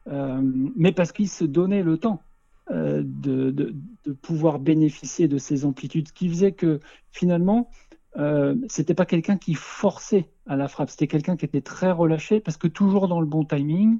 mais 0.05 0.91
parce 0.91 1.13
qu'il 1.13 1.29
se 1.29 1.45
donnait 1.45 1.83
le 1.83 1.97
temps. 1.97 2.21
Euh, 2.69 3.01
de, 3.01 3.49
de, 3.49 3.73
pouvoir 4.21 4.59
bénéficier 4.59 5.29
de 5.29 5.37
ces 5.37 5.63
amplitudes, 5.63 6.09
ce 6.09 6.13
qui 6.13 6.27
faisait 6.27 6.51
que 6.51 6.81
finalement, 7.11 7.69
euh, 8.17 8.55
c'était 8.67 8.93
pas 8.93 9.05
quelqu'un 9.05 9.37
qui 9.37 9.53
forçait 9.53 10.29
à 10.47 10.57
la 10.57 10.67
frappe, 10.67 10.89
c'était 10.89 11.07
quelqu'un 11.07 11.37
qui 11.37 11.45
était 11.45 11.61
très 11.61 11.91
relâché 11.91 12.41
parce 12.41 12.57
que 12.57 12.67
toujours 12.67 13.07
dans 13.07 13.21
le 13.21 13.25
bon 13.25 13.45
timing, 13.45 13.99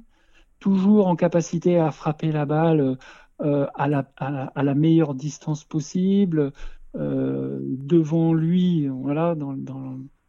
toujours 0.60 1.06
en 1.06 1.16
capacité 1.16 1.78
à 1.78 1.90
frapper 1.90 2.30
la 2.30 2.44
balle 2.44 2.98
euh, 3.40 3.68
à, 3.74 3.86
la, 3.88 4.74
meilleure 4.74 5.14
distance 5.14 5.62
possible, 5.62 6.52
euh, 6.96 7.60
devant 7.62 8.34
lui, 8.34 8.88
voilà, 8.88 9.36
dans, 9.36 9.54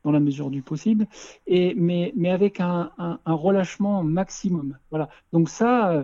la 0.06 0.20
mesure 0.20 0.52
du 0.52 0.62
possible, 0.62 1.08
et, 1.48 1.74
mais, 1.74 2.14
avec 2.30 2.60
un, 2.60 2.92
relâchement 3.26 4.04
maximum. 4.04 4.78
Voilà. 4.92 5.10
Donc 5.34 5.50
ça, 5.50 5.92
euh, 5.92 6.04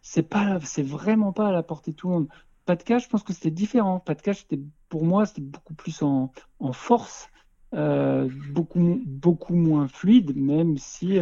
c'est 0.00 0.22
pas, 0.22 0.58
c'est 0.62 0.82
vraiment 0.82 1.34
pas 1.34 1.48
à 1.48 1.52
la 1.52 1.62
portée 1.62 1.90
de 1.90 1.96
tout 1.96 2.08
le 2.08 2.14
monde. 2.14 2.28
Pas 2.64 2.76
de 2.76 2.82
cash, 2.82 3.04
je 3.04 3.08
pense 3.10 3.22
que 3.22 3.34
c'était 3.34 3.50
différent. 3.50 4.00
Pas 4.00 4.14
de 4.14 4.32
c'était 4.32 4.60
pour 4.88 5.04
moi, 5.04 5.26
c'était 5.26 5.42
beaucoup 5.42 5.74
plus 5.74 6.00
en, 6.00 6.32
force, 6.72 7.28
beaucoup, 7.72 9.02
beaucoup 9.04 9.54
moins 9.54 9.88
fluide, 9.88 10.34
même 10.34 10.78
si 10.78 11.18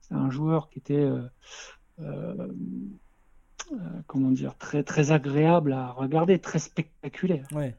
c'est 0.00 0.14
un 0.14 0.30
joueur 0.30 0.70
qui 0.70 0.78
était 0.78 1.10
comment 4.06 4.30
dire 4.30 4.56
très 4.56 4.82
très 4.82 5.12
agréable 5.12 5.72
à 5.72 5.90
regarder, 5.90 6.38
très 6.38 6.58
spectaculaire. 6.58 7.46
Ouais. 7.54 7.74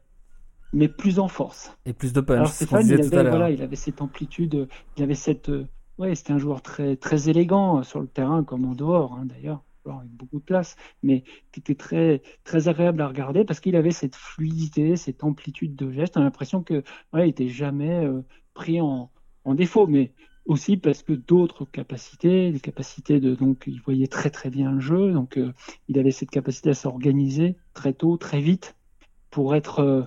mais 0.72 0.88
plus 0.88 1.18
en 1.18 1.28
force. 1.28 1.76
Et 1.86 1.92
plus 1.92 2.12
de 2.12 2.20
punch. 2.20 2.36
Alors 2.36 2.48
Stéphane, 2.48 2.86
il 2.86 2.92
avait, 2.94 3.28
voilà, 3.28 3.50
il 3.50 3.62
avait 3.62 3.76
cette 3.76 4.02
amplitude, 4.02 4.68
il 4.96 5.02
avait 5.02 5.14
cette, 5.14 5.50
ouais, 5.98 6.14
c'était 6.14 6.32
un 6.32 6.38
joueur 6.38 6.62
très 6.62 6.96
très 6.96 7.28
élégant 7.28 7.82
sur 7.82 8.00
le 8.00 8.06
terrain 8.06 8.44
comme 8.44 8.64
en 8.64 8.74
dehors, 8.74 9.14
hein, 9.14 9.24
d'ailleurs 9.24 9.62
avec 9.96 10.10
beaucoup 10.10 10.38
de 10.38 10.44
place, 10.44 10.76
mais 11.02 11.24
qui 11.52 11.60
était 11.60 11.74
très, 11.74 12.22
très 12.44 12.68
agréable 12.68 13.00
à 13.00 13.08
regarder 13.08 13.44
parce 13.44 13.60
qu'il 13.60 13.76
avait 13.76 13.90
cette 13.90 14.16
fluidité, 14.16 14.96
cette 14.96 15.24
amplitude 15.24 15.76
de 15.76 15.90
geste. 15.90 16.16
On 16.16 16.20
a 16.20 16.24
l'impression 16.24 16.62
que 16.62 16.82
ouais, 17.12 17.26
il 17.26 17.30
était 17.30 17.48
jamais 17.48 18.04
euh, 18.04 18.22
pris 18.54 18.80
en, 18.80 19.10
en, 19.44 19.54
défaut, 19.54 19.86
mais 19.86 20.12
aussi 20.48 20.76
parce 20.76 21.04
que 21.04 21.12
d'autres 21.12 21.64
capacités, 21.64 22.50
des 22.50 22.58
capacités 22.58 23.20
de 23.20 23.36
donc 23.36 23.64
il 23.68 23.80
voyait 23.80 24.08
très 24.08 24.30
très 24.30 24.50
bien 24.50 24.72
le 24.72 24.80
jeu, 24.80 25.12
donc 25.12 25.36
euh, 25.36 25.52
il 25.86 25.98
avait 25.98 26.10
cette 26.10 26.30
capacité 26.30 26.70
à 26.70 26.74
s'organiser 26.74 27.56
très 27.74 27.92
tôt, 27.92 28.16
très 28.16 28.40
vite 28.40 28.74
pour 29.30 29.54
être 29.54 29.80
euh, 29.80 30.02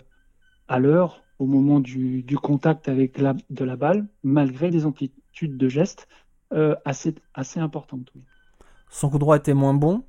à 0.68 0.80
l'heure 0.80 1.22
au 1.40 1.46
moment 1.46 1.80
du, 1.80 2.26
contact 2.42 2.90
avec 2.90 3.18
la, 3.18 3.34
de 3.50 3.64
la 3.64 3.76
balle, 3.76 4.08
malgré 4.24 4.70
des 4.70 4.86
amplitudes 4.86 5.58
de 5.58 5.70
gestes 5.70 6.08
assez, 6.86 7.16
assez 7.34 7.60
importantes. 7.60 8.12
Son 8.90 9.10
coup 9.10 9.18
droit 9.18 9.38
était 9.38 9.54
moins 9.54 9.74
bon. 9.74 10.04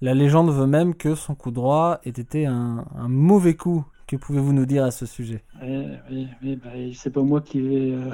La 0.00 0.14
légende 0.14 0.50
veut 0.50 0.66
même 0.66 0.94
que 0.94 1.14
son 1.14 1.34
coup 1.34 1.50
droit 1.50 2.00
ait 2.04 2.10
été 2.10 2.46
un, 2.46 2.84
mauvais 3.08 3.56
coup. 3.56 3.84
Que 4.08 4.16
pouvez-vous 4.16 4.54
nous 4.54 4.64
dire 4.64 4.84
à 4.84 4.90
ce 4.90 5.04
sujet? 5.04 5.44
Oui, 5.60 6.28
oui, 6.42 6.56
bah, 6.56 6.70
c'est 6.94 7.10
pas 7.10 7.20
moi 7.20 7.42
qui 7.42 7.60
vais. 7.60 7.92
Euh, 7.92 8.10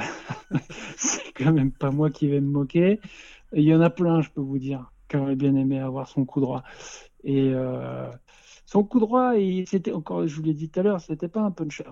c'est 0.96 1.32
quand 1.36 1.52
même 1.52 1.70
pas 1.70 1.92
moi 1.92 2.10
qui 2.10 2.26
vais 2.26 2.40
me 2.40 2.50
moquer. 2.50 2.98
Il 3.52 3.62
y 3.62 3.72
en 3.72 3.80
a 3.80 3.90
plein, 3.90 4.20
je 4.20 4.28
peux 4.28 4.40
vous 4.40 4.58
dire, 4.58 4.90
qui 5.08 5.16
auraient 5.16 5.36
bien 5.36 5.54
aimé 5.54 5.78
avoir 5.78 6.08
son 6.08 6.24
coup 6.24 6.40
droit. 6.40 6.64
Et 7.22 7.52
euh, 7.54 8.10
son 8.66 8.82
coup 8.82 8.98
droit, 8.98 9.34
c'était 9.66 9.92
encore, 9.92 10.26
je 10.26 10.34
vous 10.34 10.42
l'ai 10.42 10.52
dit 10.52 10.68
tout 10.68 10.80
à 10.80 10.82
l'heure, 10.82 11.00
c'était 11.00 11.28
pas 11.28 11.42
un 11.42 11.52
puncher, 11.52 11.84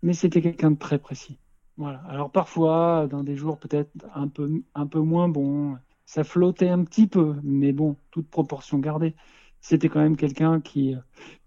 mais 0.00 0.14
c'était 0.14 0.40
quelqu'un 0.40 0.70
de 0.70 0.78
très 0.78 0.98
précis. 0.98 1.38
Voilà. 1.76 1.98
Alors 2.08 2.32
parfois, 2.32 3.08
dans 3.10 3.22
des 3.22 3.36
jours 3.36 3.58
peut-être 3.58 3.90
un 4.14 4.28
peu, 4.28 4.62
un 4.74 4.86
peu 4.86 5.00
moins 5.00 5.28
bons, 5.28 5.76
ça 6.06 6.24
flottait 6.24 6.70
un 6.70 6.82
petit 6.82 7.06
peu, 7.06 7.36
mais 7.42 7.72
bon, 7.72 7.96
toute 8.10 8.30
proportion 8.30 8.78
gardée. 8.78 9.14
C'était 9.60 9.90
quand 9.90 10.00
même 10.00 10.16
quelqu'un 10.16 10.62
qui, 10.62 10.94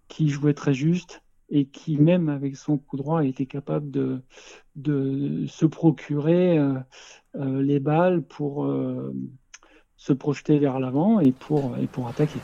qui 0.10 0.30
jouait 0.30 0.54
très 0.54 0.76
juste 0.76 1.24
et 1.52 1.66
qui, 1.66 1.98
même 1.98 2.30
avec 2.30 2.56
son 2.56 2.78
coup 2.78 2.98
droit, 2.98 3.26
était 3.26 3.46
capable 3.46 3.92
de, 3.92 4.22
de 4.76 5.46
se 5.48 5.66
procurer 5.66 6.58
euh, 6.58 6.74
euh, 7.36 7.62
les 7.62 7.80
balles 7.80 8.24
pour 8.24 8.66
euh, 8.66 9.14
se 9.98 10.14
projeter 10.14 10.58
vers 10.60 10.80
l'avant 10.80 11.20
et 11.20 11.34
pour, 11.34 11.78
et 11.78 11.88
pour 11.88 12.08
attaquer. 12.08 12.40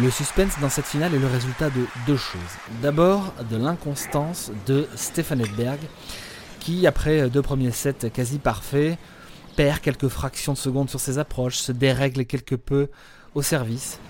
Le 0.00 0.10
suspense 0.10 0.58
dans 0.60 0.68
cette 0.68 0.86
finale 0.86 1.14
est 1.14 1.18
le 1.18 1.26
résultat 1.26 1.70
de 1.70 1.86
deux 2.06 2.16
choses. 2.16 2.40
D'abord, 2.82 3.32
de 3.50 3.56
l'inconstance 3.56 4.50
de 4.66 4.88
Stefan 4.96 5.40
Edberg, 5.40 5.78
qui, 6.64 6.86
après 6.86 7.28
deux 7.28 7.42
premiers 7.42 7.72
sets 7.72 8.10
quasi 8.10 8.38
parfaits, 8.38 8.98
perd 9.54 9.80
quelques 9.80 10.08
fractions 10.08 10.54
de 10.54 10.58
secondes 10.58 10.88
sur 10.88 10.98
ses 10.98 11.18
approches, 11.18 11.58
se 11.58 11.72
dérègle 11.72 12.24
quelque 12.24 12.54
peu 12.54 12.88
au 13.34 13.42
service. 13.42 14.00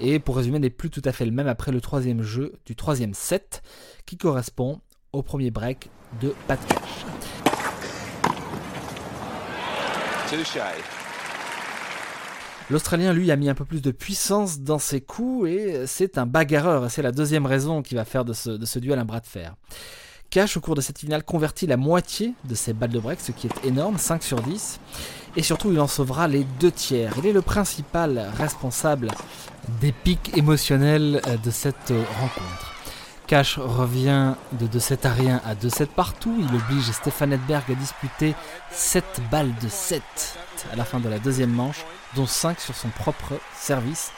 Et 0.00 0.18
pour 0.18 0.36
résumer, 0.36 0.58
n'est 0.58 0.70
plus 0.70 0.90
tout 0.90 1.02
à 1.04 1.12
fait 1.12 1.24
le 1.24 1.30
même 1.30 1.46
après 1.46 1.70
le 1.70 1.80
troisième 1.80 2.22
jeu 2.22 2.54
du 2.66 2.74
troisième 2.74 3.14
set, 3.14 3.62
qui 4.06 4.16
correspond 4.16 4.80
au 5.12 5.22
premier 5.22 5.52
break 5.52 5.88
de 6.20 6.34
Pat 6.48 6.58
Cash. 6.66 7.06
L'Australien, 12.68 13.12
lui, 13.12 13.30
a 13.30 13.36
mis 13.36 13.48
un 13.48 13.54
peu 13.54 13.64
plus 13.64 13.80
de 13.80 13.92
puissance 13.92 14.58
dans 14.58 14.80
ses 14.80 15.00
coups 15.00 15.48
et 15.48 15.86
c'est 15.86 16.18
un 16.18 16.26
bagarreur. 16.26 16.90
C'est 16.90 17.02
la 17.02 17.12
deuxième 17.12 17.46
raison 17.46 17.80
qui 17.80 17.94
va 17.94 18.04
faire 18.04 18.24
de 18.24 18.32
ce, 18.32 18.78
duel 18.78 18.98
un 18.98 19.04
bras 19.04 19.20
de 19.20 19.26
fer. 19.26 19.54
Cash, 20.30 20.56
au 20.56 20.60
cours 20.60 20.74
de 20.74 20.80
cette 20.80 20.98
finale, 20.98 21.22
convertit 21.22 21.68
la 21.68 21.76
moitié 21.76 22.34
de 22.44 22.56
ses 22.56 22.72
balles 22.72 22.90
de 22.90 22.98
break, 22.98 23.20
ce 23.20 23.30
qui 23.30 23.46
est 23.46 23.64
énorme, 23.64 23.98
5 23.98 24.20
sur 24.24 24.42
10. 24.42 24.80
Et 25.36 25.42
surtout, 25.42 25.70
il 25.70 25.78
en 25.78 25.86
sauvera 25.86 26.26
les 26.26 26.44
deux 26.58 26.72
tiers. 26.72 27.12
Il 27.18 27.26
est 27.26 27.32
le 27.32 27.42
principal 27.42 28.32
responsable 28.36 29.12
des 29.80 29.92
pics 29.92 30.36
émotionnels 30.36 31.22
de 31.44 31.50
cette 31.52 31.92
rencontre. 32.18 32.74
Cash 33.28 33.58
revient 33.58 34.34
de 34.52 34.66
2-7 34.66 35.06
à 35.06 35.12
rien 35.12 35.40
à 35.44 35.54
2-7 35.54 35.86
partout. 35.86 36.34
Il 36.38 36.54
oblige 36.54 36.90
Stéphane 36.90 37.32
Edberg 37.32 37.64
à 37.70 37.74
disputer 37.74 38.34
7 38.72 39.04
balles 39.30 39.54
de 39.62 39.68
7 39.68 40.02
à 40.72 40.76
la 40.76 40.84
fin 40.84 41.00
de 41.00 41.08
la 41.08 41.18
deuxième 41.18 41.50
manche 41.50 41.84
dont 42.14 42.26
5 42.26 42.60
sur 42.60 42.74
son 42.74 42.88
propre 42.88 43.34
service. 43.58 44.10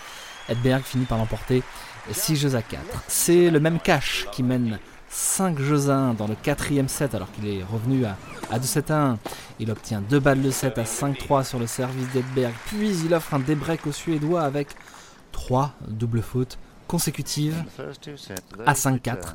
Edberg 0.49 0.83
finit 0.83 1.05
par 1.05 1.19
l'emporter 1.19 1.63
6 2.11 2.37
jeux 2.37 2.55
à 2.55 2.63
4. 2.63 2.83
C'est 3.07 3.51
le 3.51 3.61
même 3.61 3.79
Cash 3.79 4.27
qui 4.33 4.43
mène 4.43 4.79
5 5.09 5.59
jeux 5.59 5.91
à 5.91 5.97
1 5.97 6.15
dans 6.15 6.27
le 6.27 6.35
quatrième 6.35 6.89
set 6.89 7.15
alors 7.15 7.31
qu'il 7.33 7.49
est 7.49 7.63
revenu 7.63 8.05
à, 8.05 8.17
à 8.51 8.59
2-7 8.59 8.93
à 8.93 9.03
1. 9.13 9.19
Il 9.61 9.71
obtient 9.71 10.01
2 10.01 10.19
balles 10.21 10.43
de 10.43 10.51
7 10.51 10.79
à 10.79 10.85
5-3 10.85 11.45
sur 11.45 11.59
le 11.59 11.67
service 11.67 12.09
d'Edberg. 12.13 12.55
Puis 12.67 12.91
il 13.05 13.15
offre 13.15 13.35
un 13.35 13.41
débreak 13.41 13.87
aux 13.87 13.93
Suédois 13.93 14.43
avec 14.43 14.69
3 15.33 15.75
doubles 15.89 16.23
fautes 16.23 16.59
consécutives 16.89 17.55
à 18.67 18.73
5-4 18.73 19.35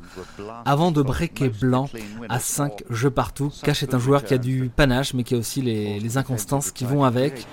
avant 0.66 0.90
de 0.90 1.00
breaker 1.00 1.48
blanc 1.48 1.88
à 2.28 2.38
5 2.40 2.84
jeux 2.90 3.10
partout. 3.10 3.50
Cash 3.62 3.82
est 3.82 3.94
un 3.94 3.98
joueur 3.98 4.24
qui 4.24 4.34
a 4.34 4.38
du 4.38 4.70
panache 4.74 5.14
mais 5.14 5.22
qui 5.24 5.34
a 5.34 5.38
aussi 5.38 5.62
les, 5.62 5.98
les 6.00 6.18
inconstances 6.18 6.70
qui 6.70 6.84
vont 6.84 7.04
avec. 7.04 7.46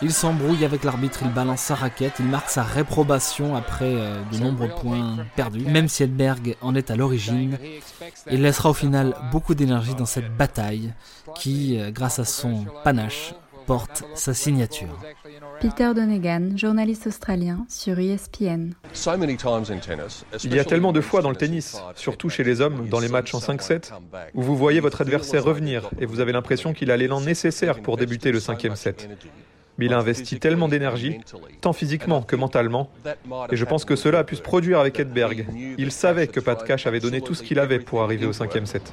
Il 0.00 0.12
s'embrouille 0.12 0.64
avec 0.64 0.84
l'arbitre, 0.84 1.20
il 1.22 1.32
balance 1.32 1.60
sa 1.60 1.74
raquette, 1.74 2.14
il 2.20 2.26
marque 2.26 2.50
sa 2.50 2.62
réprobation 2.62 3.56
après 3.56 3.94
euh, 3.94 4.22
de 4.32 4.38
nombreux 4.38 4.68
points 4.68 5.16
perdus. 5.34 5.64
Même 5.64 5.88
si 5.88 6.04
Edberg 6.04 6.56
en 6.60 6.74
est 6.76 6.90
à 6.90 6.96
l'origine, 6.96 7.58
il 8.30 8.42
laissera 8.42 8.70
au 8.70 8.74
final 8.74 9.14
beaucoup 9.32 9.56
d'énergie 9.56 9.94
dans 9.94 10.06
cette 10.06 10.36
bataille 10.36 10.94
qui, 11.34 11.78
euh, 11.78 11.90
grâce 11.90 12.20
à 12.20 12.24
son 12.24 12.64
panache, 12.84 13.34
porte 13.66 14.04
sa 14.14 14.32
signature. 14.32 14.98
Peter 15.60 15.92
Donegan, 15.94 16.56
journaliste 16.56 17.08
australien 17.08 17.66
sur 17.68 17.98
ESPN. 17.98 18.70
Il 20.44 20.54
y 20.54 20.58
a 20.58 20.64
tellement 20.64 20.92
de 20.92 21.00
fois 21.00 21.20
dans 21.20 21.28
le 21.28 21.36
tennis, 21.36 21.76
surtout 21.94 22.30
chez 22.30 22.44
les 22.44 22.60
hommes, 22.60 22.88
dans 22.88 23.00
les 23.00 23.08
matchs 23.08 23.34
en 23.34 23.40
5-7, 23.40 23.90
où 24.34 24.42
vous 24.42 24.56
voyez 24.56 24.80
votre 24.80 25.00
adversaire 25.00 25.44
revenir 25.44 25.90
et 25.98 26.06
vous 26.06 26.20
avez 26.20 26.32
l'impression 26.32 26.72
qu'il 26.72 26.90
a 26.90 26.96
l'élan 26.96 27.20
nécessaire 27.20 27.82
pour 27.82 27.96
débuter 27.96 28.32
le 28.32 28.40
cinquième 28.40 28.76
set. 28.76 29.08
Mais 29.78 29.86
il 29.86 29.94
a 29.94 29.98
investi 29.98 30.40
tellement 30.40 30.68
d'énergie, 30.68 31.20
tant 31.60 31.72
physiquement 31.72 32.22
que 32.22 32.36
mentalement, 32.36 32.90
et 33.50 33.56
je 33.56 33.64
pense 33.64 33.84
que 33.84 33.96
cela 33.96 34.18
a 34.18 34.24
pu 34.24 34.36
se 34.36 34.42
produire 34.42 34.80
avec 34.80 34.98
Edberg. 34.98 35.46
Il 35.78 35.92
savait 35.92 36.26
que 36.26 36.40
Pat 36.40 36.62
Cash 36.64 36.86
avait 36.86 37.00
donné 37.00 37.20
tout 37.20 37.34
ce 37.34 37.42
qu'il 37.42 37.58
avait 37.58 37.78
pour 37.78 38.02
arriver 38.02 38.26
au 38.26 38.32
cinquième 38.32 38.66
set. 38.66 38.92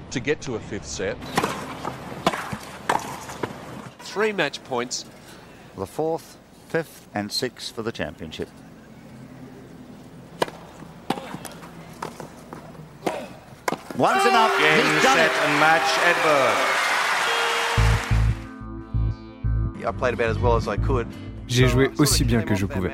three 4.15 4.31
match 4.31 4.59
points. 4.59 5.03
The 5.77 5.85
fourth, 5.85 6.37
fifth, 6.69 7.05
and 7.13 7.29
sixth 7.29 7.75
for 7.75 7.83
the 7.83 7.91
championship. 7.91 8.47
Once 13.97 14.25
enough. 14.25 14.57
Game, 14.57 15.01
set, 15.01 15.17
it. 15.17 15.31
and 15.43 15.59
match, 15.59 15.89
Edberg. 16.07 16.84
J'ai 21.47 21.67
joué 21.67 21.91
aussi 21.97 22.23
bien 22.23 22.41
que 22.41 22.55
je 22.55 22.65
pouvais. 22.65 22.91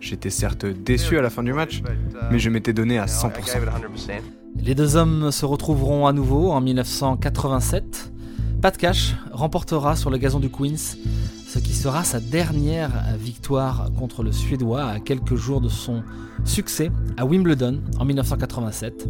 J'étais 0.00 0.30
certes 0.30 0.66
déçu 0.66 1.18
à 1.18 1.22
la 1.22 1.30
fin 1.30 1.42
du 1.42 1.52
match, 1.52 1.82
mais 2.30 2.38
je 2.38 2.50
m'étais 2.50 2.72
donné 2.72 2.98
à 2.98 3.06
100%. 3.06 3.32
Les 4.58 4.74
deux 4.74 4.96
hommes 4.96 5.30
se 5.30 5.44
retrouveront 5.44 6.06
à 6.06 6.12
nouveau 6.12 6.50
en 6.50 6.60
1987 6.60 8.12
Pat 8.62 8.76
Cash 8.76 9.14
remportera 9.32 9.96
sur 9.96 10.10
le 10.10 10.16
gazon 10.16 10.40
du 10.40 10.50
Queens 10.50 10.96
ce 11.46 11.58
qui 11.58 11.72
sera 11.72 12.04
sa 12.04 12.20
dernière 12.20 12.90
victoire 13.18 13.90
contre 13.98 14.22
le 14.22 14.32
Suédois 14.32 14.84
à 14.84 15.00
quelques 15.00 15.36
jours 15.36 15.60
de 15.60 15.68
son 15.68 16.02
succès 16.44 16.90
à 17.16 17.24
Wimbledon 17.24 17.80
en 17.98 18.04
1987, 18.04 19.08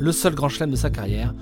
le 0.00 0.12
seul 0.12 0.34
grand 0.34 0.48
chelem 0.48 0.70
de 0.70 0.76
sa 0.76 0.90
carrière. 0.90 1.34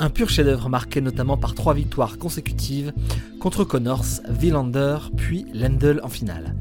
Un 0.00 0.10
pur 0.10 0.28
chef-d'œuvre 0.28 0.68
marqué 0.68 1.00
notamment 1.00 1.36
par 1.36 1.54
trois 1.54 1.72
victoires 1.72 2.18
consécutives 2.18 2.92
contre 3.40 3.64
Connors, 3.64 4.20
Villander 4.28 4.98
puis 5.16 5.46
Lendl 5.54 6.00
en 6.02 6.08
finale. 6.08 6.54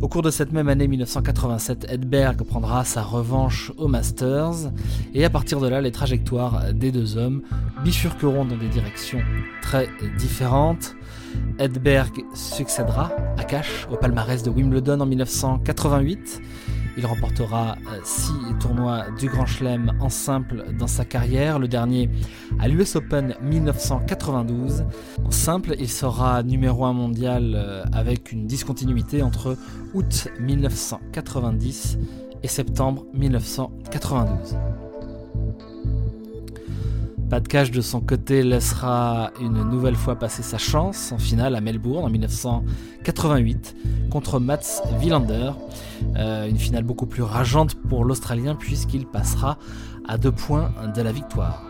Au 0.00 0.08
cours 0.08 0.22
de 0.22 0.30
cette 0.30 0.52
même 0.52 0.68
année 0.68 0.88
1987, 0.88 1.86
Edberg 1.88 2.42
prendra 2.42 2.84
sa 2.84 3.02
revanche 3.02 3.72
au 3.76 3.86
Masters 3.86 4.72
et 5.14 5.24
à 5.24 5.30
partir 5.30 5.60
de 5.60 5.68
là, 5.68 5.80
les 5.80 5.92
trajectoires 5.92 6.72
des 6.74 6.90
deux 6.90 7.16
hommes 7.16 7.42
bifurqueront 7.84 8.44
dans 8.44 8.56
des 8.56 8.68
directions 8.68 9.22
très 9.62 9.88
différentes. 10.18 10.96
Edberg 11.58 12.24
succédera 12.34 13.12
à 13.38 13.44
Cash 13.44 13.86
au 13.90 13.96
palmarès 13.96 14.42
de 14.42 14.50
Wimbledon 14.50 15.00
en 15.00 15.06
1988. 15.06 16.42
Il 16.96 17.06
remportera 17.06 17.76
6 18.04 18.32
euh, 18.32 18.58
tournois 18.60 19.06
du 19.18 19.28
Grand 19.28 19.46
Chelem 19.46 19.92
en 20.00 20.08
simple 20.08 20.64
dans 20.78 20.86
sa 20.86 21.04
carrière, 21.04 21.58
le 21.58 21.68
dernier 21.68 22.10
à 22.58 22.68
l'US 22.68 22.96
Open 22.96 23.34
1992. 23.42 24.84
En 25.24 25.30
simple, 25.30 25.74
il 25.78 25.88
sera 25.88 26.42
numéro 26.42 26.84
1 26.84 26.92
mondial 26.92 27.54
euh, 27.54 27.84
avec 27.92 28.32
une 28.32 28.46
discontinuité 28.46 29.22
entre 29.22 29.56
août 29.94 30.28
1990 30.40 31.98
et 32.42 32.48
septembre 32.48 33.06
1992. 33.14 34.56
Pat 37.32 37.48
Cash 37.48 37.70
de 37.70 37.80
son 37.80 38.02
côté 38.02 38.42
laissera 38.42 39.30
une 39.40 39.64
nouvelle 39.64 39.96
fois 39.96 40.16
passer 40.16 40.42
sa 40.42 40.58
chance 40.58 41.12
en 41.12 41.18
finale 41.18 41.56
à 41.56 41.62
Melbourne 41.62 42.04
en 42.04 42.10
1988 42.10 43.74
contre 44.10 44.38
Mats 44.38 44.82
Wilander. 45.00 45.52
Euh, 46.16 46.46
une 46.46 46.58
finale 46.58 46.84
beaucoup 46.84 47.06
plus 47.06 47.22
rageante 47.22 47.74
pour 47.88 48.04
l'Australien 48.04 48.54
puisqu'il 48.54 49.06
passera 49.06 49.56
à 50.06 50.18
deux 50.18 50.30
points 50.30 50.74
de 50.94 51.00
la 51.00 51.10
victoire. 51.10 51.64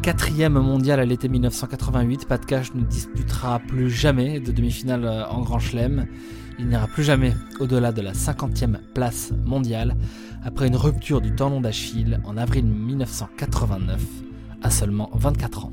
Quatrième 0.00 0.60
mondial 0.60 1.00
à 1.00 1.06
l'été 1.06 1.28
1988, 1.28 2.28
Pat 2.28 2.46
Cash 2.46 2.72
ne 2.72 2.82
disputera 2.82 3.58
plus 3.58 3.90
jamais 3.90 4.38
de 4.38 4.52
demi-finale 4.52 5.26
en 5.28 5.40
Grand 5.40 5.58
Chelem. 5.58 6.06
Il 6.60 6.68
n'ira 6.68 6.86
plus 6.86 7.02
jamais 7.02 7.34
au-delà 7.58 7.90
de 7.90 8.00
la 8.00 8.12
50e 8.12 8.76
place 8.94 9.32
mondiale 9.44 9.96
après 10.44 10.68
une 10.68 10.76
rupture 10.76 11.20
du 11.20 11.34
tendon 11.34 11.60
d'Achille 11.60 12.20
en 12.24 12.36
avril 12.36 12.64
1989 12.64 14.00
à 14.62 14.70
seulement 14.70 15.10
24 15.14 15.66
ans. 15.66 15.72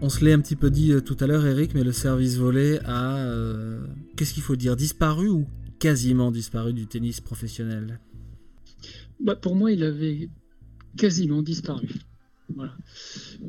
On 0.00 0.08
se 0.08 0.24
l'est 0.24 0.32
un 0.32 0.40
petit 0.40 0.56
peu 0.56 0.70
dit 0.70 0.92
euh, 0.92 1.00
tout 1.00 1.16
à 1.20 1.26
l'heure, 1.26 1.44
Eric, 1.44 1.74
mais 1.74 1.82
le 1.82 1.92
service 1.92 2.36
volé 2.36 2.78
a, 2.84 3.16
euh, 3.18 3.84
qu'est-ce 4.16 4.32
qu'il 4.32 4.42
faut 4.42 4.56
dire, 4.56 4.76
disparu 4.76 5.28
ou 5.28 5.46
quasiment 5.78 6.30
disparu 6.30 6.72
du 6.72 6.86
tennis 6.86 7.20
professionnel? 7.20 8.00
Bah, 9.20 9.36
Pour 9.36 9.54
moi, 9.54 9.72
il 9.72 9.82
avait 9.82 10.30
quasiment 10.96 11.42
disparu. 11.42 11.88
Voilà. 12.54 12.74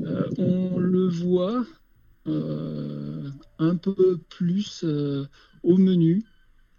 Euh, 0.03 0.29
on 0.37 0.79
le 0.79 1.07
voit 1.07 1.61
euh, 1.61 1.63
un 3.59 3.75
peu 3.75 4.17
plus 4.29 4.83
euh, 4.83 5.25
au 5.63 5.77
menu 5.77 6.23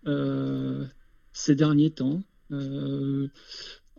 euh, 0.07 0.87
ces 1.33 1.55
derniers 1.55 1.91
temps. 1.91 2.23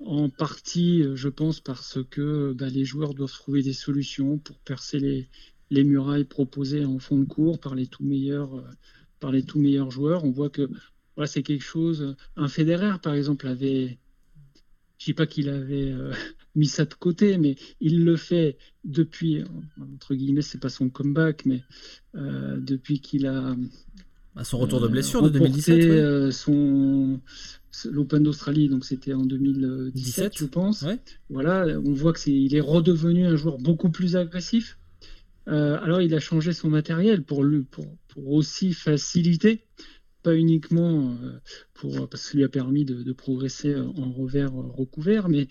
en 0.04 0.30
partie, 0.30 1.04
je 1.16 1.30
pense, 1.30 1.60
parce 1.60 1.99
que 2.10 2.54
bah, 2.54 2.70
les 2.70 2.86
joueurs 2.86 3.14
doivent 3.14 3.32
trouver 3.32 3.62
des 3.62 3.74
solutions 3.74 4.39
pour 4.39 4.58
percer 4.60 4.99
les, 4.99 5.30
les 5.70 5.84
murailles 5.84 6.26
proposées 6.26 6.86
en 6.86 6.99
fond 6.99 7.20
de 7.20 7.26
cours 7.26 7.60
par 7.60 7.76
les 7.76 7.88
tout 7.88 8.04
meilleurs, 8.04 8.64
par 9.20 9.32
les 9.32 9.45
meilleurs 9.56 9.91
joueurs. 9.91 10.26
On 10.26 10.32
voit 10.32 10.49
que 10.49 10.70
voilà, 11.16 11.28
c'est 11.28 11.43
quelque 11.43 11.64
chose. 11.64 12.16
Un 12.36 12.47
Federer, 12.47 12.97
par 13.02 13.14
exemple, 13.14 13.47
avait 13.47 13.99
je 15.02 15.06
dis 15.06 15.14
pas 15.16 15.26
qu'il 15.26 15.49
avait 15.49 15.91
euh, 15.91 16.14
mis 16.56 16.68
ça 16.68 16.86
de 16.86 16.93
côté, 16.93 17.39
mais 17.39 17.56
il 17.80 18.06
le 18.06 18.16
fait 18.18 18.58
depuis, 18.84 19.43
entre 19.95 20.14
guillemets, 20.14 20.43
c'est 20.43 20.60
pas 20.60 20.70
son 20.70 20.89
comeback, 20.89 21.45
mais 21.45 21.64
euh, 22.16 22.58
depuis 22.60 22.99
qu'il 22.99 23.26
a. 23.26 23.56
À 24.36 24.43
son 24.43 24.60
retour 24.60 24.80
de 24.80 24.86
euh, 24.86 24.89
blessure 24.89 25.24
de 25.24 25.30
2017. 25.30 26.32
son 26.32 27.20
l'Open 27.89 28.22
d'Australie, 28.22 28.70
donc 28.70 28.86
c'était 28.86 29.14
en 29.14 29.26
2017, 29.26 30.38
je 30.38 30.45
pense. 30.45 30.86
Voilà, 31.30 31.80
on 31.80 31.93
voit 31.93 32.14
que 32.14 32.20
c'est, 32.20 32.32
il 32.32 32.54
est 32.54 32.62
redevenu 32.62 33.26
un 33.26 33.36
joueur 33.36 33.58
beaucoup 33.58 33.89
plus 33.89 34.16
agressif. 34.16 34.78
alors 35.47 36.02
il 36.02 36.14
a 36.14 36.20
changé 36.20 36.54
son 36.54 36.70
matériel 36.70 37.24
pour, 37.24 37.43
le, 37.43 37.64
pour, 37.64 37.86
pour 38.10 38.34
aussi 38.34 38.74
faciliter 38.74 39.66
pas 40.22 40.36
uniquement 40.36 41.18
euh, 41.22 41.40
pour 41.74 42.08
parce 42.10 42.30
que 42.30 42.38
lui 42.38 42.44
a 42.44 42.50
permis 42.50 42.86
de, 42.86 43.12
progresser 43.14 43.76
en 43.76 44.12
revers 44.12 44.54
euh, 44.54 44.68
recouvert, 44.68 45.30
mais 45.30 45.48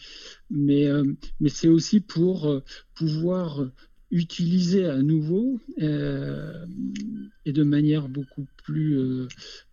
mais 0.50 0.86
euh, 0.86 1.04
mais 1.40 1.48
c'est 1.48 1.68
aussi 1.68 2.00
pour 2.00 2.62
pouvoir 2.94 3.70
utiliser 4.12 4.86
à 4.86 5.02
nouveau 5.02 5.60
et 5.78 7.52
de 7.52 7.62
manière 7.62 8.08
beaucoup 8.08 8.46
plus 8.64 9.28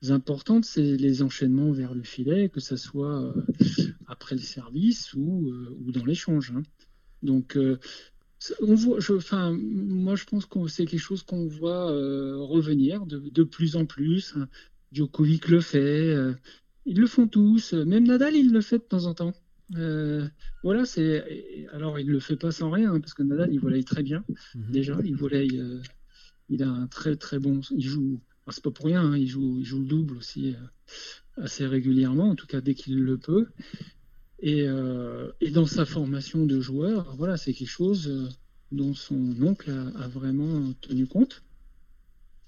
importante 0.10 0.64
c'est 0.64 0.95
les 0.95 1.24
enchaînements 1.24 1.72
vers 1.72 1.95
le 1.95 2.04
filet, 2.04 2.50
que 2.50 2.60
ce 2.60 2.76
soit 2.76 3.34
après 4.06 4.36
le 4.36 4.41
service 4.41 5.14
ou, 5.16 5.52
ou 5.84 5.91
dans 5.91 6.06
l'échange. 6.06 6.54
Hein. 6.56 6.62
Donc 7.24 7.58
on 8.62 8.76
voit, 8.76 9.00
je, 9.00 9.14
enfin, 9.14 9.58
moi 9.60 10.16
je 10.16 10.26
pense 10.26 10.45
que 10.45 10.68
c'est 10.68 10.86
quelque 10.86 11.00
chose 11.00 11.24
qu'on 11.24 11.48
voit 11.48 11.88
revenir 11.88 13.08
de, 13.08 13.18
de, 13.18 13.43
plus 13.43 13.76
en 13.76 13.88
plus. 13.88 14.36
Hein. 14.38 14.48
Djokovic 14.91 15.47
le 15.49 15.61
fait, 15.61 16.13
euh, 16.13 16.33
ils 16.85 16.99
le 16.99 17.07
font 17.07 17.27
tous, 17.27 17.73
même 17.73 18.07
Nadal 18.07 18.35
il 18.35 18.51
le 18.51 18.61
fait 18.61 18.77
de 18.77 18.83
temps 18.83 19.05
en 19.05 19.13
temps. 19.13 19.33
Euh, 19.75 20.25
voilà, 20.63 20.85
c'est 20.85 21.67
alors 21.73 21.99
il 21.99 22.07
le 22.07 22.19
fait 22.19 22.38
pas 22.38 22.51
sans 22.51 22.71
rien 22.71 22.93
hein, 22.93 23.01
parce 23.01 23.13
que 23.13 23.23
Nadal 23.23 23.53
il 23.53 23.59
volaille 23.59 23.83
très 23.83 24.01
bien 24.01 24.23
mhm. 24.55 24.71
déjà, 24.71 24.97
il 25.03 25.15
volaille, 25.15 25.59
euh, 25.59 25.81
il 26.49 26.63
a 26.63 26.69
un 26.69 26.88
très 26.88 27.17
très 27.17 27.38
bon, 27.38 27.59
il 27.71 27.85
joue, 27.85 28.21
c'est 28.49 28.63
pas 28.63 28.71
pour 28.71 28.85
rien, 28.85 29.01
hein, 29.01 29.17
il 29.17 29.27
joue, 29.27 29.57
il 29.59 29.65
joue 29.65 29.79
le 29.79 29.85
double 29.85 30.17
aussi 30.17 30.55
assez 31.35 31.65
régulièrement, 31.65 32.29
en 32.29 32.35
tout 32.35 32.47
cas 32.47 32.61
dès 32.61 32.75
qu'il 32.75 32.99
le 32.99 33.17
peut. 33.17 33.47
Et, 34.39 34.67
et, 35.41 35.49
dans 35.49 35.65
sa 35.65 35.83
formation 35.83 36.45
de 36.45 36.59
joueur, 36.59 37.15
voilà, 37.17 37.38
c'est 37.38 37.53
quelque 37.53 37.67
chose 37.67 38.31
dont 38.71 38.93
son 38.93 39.35
oncle 39.41 39.71
a 39.95 40.07
vraiment 40.07 40.73
tenu 40.79 41.07
compte 41.07 41.41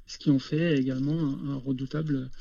ce 0.10 0.18
qui 0.18 0.32
en 0.32 0.40
fait 0.40 0.76
également 0.80 1.36
un, 1.48 1.56
redoutable 1.56 2.32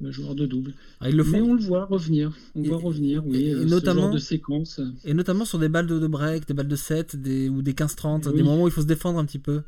euh, 0.00 0.12
joueur 0.12 0.36
de 0.36 0.46
double. 0.46 0.74
Ah, 1.00 1.10
le 1.10 1.24
Mais 1.24 1.40
on 1.40 1.54
le 1.54 1.60
voit 1.60 1.84
revenir, 1.84 2.32
on 2.54 2.62
voit 2.62 2.78
revenir, 2.78 3.26
oui, 3.26 3.52
euh, 3.52 3.64
notamment, 3.64 4.02
ce 4.02 4.04
genre 4.04 4.14
de 4.14 4.18
séquence. 4.18 4.80
Et 5.04 5.12
notamment 5.12 5.44
sur 5.44 5.58
des 5.58 5.68
balles 5.68 5.88
de, 5.88 6.06
break, 6.06 6.46
des 6.46 6.54
balles 6.54 6.68
de 6.68 6.76
7 6.76 7.16
des, 7.16 7.48
ou 7.48 7.62
des 7.62 7.72
15-30, 7.72 8.32
des 8.32 8.44
moments 8.44 8.62
où 8.62 8.68
il 8.68 8.70
faut 8.70 8.82
se 8.82 8.86
défendre 8.86 9.18
un 9.18 9.24
petit 9.24 9.40
peu. 9.40 9.62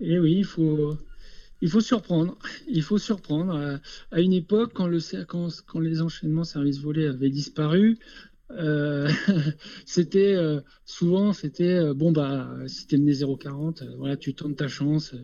Et 0.00 0.18
oui, 0.18 0.38
il 0.38 0.44
faut, 0.44 0.96
il 1.62 1.70
faut 1.70 1.80
surprendre. 1.80 2.36
Il 2.66 2.82
faut 2.82 2.98
surprendre. 2.98 3.78
À, 4.10 4.20
une 4.20 4.32
époque, 4.32 4.72
quand, 4.74 4.88
le, 4.88 4.98
quand, 5.24 5.50
quand 5.68 5.78
les 5.78 6.02
enchaînements 6.02 6.42
service 6.42 6.80
volés 6.80 7.06
avaient 7.06 7.30
disparu, 7.30 7.96
euh, 8.50 9.08
c'était 9.86 10.36
souvent 10.84 11.34
c'était 11.34 11.92
bon 11.92 12.12
bah 12.12 12.48
si 12.66 12.86
t'es 12.86 12.96
mené 12.96 13.12
0,40 13.12 13.96
voilà 13.98 14.16
tu 14.16 14.32
tentes 14.32 14.56
ta 14.56 14.68
chance 14.68 15.14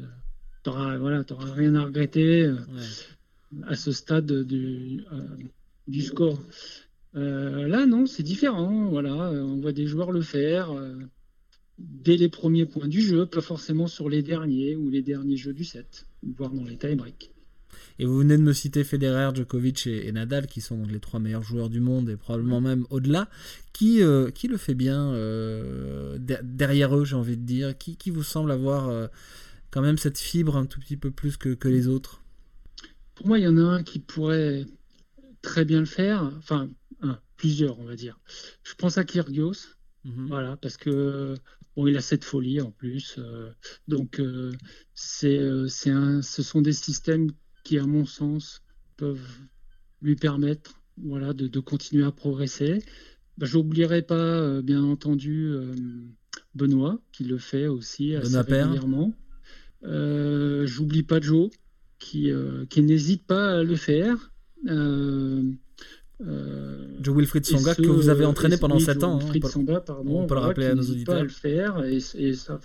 t'auras 0.65 0.97
voilà, 0.97 1.25
rien 1.29 1.75
à 1.77 1.85
regretter 1.85 2.47
euh, 2.47 2.57
à 3.69 3.77
ce 3.77 3.93
stade 3.93 4.33
du, 4.45 5.05
euh, 5.13 5.23
du 5.87 6.03
score. 6.03 6.43
Euh, 7.15 7.69
là, 7.69 7.87
non, 7.87 8.07
c'est 8.07 8.25
différent. 8.25 8.89
Voilà, 8.89 9.31
on 9.31 9.61
voit 9.61 9.73
des 9.73 9.87
joueurs 9.87 10.11
le 10.11 10.23
faire 10.23 10.75
dès 11.79 12.17
les 12.17 12.29
premiers 12.29 12.67
points 12.67 12.89
du 12.89 13.01
jeu, 13.01 13.27
pas 13.27 13.41
forcément 13.41 13.87
sur 13.87 14.09
les 14.09 14.23
derniers 14.23 14.75
ou 14.75 14.91
les 14.91 15.03
derniers 15.03 15.37
jeux 15.37 15.53
du 15.53 15.65
set, 15.65 16.07
voire 16.37 16.51
dans 16.51 16.65
les 16.65 16.77
tie-breaks. 16.77 17.31
Et 18.01 18.07
vous 18.07 18.19
venez 18.19 18.37
de 18.37 18.43
me 18.43 18.53
citer 18.53 18.83
Federer, 18.83 19.31
Djokovic 19.35 19.87
et, 19.87 20.11
Nadal, 20.11 20.49
qui 20.49 20.61
sont 20.61 20.77
donc 20.77 20.91
les 20.91 20.99
trois 20.99 21.21
meilleurs 21.21 21.45
joueurs 21.45 21.69
du 21.69 21.79
monde 21.79 22.11
et 22.11 22.17
probablement 22.17 22.61
même 22.61 22.87
au-delà. 22.91 23.29
Qui, 23.73 24.01
qui 24.35 24.49
le 24.49 24.57
fait 24.57 24.75
bien 24.75 25.13
derrière 26.19 26.97
eux, 26.97 27.05
j'ai 27.05 27.17
envie 27.17 27.37
de 27.37 27.43
dire? 27.43 27.79
Qui, 27.79 27.97
qui 27.97 28.11
vous 28.11 28.25
semble 28.25 28.51
avoir 28.51 29.09
quand 29.75 29.83
même 29.83 29.99
cette 29.99 30.19
fibre 30.19 30.57
un 30.57 30.67
tout 30.67 30.79
petit 30.79 30.97
peu 30.97 31.11
plus 31.11 31.37
que, 31.37 31.49
que 31.49 31.67
les 31.67 31.89
autres 31.89 32.23
Pour 33.17 33.27
moi, 33.27 33.41
il 33.41 33.43
y 33.43 33.49
en 33.49 33.59
a 33.59 33.63
un 33.63 33.83
qui 33.83 33.99
pourrait 33.99 34.67
très 35.43 35.65
bien 35.65 35.81
le 35.81 35.85
faire. 35.85 36.33
Enfin, 36.39 36.71
un, 37.03 37.19
plusieurs, 37.37 37.81
on 37.81 37.85
va 37.85 37.97
dire. 37.97 38.21
Je 38.63 38.73
pense 38.75 38.99
à 38.99 39.05
Kyrgios. 39.05 39.75
Mhm. 40.05 40.29
Voilà, 40.29 40.57
parce 40.59 40.77
que 40.77 41.35
bon, 41.75 41.89
il 41.89 41.97
a 41.97 42.01
cette 42.01 42.23
folie 42.23 42.61
en 42.61 42.71
plus. 42.71 43.17
Euh, 43.19 43.51
donc, 43.89 44.21
euh, 44.21 44.53
c'est, 44.95 45.39
euh, 45.39 45.67
c'est 45.67 45.91
un, 45.91 46.23
ce 46.23 46.45
sont 46.45 46.63
des 46.63 46.73
systèmes 46.73 47.33
qui, 47.65 47.77
à 47.81 47.85
mon 47.85 48.07
sens, 48.07 48.63
peuvent 48.97 49.27
lui 50.03 50.15
permettre 50.15 50.81
voilà, 50.99 51.33
de, 51.33 51.49
de 51.49 51.59
continuer 51.59 52.05
à 52.05 52.13
progresser. 52.13 52.79
Bah, 53.39 53.47
J'oublierai 53.47 54.03
pas, 54.03 54.63
bien 54.63 54.85
entendu, 54.85 55.53
Benoît, 56.55 57.01
qui 57.11 57.25
le 57.25 57.39
fait 57.39 57.67
aussi 57.67 58.15
assez 58.15 58.39
régulièrement. 58.39 59.13
Euh, 59.85 60.67
j'oublie 60.67 61.03
pas 61.03 61.21
Joe. 61.21 61.51
qui, 61.99 62.31
qui 62.71 62.83
n'hésite 62.83 63.27
pas 63.27 63.59
à 63.59 63.63
le 63.63 63.77
faire. 63.77 64.33
Euh, 66.23 66.87
Joe 67.01 67.17
Wilfried 67.17 67.45
Songa 67.45 67.75
que 67.75 67.87
vous 67.87 68.09
avez 68.09 68.25
entraîné 68.25 68.57
pendant 68.57 68.79
7 68.79 69.03
ans. 69.03 69.17
Hein, 69.17 69.19
Wilfried 69.19 69.47
Songa, 69.47 69.81
pardon, 69.81 70.23
on 70.23 70.27
peut 70.27 70.35
le 70.35 70.41
rappeler 70.41 70.67
à 70.67 70.75
nos 70.75 70.83
auditeurs. 70.83 71.17
Pas 71.17 71.23
le 71.23 71.29
faire 71.29 71.85
et, 71.85 72.01
ça, 72.01 72.61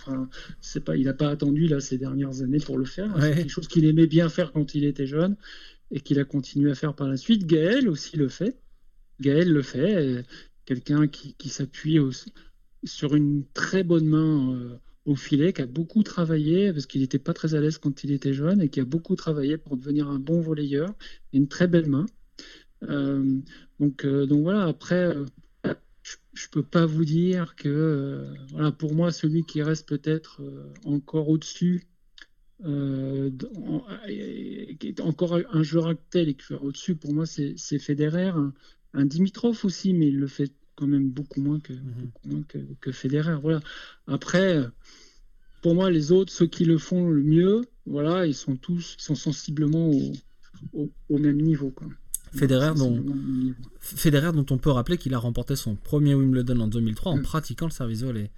pas, 0.84 0.96
il 0.96 1.04
n'a 1.04 1.14
pas 1.14 1.28
attendu 1.28 1.66
là 1.66 1.80
ces 1.80 1.98
dernières 1.98 2.42
années 2.42 2.60
pour 2.60 2.78
le 2.78 2.84
faire. 2.84 3.14
C'est 3.20 3.34
quelque 3.34 3.50
chose 3.50 3.68
qu'il 3.68 3.84
aimait 3.84 4.06
bien 4.06 4.28
faire 4.28 4.52
quand 4.52 4.74
il 4.74 4.84
était 4.84 5.06
jeune 5.06 5.36
et 5.90 6.00
qu'il 6.00 6.20
a 6.20 6.24
continué 6.24 6.70
à 6.70 6.74
faire 6.74 6.94
par 6.94 7.08
la 7.08 7.16
suite. 7.16 7.46
Gaël 7.46 7.88
aussi 7.88 8.16
le 8.16 8.28
fait. 8.28 8.56
Gaël 9.20 9.52
le 9.52 9.62
fait, 9.62 10.24
quelqu'un 10.64 11.08
qui, 11.08 11.34
qui 11.34 11.48
s'appuie 11.48 11.98
sur 12.84 13.14
une 13.14 13.44
très 13.52 13.82
bonne 13.82 14.06
main 14.06 14.54
euh, 14.54 14.76
au 15.10 15.16
filet, 15.16 15.52
qui 15.52 15.62
a 15.62 15.66
beaucoup 15.66 16.02
travaillé 16.02 16.72
parce 16.72 16.86
qu'il 16.86 17.00
n'était 17.00 17.18
pas 17.18 17.34
très 17.34 17.54
à 17.54 17.60
l'aise 17.60 17.78
quand 17.78 18.04
il 18.04 18.12
était 18.12 18.32
jeune 18.32 18.62
et 18.62 18.68
qui 18.68 18.80
a 18.80 18.84
beaucoup 18.84 19.16
travaillé 19.16 19.58
pour 19.58 19.76
devenir 19.76 20.08
un 20.08 20.18
bon 20.18 20.40
volleyeur 20.40 20.94
et 21.32 21.38
une 21.38 21.48
très 21.48 21.66
belle 21.66 21.88
main. 21.88 22.06
Euh, 22.88 23.40
donc, 23.78 24.04
euh, 24.04 24.26
donc 24.26 24.42
voilà, 24.42 24.64
après, 24.64 25.16
euh, 25.16 25.24
je 26.32 26.46
ne 26.46 26.50
peux 26.50 26.62
pas 26.62 26.86
vous 26.86 27.04
dire 27.04 27.54
que, 27.56 28.26
voilà, 28.50 28.72
pour 28.72 28.94
moi, 28.94 29.12
celui 29.12 29.44
qui 29.44 29.62
reste 29.62 29.88
peut-être 29.88 30.40
encore 30.84 31.28
au-dessus, 31.28 31.86
qui 32.62 32.68
est 34.82 35.00
encore 35.00 35.38
un 35.50 35.62
joueur 35.62 35.88
actuel 35.88 36.28
et 36.28 36.34
qui 36.34 36.46
fait 36.46 36.54
au-dessus, 36.54 36.94
pour 36.94 37.12
moi, 37.12 37.26
c'est 37.26 37.78
Federer, 37.78 38.32
un, 38.94 39.04
Dimitrov 39.04 39.64
aussi, 39.64 39.92
mais 39.92 40.08
il 40.08 40.18
le 40.18 40.26
fait 40.26 40.52
quand 40.76 40.86
même 40.86 41.10
beaucoup 41.10 41.40
moins 41.42 41.60
que, 41.60 41.74
mhm. 41.74 42.44
que, 42.80 42.92
Federer. 42.92 43.36
Voilà. 43.42 43.60
Après, 44.06 44.64
pour 45.62 45.74
moi, 45.74 45.90
les 45.90 46.12
autres, 46.12 46.32
ceux 46.32 46.46
qui 46.46 46.64
le 46.64 46.78
font 46.78 47.08
le 47.08 47.22
mieux, 47.22 47.62
voilà, 47.86 48.26
ils 48.26 48.34
sont 48.34 48.56
tous 48.56 48.94
sont 48.98 49.14
sensiblement 49.14 49.90
au, 50.72 50.90
au 51.08 51.18
même 51.18 51.40
niveau. 51.40 51.70
Quoi. 51.70 51.88
Federer 52.32 52.74
dont, 52.74 53.02
Federer 53.80 54.32
dont 54.32 54.46
on 54.50 54.58
peut 54.58 54.70
rappeler 54.70 54.98
qu'il 54.98 55.14
a 55.14 55.18
remporté 55.18 55.56
son 55.56 55.74
premier 55.74 56.14
Wimbledon 56.14 56.60
en 56.60 56.68
2003 56.68 57.12
en 57.12 57.16
mm. 57.16 57.22
pratiquant 57.22 57.66
le 57.66 57.72
service 57.72 58.02
volley. 58.02 58.30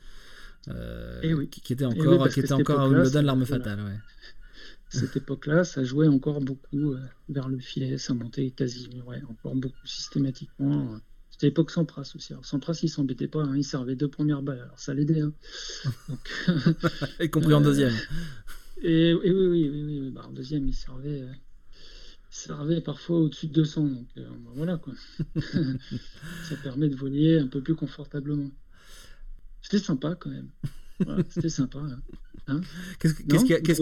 Euh, 0.68 1.20
eh 1.22 1.46
qui, 1.48 1.72
était 1.72 1.84
encore, 1.84 2.28
qui 2.28 2.40
était 2.40 2.52
encore 2.52 2.80
à 2.80 2.88
Wimbledon 2.88 3.22
l'arme 3.22 3.44
fatale. 3.44 3.80
Ouais. 3.80 3.98
Cette 4.88 5.16
époque-là, 5.16 5.64
ça 5.64 5.84
jouait 5.84 6.08
encore 6.08 6.40
beaucoup 6.40 6.92
euh, 6.92 7.00
vers 7.28 7.48
le 7.48 7.58
filet, 7.58 7.96
ça 7.98 8.14
montait 8.14 8.50
quasi, 8.50 8.88
ouais, 9.06 9.22
encore 9.28 9.54
beaucoup 9.54 9.86
systématiquement. 9.86 10.98
C'était 11.32 11.46
l'époque 11.46 11.70
Sampras 11.70 12.12
aussi. 12.14 12.32
Alors, 12.32 12.44
Sampras, 12.44 12.78
il 12.82 12.88
s'embêtait 12.88 13.26
pas, 13.26 13.42
hein, 13.42 13.56
il 13.56 13.64
servait 13.64 13.96
deux 13.96 14.08
premières 14.08 14.42
balles, 14.42 14.60
alors 14.60 14.78
ça 14.78 14.94
l'aidait. 14.94 15.22
Hein. 15.22 15.32
y 17.20 17.30
compris 17.30 17.54
en 17.54 17.60
deuxième. 17.60 17.94
Euh, 18.84 18.84
et, 18.84 19.14
oui, 19.14 19.30
oui, 19.30 19.70
oui, 19.70 20.00
oui, 20.00 20.10
bah, 20.10 20.26
en 20.28 20.32
deuxième, 20.32 20.68
il 20.68 20.74
servait 20.74 21.26
servait 22.30 22.80
parfois 22.80 23.20
au-dessus 23.20 23.46
de 23.46 23.52
200. 23.52 23.86
Donc 23.86 24.06
euh, 24.16 24.28
bah, 24.28 24.50
voilà 24.54 24.78
quoi. 24.78 24.94
ça 26.44 26.56
permet 26.62 26.88
de 26.88 26.96
voler 26.96 27.38
un 27.38 27.46
peu 27.46 27.60
plus 27.60 27.74
confortablement. 27.74 28.50
C'était 29.62 29.78
sympa 29.78 30.14
quand 30.14 30.30
même. 30.30 30.50
c'était 31.28 31.48
sympa. 31.48 31.78
Hein. 31.78 32.00
Hein 32.48 32.60
qu'est-ce 32.98 33.14
qu'il 33.14 33.50
y, 33.50 33.54
a, 33.54 33.60
qu'est-ce 33.60 33.80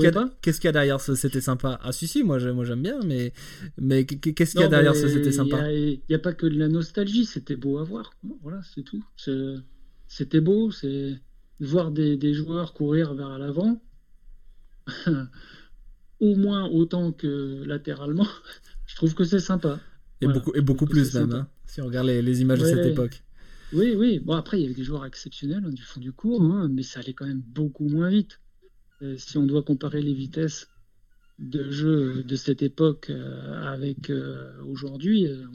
qu'il 0.58 0.66
y, 0.66 0.68
a 0.68 0.72
derrière 0.72 1.00
ce 1.00 1.14
c'était 1.14 1.40
sympa? 1.40 1.78
Ah 1.82 1.92
si 1.92 2.06
si, 2.06 2.22
moi 2.22 2.38
j'aime 2.38 2.82
bien, 2.82 3.00
mais, 3.04 3.32
mais 3.78 4.04
qu'est-ce 4.04 4.52
qu'il 4.52 4.60
y 4.60 4.64
a 4.64 4.68
derrière 4.68 4.94
ce 4.94 5.08
c'était 5.08 5.32
sympa? 5.32 5.70
Il 5.72 6.00
n'y 6.08 6.14
a, 6.14 6.18
pas 6.18 6.32
que 6.32 6.46
de 6.46 6.58
la 6.58 6.68
nostalgie, 6.68 7.24
c'était 7.24 7.56
beau 7.56 7.78
à 7.78 7.84
voir. 7.84 8.12
Voilà, 8.42 8.60
c'est 8.74 8.82
tout. 8.82 9.04
C'était 10.08 10.40
beau, 10.40 10.70
c'est 10.70 11.20
voir 11.60 11.90
des, 11.90 12.16
des 12.16 12.34
joueurs 12.34 12.72
courir 12.72 13.14
vers 13.14 13.38
l'avant 13.38 13.82
au 16.20 16.36
moins 16.36 16.68
autant 16.68 17.12
que 17.12 17.62
latéralement, 17.64 18.26
je 18.86 18.96
trouve 18.96 19.14
que 19.14 19.24
c'est 19.24 19.40
sympa. 19.40 19.80
Et 20.20 20.26
beaucoup, 20.26 20.52
et 20.54 20.60
beaucoup 20.60 20.86
plus 20.86 21.14
même, 21.14 21.32
hein, 21.32 21.48
si 21.64 21.80
on 21.80 21.86
regarde 21.86 22.06
les, 22.06 22.42
images 22.42 22.60
de 22.60 22.66
cette 22.66 22.86
époque. 22.86 23.22
Oui, 23.72 23.94
oui. 23.96 24.18
Bon, 24.18 24.34
après, 24.34 24.58
il 24.58 24.62
y 24.62 24.64
avait 24.66 24.74
des 24.74 24.84
joueurs 24.84 25.06
exceptionnels 25.06 25.64
hein, 25.64 25.70
du 25.70 25.82
fond 25.82 26.00
du 26.00 26.12
cours, 26.12 26.42
hein, 26.42 26.68
mais 26.70 26.82
ça 26.82 27.00
allait 27.00 27.14
quand 27.14 27.26
même 27.26 27.40
beaucoup 27.40 27.88
moins 27.88 28.10
vite. 28.10 28.40
Si 29.16 29.38
on 29.38 29.46
doit 29.46 29.62
comparer 29.62 30.02
les 30.02 30.14
vitesses 30.14 30.68
de 31.38 31.70
jeu 31.70 32.22
de 32.22 32.36
cette 32.36 32.62
époque 32.62 33.08
euh, 33.10 33.72
avec 33.72 34.10
euh, 34.10 34.52
aujourd'hui, 34.64 35.26
euh, 35.26 35.46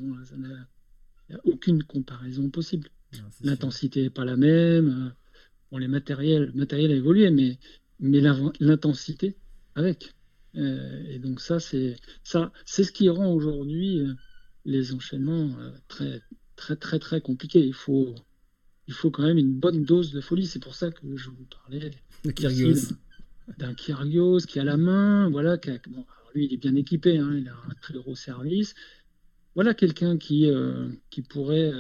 il 1.30 1.36
n'y 1.36 1.36
a 1.36 1.42
aucune 1.46 1.84
comparaison 1.84 2.50
possible. 2.50 2.90
L'intensité 3.42 4.02
n'est 4.02 4.10
pas 4.10 4.26
la 4.26 4.36
même. 4.36 5.14
bon, 5.72 5.78
les 5.78 5.88
matériels, 5.88 6.52
le 6.54 6.54
matériel 6.54 6.92
a 6.92 6.96
évolué, 6.96 7.30
mais, 7.30 7.60
mais 8.00 8.20
l'intensité 8.60 9.38
avec. 9.76 10.14
Euh, 10.58 11.04
et 11.10 11.20
donc 11.20 11.42
ça, 11.42 11.60
c'est 11.60 11.98
ça, 12.24 12.52
c'est 12.66 12.84
ce 12.84 12.92
qui 12.92 13.10
rend 13.10 13.34
aujourd'hui 13.34 14.00
euh, 14.00 14.14
les 14.64 14.94
enchaînements 14.94 15.56
euh, 15.60 15.72
très, 15.88 16.22
très, 16.56 16.76
très, 16.76 17.00
très 17.00 17.22
compliqués. 17.22 17.66
Il 17.66 17.74
faut, 17.74 18.16
il 18.88 18.94
faut 18.94 19.12
quand 19.12 19.24
même 19.24 19.38
une 19.38 19.54
bonne 19.54 19.84
dose 19.84 20.12
de 20.12 20.22
folie. 20.22 20.48
C'est 20.48 20.62
pour 20.62 20.76
ça 20.76 20.92
que 20.92 21.16
je 21.16 21.30
vous 21.30 21.46
parlais 21.46 21.92
d'un 23.58 23.74
Kyrgios 23.74 24.46
qui 24.48 24.60
a 24.60 24.64
la 24.64 24.78
main, 24.78 25.30
voilà, 25.30 25.58
lui 26.34 26.46
il 26.46 26.54
est 26.54 26.58
bien 26.58 26.76
équipé, 26.76 27.18
hein, 27.18 27.34
il 27.36 27.48
a 27.48 27.54
un 27.54 27.74
très 27.82 27.94
gros 27.94 28.16
service. 28.16 28.76
Voilà 29.56 29.74
quelqu'un 29.74 30.18
qui, 30.18 30.52
qui 31.10 31.22
pourrait 31.22 31.72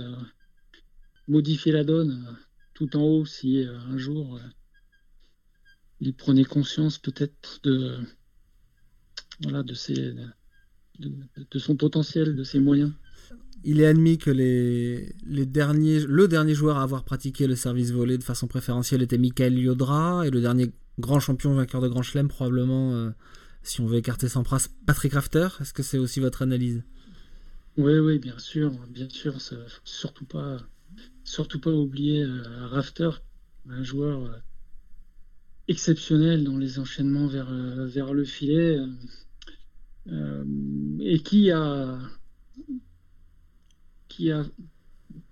modifier 1.27 1.71
la 1.73 1.83
donne 1.83 2.37
tout 2.73 2.95
en 2.95 3.01
haut 3.01 3.25
si 3.25 3.65
un 3.65 3.97
jour 3.97 4.39
il 5.99 6.13
prenait 6.13 6.43
conscience 6.43 6.97
peut-être 6.97 7.59
de, 7.63 7.97
son 11.57 11.75
potentiel, 11.75 12.35
de 12.35 12.43
ses 12.43 12.59
moyens. 12.59 12.91
Il 13.63 13.81
est 13.81 13.87
admis 13.87 14.17
que 14.17 14.29
le 14.29 15.45
dernier 15.45 16.53
joueur 16.53 16.77
à 16.77 16.83
avoir 16.83 17.03
pratiqué 17.03 17.47
le 17.47 17.55
service 17.55 17.91
volé 17.91 18.17
de 18.17 18.23
façon 18.23 18.47
préférentielle 18.47 19.01
était 19.01 19.17
Michael 19.17 19.55
Liodra, 19.55 20.27
et 20.27 20.29
le 20.29 20.41
dernier 20.41 20.71
grand 20.99 21.19
champion 21.19 21.53
vainqueur 21.53 21.81
de 21.81 21.87
Grand 21.87 22.01
Chelem, 22.01 22.27
probablement, 22.27 22.93
euh, 22.93 23.11
si 23.63 23.81
on 23.81 23.85
veut 23.85 23.97
écarter 23.97 24.29
sans 24.29 24.43
prasse, 24.43 24.69
Patrick 24.85 25.13
Rafter. 25.13 25.47
Est-ce 25.59 25.73
que 25.73 25.83
c'est 25.83 25.97
aussi 25.97 26.19
votre 26.19 26.41
analyse? 26.41 26.83
Oui, 27.77 27.97
oui, 27.99 28.19
bien 28.19 28.37
sûr, 28.39 28.71
bien 28.89 29.09
sûr. 29.09 29.35
surtout 29.83 30.25
pas, 30.25 30.59
oublier 31.65 32.23
euh, 32.23 32.67
Rafter, 32.67 33.09
un 33.69 33.83
joueur 33.83 34.25
euh, 34.25 34.37
exceptionnel 35.67 36.43
dans 36.43 36.57
les 36.57 36.79
enchaînements 36.79 37.27
vers, 37.27 37.51
vers 37.51 38.13
le 38.13 38.23
filet. 38.23 38.79
Et 40.07 41.19
qui 41.23 41.49
a, 41.49 41.97
qui 44.07 44.31
a 44.31 44.45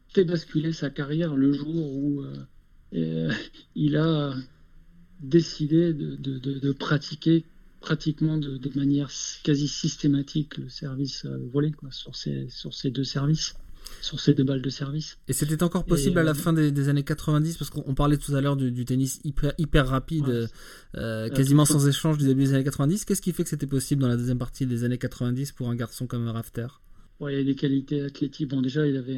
fait 0.09 0.25
basculer 0.25 0.73
sa 0.73 0.89
carrière 0.89 1.35
le 1.35 1.53
jour 1.53 1.75
où 1.75 2.25
il 2.91 3.97
a 3.97 4.33
décidé 5.23 5.93
de, 5.93 6.15
de, 6.15 6.37
de, 6.37 6.71
pratiquer 6.71 7.45
pratiquement 7.79 8.37
de, 8.37 8.59
manière 8.75 9.09
quasi 9.43 9.67
systématique 9.67 10.57
le 10.57 10.69
service 10.69 11.25
volé 11.51 11.71
quoi, 11.71 11.91
sur, 11.91 12.15
ces, 12.15 12.47
sur 12.49 12.73
ces 12.73 12.91
deux 12.91 13.03
services 13.03 13.55
sur 14.01 14.19
ces 14.19 14.33
deux 14.33 14.43
balles 14.43 14.61
de 14.61 14.69
service. 14.69 15.17
Et 15.27 15.33
c'était 15.33 15.61
encore 15.63 15.85
possible 15.85 16.19
à 16.19 16.23
la 16.23 16.31
euh, 16.31 16.35
fin 16.35 16.53
des, 16.53 16.89
années 16.89 17.03
90 17.03 17.57
parce 17.57 17.69
qu'on 17.69 17.93
parlait 17.93 18.17
tout 18.17 18.35
à 18.35 18.41
l'heure 18.41 18.55
du, 18.55 18.85
tennis 18.85 19.19
hyper, 19.23 19.53
hyper 19.57 19.87
rapide, 19.87 20.49
euh, 20.95 21.29
quasiment 21.29 21.65
sans 21.65 21.87
échange 21.87 22.17
du 22.17 22.25
début 22.25 22.43
des 22.43 22.53
années 22.53 22.63
90. 22.63 23.05
Qu'est-ce 23.05 23.21
qui 23.21 23.31
fait 23.31 23.43
que 23.43 23.49
c'était 23.49 23.67
possible 23.67 24.01
dans 24.01 24.07
la 24.07 24.17
deuxième 24.17 24.37
partie 24.39 24.65
des 24.65 24.83
années 24.83 24.97
90 24.97 25.51
pour 25.53 25.69
un 25.69 25.75
garçon 25.75 26.07
comme 26.07 26.27
Rafter? 26.27 26.67
Il 27.21 27.37
y 27.37 27.39
a 27.39 27.43
des 27.43 27.55
qualités 27.55 28.01
athlétiques. 28.01 28.49
Bon, 28.49 28.61
déjà, 28.61 28.85
il 28.85 28.97
avait 28.97 29.17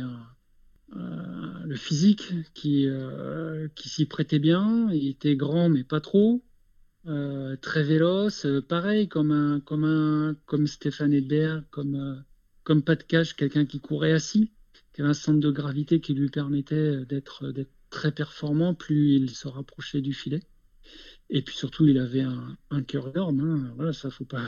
le 0.89 1.75
physique 1.75 2.33
qui, 2.53 2.87
euh, 2.87 3.67
qui 3.75 3.89
s'y 3.89 4.05
prêtait 4.05 4.39
bien. 4.39 4.89
Il 4.91 5.07
était 5.07 5.35
grand, 5.35 5.69
mais 5.69 5.83
pas 5.83 6.01
trop. 6.01 6.43
très 7.61 7.83
véloce, 7.83 8.47
pareil 8.67 9.07
comme 9.07 9.31
un 9.31 9.59
comme 9.59 9.83
un 9.83 10.35
comme 10.45 10.67
Stéphane 10.67 11.13
Edberg, 11.13 11.63
comme 11.71 12.23
comme 12.63 12.81
pas 12.83 12.95
de 12.95 13.03
cache, 13.03 13.35
quelqu'un 13.35 13.65
qui 13.65 13.79
courait 13.79 14.13
assis 14.13 14.51
qui 14.95 15.01
avait 15.01 15.09
un 15.09 15.13
centre 15.13 15.41
de 15.41 15.51
gravité 15.51 15.99
qui 15.99 16.13
lui 16.13 16.29
permettait 16.29 17.05
d'être 17.05 17.53
très 17.89 18.13
performant 18.13 18.73
plus 18.73 19.15
il 19.15 19.29
se 19.29 19.49
rapprochait 19.49 19.99
du 19.99 20.13
filet. 20.13 20.41
Et 21.29 21.41
puis 21.41 21.55
surtout, 21.55 21.85
il 21.85 21.97
avait 21.97 22.21
un, 22.21 22.83
cœur 22.83 23.09
énorme. 23.09 23.41
Hein. 23.41 23.73
Voilà, 23.75 23.91
ça 23.91 24.09
faut 24.09 24.25
pas, 24.25 24.45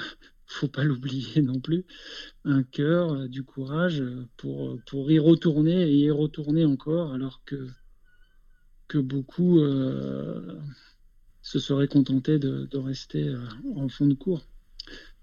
faut 0.48 0.68
pas 0.68 0.84
l'oublier 0.86 1.41
non 1.41 1.60
plus. 1.60 1.86
Un 2.45 2.64
cœur, 2.64 3.14
euh, 3.14 3.28
du 3.28 3.43
courage 3.43 4.04
pour, 4.38 4.80
pour 4.88 5.12
y 5.12 5.20
retourner 5.20 5.84
et 5.84 5.95
y 5.95 6.12
retourner 6.12 6.66
encore, 6.66 7.14
alors 7.14 7.43
que, 7.45 7.68
que 8.88 8.98
beaucoup 8.98 9.60
euh, 9.60 10.60
se 11.41 11.60
seraient 11.60 11.88
contentés 11.88 12.39
de, 12.39 12.78
rester 12.78 13.28
euh, 13.28 13.39
en 13.76 13.88
fond 13.89 14.08
de 14.08 14.14
cours. 14.14 14.48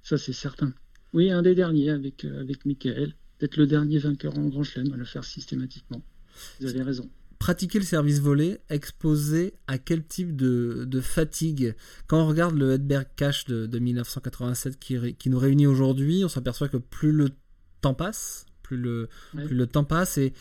Ça, 0.03 0.19
c'est 0.19 0.33
certain. 0.33 0.73
Oui, 1.13 1.31
un 1.31 1.43
des 1.43 1.55
derniers 1.55 1.91
avec, 1.91 2.25
avec 2.25 2.67
Michael 2.67 3.15
peut-être 3.39 3.57
le 3.57 3.67
dernier 3.67 3.99
vainqueur 3.99 4.39
en 4.39 4.47
Grand 4.47 4.63
Chelem 4.63 4.93
à 4.93 4.97
le 4.97 5.05
faire 5.05 5.25
systématiquement. 5.25 6.03
Vous 6.61 6.67
avez 6.67 6.83
raison. 6.83 7.11
Pratiquer 7.45 7.79
le 7.79 7.85
service 7.85 8.21
volé 8.21 8.57
exposé 8.71 9.53
à 9.67 9.77
quel 9.77 10.03
type 10.03 10.35
de, 10.35 10.87
de 10.87 11.01
fatigue? 11.03 11.75
Quand 12.07 12.23
on 12.23 12.27
regarde 12.27 12.57
le 12.57 12.73
Hedberg 12.73 13.07
Cash 13.17 13.45
de, 13.45 13.67
de 13.67 13.79
1987 13.79 14.79
qui, 14.79 15.15
qui, 15.17 15.29
nous 15.29 15.39
réunit 15.39 15.67
aujourd'hui, 15.67 16.23
on 16.25 16.31
s'aperçoit 16.31 16.69
que 16.69 16.79
plus 16.79 17.13
le 17.13 17.29
temps 17.83 17.93
passe, 17.93 18.47
plus 18.63 18.79
le, 18.79 19.11
plus 19.35 19.55
le 19.55 19.67
temps 19.67 19.85
passe 19.85 20.17
et, 20.17 20.33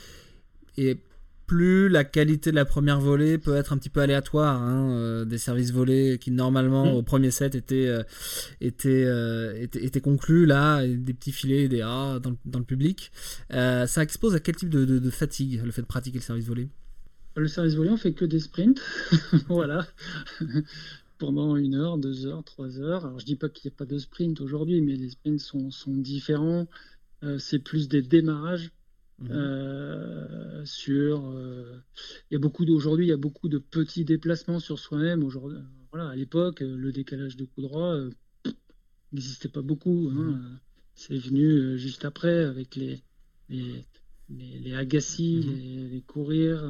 et 0.78 0.98
plus 1.46 1.90
la 1.90 2.06
qualité 2.06 2.52
de 2.52 2.56
la 2.56 2.64
première 2.64 3.02
volée 3.02 3.38
peut 3.38 3.58
être 3.58 3.74
un 3.74 3.78
petit 3.78 3.90
peu 3.90 4.00
aléatoire. 4.00 4.62
Hein, 4.62 4.92
euh, 4.94 5.26
des 5.26 5.38
services 5.38 5.74
volés 5.74 6.18
qui 6.22 6.32
normalement 6.32 6.86
mm. 6.86 6.96
au 6.96 7.04
premier 7.04 7.32
set 7.32 7.54
étaient, 7.54 7.86
euh, 7.88 8.04
euh, 8.62 9.54
étaient, 9.62 9.84
étaient, 9.84 10.00
conclus, 10.00 10.46
là, 10.46 10.88
des 10.88 11.14
petits 11.14 11.34
filets, 11.34 11.68
des 11.68 11.82
A 11.82 12.20
dans, 12.20 12.34
dans, 12.46 12.60
le 12.60 12.66
public. 12.66 13.12
ça 13.50 14.04
expose 14.04 14.36
à 14.36 14.40
quel 14.40 14.56
type 14.56 14.70
de, 14.70 14.86
de, 14.86 15.10
fatigue 15.10 15.62
le 15.66 15.72
fait 15.72 15.82
de 15.82 15.88
pratiquer 15.88 16.20
le 16.20 16.24
service 16.24 16.46
volé? 16.46 16.70
Le 17.36 17.48
service 17.48 17.76
volé, 17.76 17.90
on 17.90 17.98
fait 17.98 18.14
que 18.14 18.26
des 18.26 18.40
sprints. 18.40 18.80
voilà. 19.48 19.88
Pendant 21.18 21.56
une 21.56 21.76
heure, 21.76 21.98
deux 21.98 22.26
heures, 22.26 22.44
trois 22.44 22.80
heures. 22.80 23.06
Alors 23.06 23.20
je 23.20 23.26
dis 23.26 23.36
pas 23.36 23.50
qu'il 23.50 23.70
n'y 23.70 23.76
a 23.76 23.78
pas 23.78 23.86
de 23.86 23.98
sprint 23.98 24.42
aujourd'hui, 24.42 24.82
mais 24.82 24.96
les 24.96 25.10
sprints 25.10 25.40
sont, 25.40 25.72
sont 25.72 25.96
différents. 25.96 26.68
c'est 27.38 27.60
plus 27.60 27.88
des 27.88 28.02
démarrages 28.02 28.72
Mhm. 29.20 29.32
Euh, 29.32 30.66
sur, 30.66 31.26
euh, 31.26 31.80
il 32.30 32.34
y 32.34 32.36
a 32.36 32.40
beaucoup 32.40 32.66
d'aujourd'hui, 32.66 33.06
il 33.06 33.10
y 33.10 33.14
a 33.14 33.18
beaucoup 33.18 33.48
de 33.48 33.58
petits 33.58 34.06
déplacements 34.06 34.60
sur 34.60 34.80
soi-même. 34.80 35.24
Aujourd'hui, 35.24 35.60
voilà, 35.92 36.10
à 36.10 36.16
l'époque, 36.16 36.62
le 36.62 36.92
décalage 36.92 37.38
de 37.38 37.46
coup 37.46 37.62
droit 37.62 37.94
euh, 37.94 38.10
n'existait 39.12 39.50
pas 39.50 39.62
beaucoup. 39.62 40.10
Hein. 40.12 40.14
Mhm. 40.14 40.60
C'est 40.96 41.18
venu 41.18 41.78
juste 41.78 42.06
après 42.06 42.44
avec 42.44 42.76
les 42.76 43.02
les, 43.50 43.86
les, 44.30 44.74
Agassi, 44.74 45.44
mhm. 45.46 45.90
les, 45.92 46.02
courir, 46.02 46.64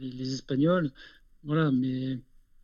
les, 0.00 0.34
Espagnols. 0.34 0.90
Voilà, 1.42 1.70
mais 1.70 2.18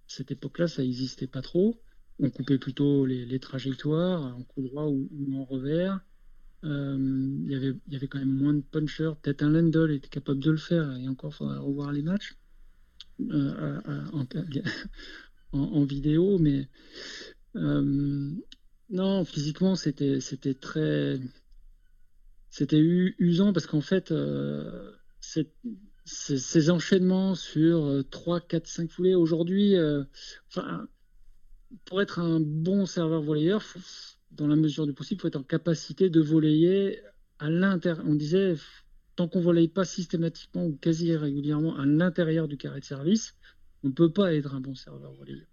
cette 0.06 0.30
époque-là, 0.30 0.68
ça 0.68 0.82
n'existait 0.82 1.26
pas 1.26 1.42
trop. 1.42 1.80
On 2.18 2.30
coupait 2.30 2.58
plutôt 2.58 3.06
les, 3.06 3.40
trajectoires 3.40 4.36
en 4.36 4.42
coup 4.42 4.62
droit 4.62 4.86
ou 4.86 5.08
en 5.34 5.44
revers. 5.44 6.00
Euh, 6.64 6.96
il 7.46 7.74
y 7.88 7.96
avait, 7.96 8.08
quand 8.08 8.18
même 8.18 8.32
moins 8.32 8.54
de 8.54 8.60
punchers. 8.60 9.12
Peut-être 9.22 9.42
un 9.42 9.50
Lendl 9.50 9.92
était 9.92 10.08
capable 10.08 10.40
de 10.40 10.50
le 10.50 10.56
faire, 10.56 10.94
et 10.96 11.08
encore, 11.08 11.32
il 11.32 11.36
faudra 11.36 11.58
revoir 11.58 11.92
les 11.92 12.02
matchs 12.02 12.36
euh, 13.20 13.80
en, 15.52 15.84
vidéo, 15.84 16.38
mais 16.38 16.68
euh, 17.56 18.30
non, 18.90 19.24
physiquement, 19.24 19.74
c'était 19.74 20.20
très. 20.60 21.18
C'était 22.51 22.80
usant 22.80 23.53
parce 23.53 23.66
qu'en 23.66 23.80
fait, 23.80 24.12
ces 26.05 26.70
enchaînements 26.70 27.34
sur 27.34 28.03
3, 28.11 28.40
4, 28.40 28.66
5 28.66 28.90
foulées, 28.90 29.14
aujourd'hui, 29.14 29.76
enfin, 30.48 30.88
pour 31.84 32.03
être 32.03 32.18
un 32.18 32.40
bon 32.40 32.86
serveur 32.86 33.22
volleyeur, 33.22 33.62
dans 34.32 34.46
la 34.46 34.57
mesure 34.57 34.86
du 34.86 34.92
possible, 34.92 35.18
il 35.18 35.22
faut 35.22 35.28
être 35.28 35.36
en 35.36 35.42
capacité 35.42 36.11
de 36.11 36.20
voler 36.20 37.01
à 37.38 37.51
l'intérieur. 37.51 38.05
On 38.07 38.14
disait, 38.14 38.55
tant 39.16 39.28
qu'on 39.28 39.40
ne 39.40 39.44
volaye 39.44 39.68
pas 39.68 39.84
systématiquement 39.84 40.66
ou 40.66 40.76
quasi 40.76 41.14
régulièrement 41.16 41.76
à 41.76 41.86
l'intérieur 41.86 42.48
du 42.48 42.57
carré 42.57 42.80
de 42.80 42.84
service, 42.84 43.36
on 43.82 43.88
ne 43.88 43.92
peut 43.92 44.12
pas 44.12 44.34
être 44.34 44.55
un 44.55 44.61
bon 44.61 44.74
serveur 44.74 45.12
volleyeur. 45.14 45.46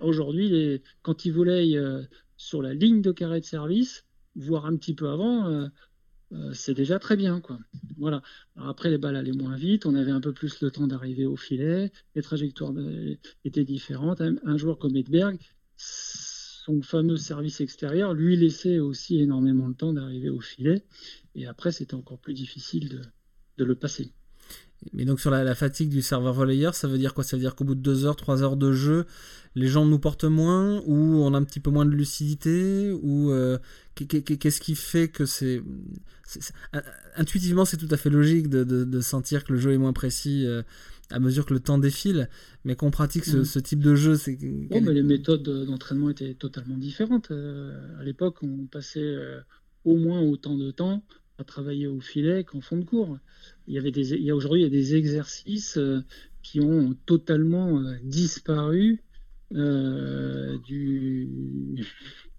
Aujourd'hui, 0.00 0.82
quand 1.02 1.24
ils 1.24 1.32
volayent 1.32 1.78
euh, 1.78 2.02
sur 2.36 2.62
la 2.62 2.74
ligne 2.74 3.02
de 3.02 3.12
carré 3.12 3.40
de 3.40 3.44
service, 3.44 4.04
voire 4.34 4.66
un 4.66 4.76
petit 4.76 4.94
peu 4.94 5.08
avant, 5.08 5.46
euh, 5.46 5.66
euh, 5.66 5.68
c'est 6.52 6.74
déjà 6.74 6.98
très 6.98 7.16
bien. 7.16 7.40
Quoi. 7.40 7.58
Voilà. 7.96 8.22
après, 8.56 8.90
les 8.90 8.98
balles 8.98 9.16
allaient 9.16 9.32
moins 9.32 9.56
vite, 9.56 9.86
on 9.86 9.94
avait 9.94 10.10
un 10.10 10.20
peu 10.20 10.32
plus 10.32 10.60
le 10.60 10.70
temps 10.70 10.86
d'arriver 10.86 11.26
au 11.26 11.36
filet, 11.36 11.92
les 12.14 12.22
trajectoires 12.22 12.72
étaient 13.44 13.64
différentes. 13.64 14.20
Un 14.20 14.56
joueur 14.56 14.78
comme 14.78 14.96
Edberg, 14.96 15.38
son 15.76 16.80
fameux 16.82 17.16
service 17.16 17.60
extérieur 17.60 18.14
lui 18.14 18.36
laissait 18.36 18.78
aussi 18.78 19.18
énormément 19.20 19.68
de 19.68 19.74
temps 19.74 19.92
d'arriver 19.92 20.30
au 20.30 20.40
filet. 20.40 20.82
Et 21.34 21.46
après, 21.46 21.72
c'était 21.72 21.94
encore 21.94 22.18
plus 22.18 22.32
difficile 22.32 23.02
de, 23.58 23.64
le 23.64 23.74
passer. 23.74 24.12
Mais 24.92 25.04
donc 25.04 25.20
sur 25.20 25.30
la, 25.30 25.54
fatigue 25.54 25.88
du 25.88 26.02
serveur 26.02 26.34
volleyeur, 26.34 26.74
ça 26.74 26.88
veut 26.88 26.98
dire 26.98 27.14
quoi? 27.14 27.24
Ça 27.24 27.36
veut 27.36 27.40
dire 27.40 27.54
qu'au 27.54 27.64
bout 27.64 27.74
de 27.74 27.80
2 27.80 28.04
heures, 28.04 28.16
3 28.16 28.42
heures 28.42 28.56
de 28.56 28.72
jeu, 28.72 29.06
les 29.54 29.68
gens 29.68 29.84
nous 29.84 29.98
portent 29.98 30.24
moins 30.24 30.82
ou 30.86 31.22
on 31.22 31.34
a 31.34 31.38
un 31.38 31.44
petit 31.44 31.60
peu 31.60 31.70
moins 31.70 31.86
de 31.86 31.90
lucidité 31.90 32.92
ou 33.02 33.30
euh, 33.30 33.58
qu'est-ce 33.94 34.60
qui 34.60 34.74
fait 34.74 35.08
que 35.08 35.26
c'est 35.26 35.62
intuitivement 37.16 37.64
c'est 37.64 37.76
tout 37.76 37.88
à 37.90 37.96
fait 37.96 38.10
logique 38.10 38.48
de, 38.48 39.00
sentir 39.00 39.44
que 39.44 39.52
le 39.52 39.58
jeu 39.58 39.72
est 39.72 39.78
moins 39.78 39.92
précis 39.92 40.44
euh, 40.46 40.62
à 41.10 41.20
mesure 41.20 41.44
que 41.44 41.52
le 41.52 41.60
temps 41.60 41.76
défile, 41.76 42.30
mais 42.64 42.76
qu'on 42.76 42.90
pratique 42.90 43.26
ce, 43.26 43.58
mm. 43.58 43.62
type 43.62 43.80
de 43.80 43.94
jeu, 43.94 44.16
c'est. 44.16 44.38
mais 44.40 44.80
les 44.80 45.02
méthodes 45.02 45.42
d'entraînement 45.66 46.08
étaient 46.08 46.32
totalement 46.32 46.78
différentes. 46.78 47.30
Euh, 47.30 48.00
à 48.00 48.04
l'époque, 48.04 48.42
on 48.42 48.66
passait 48.66 49.14
au 49.84 49.96
moins 49.96 50.22
autant 50.22 50.56
de 50.56 50.70
temps 50.70 51.04
à 51.38 51.44
travailler 51.44 51.86
au 51.86 52.00
filet 52.00 52.44
qu'en 52.44 52.60
fond 52.60 52.76
de 52.78 52.84
cours. 52.84 53.18
Il 53.66 53.74
y 53.74 53.78
avait 53.78 53.90
des, 53.90 54.12
il 54.12 54.22
y 54.22 54.30
a 54.30 54.36
aujourd'hui, 54.36 54.60
il 54.62 54.64
y 54.64 54.66
a 54.66 54.70
des 54.70 54.94
exercices 54.94 55.76
euh, 55.78 56.02
qui 56.42 56.60
ont 56.60 56.94
totalement 57.06 57.82
disparu 58.02 59.02
du, 59.50 61.28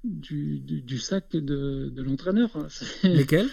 du, 0.04 0.60
du, 0.60 0.98
sac 1.00 1.32
de, 1.32 1.90
de 1.90 2.02
l'entraîneur. 2.02 2.52
Lesquels? 3.04 3.50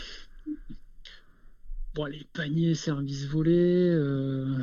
Bon, 1.95 2.07
les 2.07 2.25
paniers, 2.33 2.75
services 2.75 3.27
volés, 3.27 3.91
euh, 3.91 4.63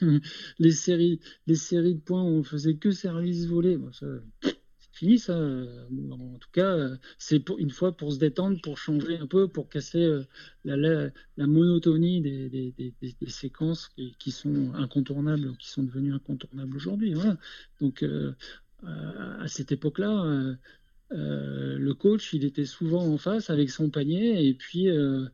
les 0.58 0.70
séries, 0.70 1.20
les 1.46 1.56
séries 1.56 1.94
de 1.94 2.00
points 2.00 2.22
où 2.22 2.38
on 2.38 2.42
faisait 2.42 2.76
que 2.76 2.90
services 2.90 3.46
volés. 3.46 3.78
c'est 3.92 4.06
fini 4.94 5.18
ça. 5.18 5.36
En 5.36 6.38
tout 6.38 6.50
cas, 6.52 6.76
c'est 7.18 7.40
pour 7.40 7.58
une 7.58 7.70
fois 7.70 7.96
pour 7.96 8.12
se 8.12 8.18
détendre, 8.18 8.60
pour 8.62 8.78
changer 8.78 9.18
un 9.18 9.26
peu, 9.26 9.48
pour 9.48 9.68
casser 9.68 10.02
euh, 10.02 10.24
la, 10.64 10.76
la, 10.76 11.46
monotonie 11.46 12.20
des, 12.20 12.48
des, 12.48 13.28
séquences 13.28 13.90
qui, 14.18 14.30
sont 14.30 14.72
incontournables, 14.74 15.56
qui 15.58 15.68
sont 15.68 15.82
devenues 15.82 16.14
incontournables 16.14 16.76
aujourd'hui. 16.76 17.14
Voilà. 17.14 17.36
Donc 17.80 18.02
euh, 18.02 18.32
à 18.82 19.48
cette 19.48 19.72
époque-là, 19.72 20.56
euh, 21.12 21.78
le 21.78 21.94
coach, 21.94 22.32
il 22.32 22.44
était 22.44 22.64
souvent 22.64 23.04
en 23.06 23.18
face 23.18 23.50
avec 23.50 23.70
son 23.70 23.90
panier 23.90 24.46
et 24.46 24.54
puis 24.54 24.88
euh, 24.88 25.26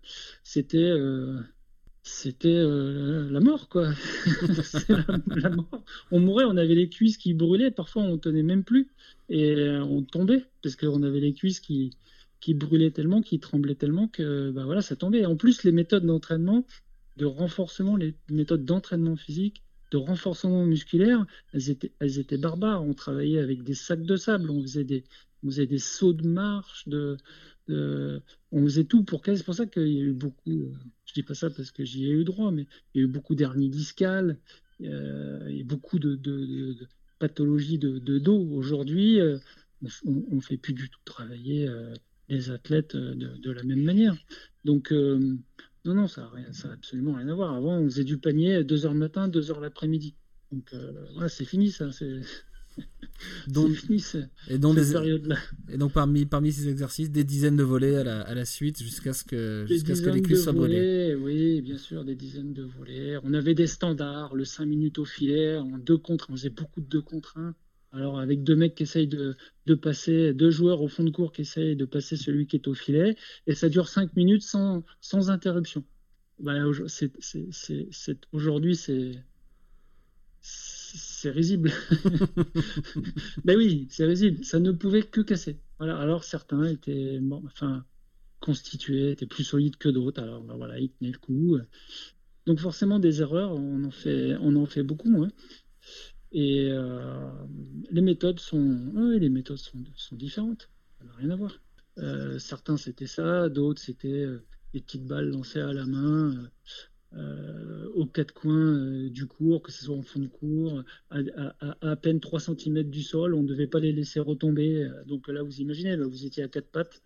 c'était 2.10 2.48
euh, 2.48 3.30
la 3.30 3.40
mort 3.40 3.68
quoi. 3.68 3.88
la, 5.28 5.50
mort. 5.50 5.84
On 6.10 6.20
mourait, 6.20 6.44
on 6.44 6.56
avait 6.56 6.74
les 6.74 6.88
cuisses 6.88 7.16
qui 7.16 7.34
brûlaient, 7.34 7.70
parfois 7.70 8.02
on 8.02 8.18
tenait 8.18 8.42
même 8.42 8.64
plus 8.64 8.88
et 9.28 9.68
on 9.80 10.02
tombait 10.02 10.44
parce 10.62 10.76
qu'on 10.76 11.02
avait 11.02 11.20
les 11.20 11.32
cuisses 11.32 11.60
qui 11.60 11.92
qui 12.40 12.54
brûlaient 12.54 12.90
tellement, 12.90 13.22
qui 13.22 13.38
tremblaient 13.38 13.74
tellement 13.74 14.08
que 14.08 14.50
bah 14.50 14.64
voilà, 14.64 14.80
ça 14.80 14.96
tombait. 14.96 15.26
En 15.26 15.36
plus, 15.36 15.62
les 15.62 15.72
méthodes 15.72 16.06
d'entraînement, 16.06 16.66
de 17.16 17.26
renforcement, 17.26 17.96
les 17.96 18.14
méthodes 18.30 18.64
d'entraînement 18.64 19.16
physique, 19.16 19.62
de 19.90 19.98
renforcement 19.98 20.64
musculaire, 20.64 21.26
elles 21.52 21.70
étaient, 21.70 21.92
elles 22.00 22.18
étaient 22.18 22.38
barbares. 22.38 22.82
On 22.82 22.94
travaillait 22.94 23.40
avec 23.40 23.62
des 23.62 23.74
sacs 23.74 24.02
de 24.02 24.16
sable, 24.16 24.50
on 24.50 24.62
faisait 24.62 24.84
des, 24.84 25.04
on 25.44 25.48
faisait 25.48 25.66
des 25.66 25.78
sauts 25.78 26.12
de 26.12 26.26
marche, 26.26 26.88
de, 26.88 27.18
on 28.52 28.64
faisait 28.64 28.84
tout 28.84 29.04
pour 29.04 29.22
C'est 29.24 29.44
pour 29.44 29.54
ça 29.54 29.66
qu'il 29.66 29.88
y 29.88 30.00
a 30.00 30.04
eu 30.04 30.12
beaucoup, 30.12 30.50
euh, 30.50 30.72
je 31.06 31.14
dis 31.14 31.22
pas 31.22 31.34
ça 31.34 31.50
parce 31.50 31.70
que 31.70 31.84
j'y 31.84 32.06
ai 32.06 32.10
eu 32.10 32.24
droit, 32.24 32.50
mais 32.50 32.66
il 32.94 33.00
y 33.00 33.04
a 33.04 33.06
eu 33.06 33.10
beaucoup 33.10 33.34
d'hernies 33.34 33.70
discales, 33.70 34.38
euh, 34.82 35.46
et 35.48 35.62
beaucoup 35.62 35.98
de, 35.98 36.76
pathologies 37.18 37.78
de, 37.78 38.18
dos. 38.18 38.48
Aujourd'hui, 38.52 39.20
euh, 39.20 39.38
on, 40.04 40.36
ne 40.36 40.40
fait 40.40 40.56
plus 40.56 40.72
du 40.72 40.88
tout 40.88 41.00
travailler 41.04 41.68
les 42.28 42.50
athlètes 42.50 42.96
de, 42.96 43.50
la 43.50 43.62
même 43.62 43.82
manière. 43.82 44.16
Donc, 44.64 44.90
non, 44.92 45.94
non, 45.94 46.06
ça 46.06 46.30
n'a 46.34 46.72
absolument 46.72 47.14
rien 47.14 47.28
à 47.28 47.34
voir. 47.34 47.54
Avant, 47.54 47.78
on 47.78 47.84
faisait 47.84 48.04
du 48.04 48.18
panier 48.18 48.64
2 48.64 48.86
heures 48.86 48.92
le 48.92 48.98
matin, 48.98 49.28
2 49.28 49.50
heures 49.50 49.60
l'après-midi. 49.60 50.14
Donc, 50.52 50.74
voilà, 51.12 51.28
c'est 51.28 51.44
fini 51.44 51.70
ça. 51.70 51.90
donc, 53.48 53.70
et 54.48 54.58
donc 54.58 54.76
période-là. 54.76 55.36
Et 55.68 55.76
donc 55.76 55.92
parmi, 55.92 56.26
parmi 56.26 56.52
ces 56.52 56.68
exercices, 56.68 57.10
des 57.10 57.24
dizaines 57.24 57.56
de 57.56 57.62
volets 57.62 57.96
à 57.96 58.04
la, 58.04 58.20
à 58.20 58.34
la 58.34 58.44
suite 58.44 58.82
jusqu'à 58.82 59.12
ce 59.12 59.24
que, 59.24 59.64
jusqu'à 59.68 59.94
ce 59.94 60.02
que 60.02 60.10
les 60.10 60.22
cuisses 60.22 60.44
soient 60.44 60.52
brûlées. 60.52 61.14
Oui, 61.14 61.60
bien 61.62 61.76
sûr, 61.76 62.04
des 62.04 62.14
dizaines 62.14 62.52
de 62.52 62.62
volets. 62.62 63.18
On 63.22 63.34
avait 63.34 63.54
des 63.54 63.66
standards, 63.66 64.34
le 64.34 64.44
5 64.44 64.64
minutes 64.66 64.98
au 64.98 65.04
filet, 65.04 65.56
en 65.56 65.78
deux 65.78 65.98
contre, 65.98 66.30
on 66.30 66.36
faisait 66.36 66.50
beaucoup 66.50 66.80
de 66.80 66.86
2 66.86 67.02
contre 67.02 67.38
1. 67.38 67.54
Alors 67.92 68.20
avec 68.20 68.44
deux 68.44 68.54
mecs 68.54 68.76
qui 68.76 68.84
essayent 68.84 69.08
de, 69.08 69.36
de, 69.66 69.74
passer, 69.74 70.32
deux 70.32 70.50
joueurs 70.50 70.80
au 70.80 70.86
fond 70.86 71.02
de 71.02 71.10
cours 71.10 71.32
qui 71.32 71.40
essayent 71.40 71.74
de 71.74 71.84
passer 71.84 72.16
celui 72.16 72.46
qui 72.46 72.54
est 72.54 72.68
au 72.68 72.74
filet, 72.74 73.16
et 73.48 73.54
ça 73.54 73.68
dure 73.68 73.88
5 73.88 74.14
minutes 74.14 74.42
sans, 74.42 74.84
sans 75.00 75.30
interruption. 75.30 75.84
Bah, 76.38 76.54
c'est, 76.86 77.10
aujourd'hui, 78.32 78.76
c'est 78.76 79.12
c'est 80.96 81.30
risible. 81.30 81.72
ben 83.44 83.56
oui, 83.56 83.86
c'est 83.90 84.04
risible. 84.04 84.44
Ça 84.44 84.60
ne 84.60 84.72
pouvait 84.72 85.02
que 85.02 85.20
casser. 85.20 85.58
Voilà. 85.78 85.98
Alors 85.98 86.24
certains 86.24 86.64
étaient, 86.64 87.20
enfin, 87.44 87.84
constitués, 88.40 89.12
étaient 89.12 89.26
plus 89.26 89.44
solides 89.44 89.76
que 89.76 89.88
d'autres. 89.88 90.22
Alors 90.22 90.42
ben 90.42 90.56
voilà, 90.56 90.78
ils 90.78 90.90
tenaient 90.90 91.12
le 91.12 91.18
coup. 91.18 91.58
Donc 92.46 92.58
forcément 92.58 92.98
des 92.98 93.20
erreurs, 93.20 93.52
on 93.52 93.84
en 93.84 93.90
fait, 93.90 94.36
on 94.40 94.56
en 94.56 94.66
fait 94.66 94.82
beaucoup 94.82 95.10
moins. 95.10 95.30
Et 96.32 96.70
les 97.90 98.00
méthodes 98.00 98.40
sont, 98.40 98.92
les 99.18 99.28
méthodes 99.28 99.58
sont, 99.58 99.82
sont 99.96 100.16
différentes. 100.16 100.70
Ça 100.98 101.04
n'a 101.04 101.12
rien 101.14 101.30
à 101.30 101.36
voir. 101.36 101.60
certains 102.38 102.76
c'était 102.76 103.06
ça, 103.06 103.48
d'autres 103.48 103.80
c'était 103.80 104.26
des 104.72 104.80
petites 104.80 105.06
balles 105.06 105.30
lancées 105.30 105.60
à 105.60 105.72
la 105.72 105.86
main. 105.86 106.50
Euh, 107.16 107.88
aux 107.94 108.06
quatre 108.06 108.32
coins 108.32 108.76
euh, 108.76 109.10
du 109.10 109.26
cours, 109.26 109.62
que 109.62 109.72
ce 109.72 109.84
soit 109.84 109.96
en 109.96 110.02
fond 110.02 110.20
de 110.20 110.28
cours, 110.28 110.84
à, 111.10 111.18
à, 111.80 111.96
peine 111.96 112.20
3 112.20 112.38
cm 112.38 112.84
du 112.84 113.02
sol, 113.02 113.34
on 113.34 113.42
ne 113.42 113.48
devait 113.48 113.66
pas 113.66 113.80
les 113.80 113.92
laisser 113.92 114.20
retomber. 114.20 114.88
Donc 115.06 115.26
là, 115.26 115.42
vous 115.42 115.60
imaginez, 115.60 115.96
vous 115.96 116.24
étiez 116.24 116.44
à 116.44 116.48
quatre 116.48 116.70
pattes 116.70 117.02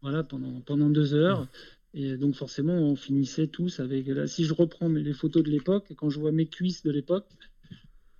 voilà, 0.00 0.22
pendant, 0.22 0.60
pendant 0.62 0.88
deux 0.88 1.12
heures. 1.12 1.48
Et 1.92 2.16
donc 2.16 2.34
forcément, 2.34 2.72
on 2.72 2.96
finissait 2.96 3.46
tous 3.46 3.78
avec... 3.80 4.06
Là, 4.06 4.26
si 4.26 4.44
je 4.44 4.54
reprends 4.54 4.88
les 4.88 5.12
photos 5.12 5.42
de 5.42 5.50
l'époque, 5.50 5.92
quand 5.96 6.08
je 6.08 6.18
vois 6.18 6.32
mes 6.32 6.46
cuisses 6.46 6.82
de 6.82 6.90
l'époque, 6.90 7.26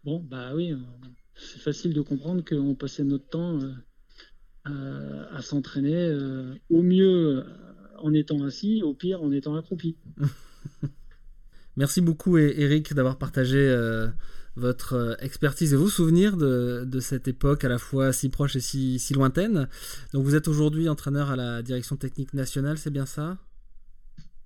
bon, 0.05 0.20
bah 0.20 0.55
oui, 0.55 0.72
euh, 0.72 0.76
c'est 1.35 1.61
facile 1.61 1.95
de 1.95 2.03
comprendre 2.03 2.45
qu'on 2.45 2.74
passait 2.74 3.05
notre 3.05 3.28
temps 3.28 3.59
à, 4.64 5.41
s'entraîner 5.41 6.14
au 6.68 6.83
mieux 6.83 7.43
en 7.99 8.12
étant 8.12 8.43
assis, 8.45 8.83
au 8.83 8.93
pire 8.93 9.22
en 9.22 9.33
étant 9.33 9.57
accroupi. 9.57 9.97
Merci 11.77 12.03
beaucoup 12.03 12.37
Eric 12.37 12.93
d'avoir 12.93 13.16
partagé 13.16 13.59
euh, 13.59 14.09
votre 14.57 14.93
euh, 14.93 15.14
expertise 15.20 15.73
et 15.73 15.77
vos 15.77 15.89
souvenirs 15.89 16.37
de, 16.37 17.01
cette 17.01 17.29
époque 17.29 17.64
à 17.64 17.68
la 17.68 17.79
fois 17.79 18.12
si 18.12 18.29
proche 18.29 18.57
et 18.57 18.61
si, 18.61 19.14
lointaine. 19.14 19.68
Donc 20.12 20.25
vous 20.25 20.35
êtes 20.35 20.49
aujourd'hui 20.49 20.89
entraîneur 20.89 21.31
à 21.31 21.37
la 21.37 21.62
direction 21.62 21.97
technique 21.97 22.35
nationale, 22.35 22.77
c'est 22.77 22.91
bien 22.91 23.07
ça? 23.07 23.39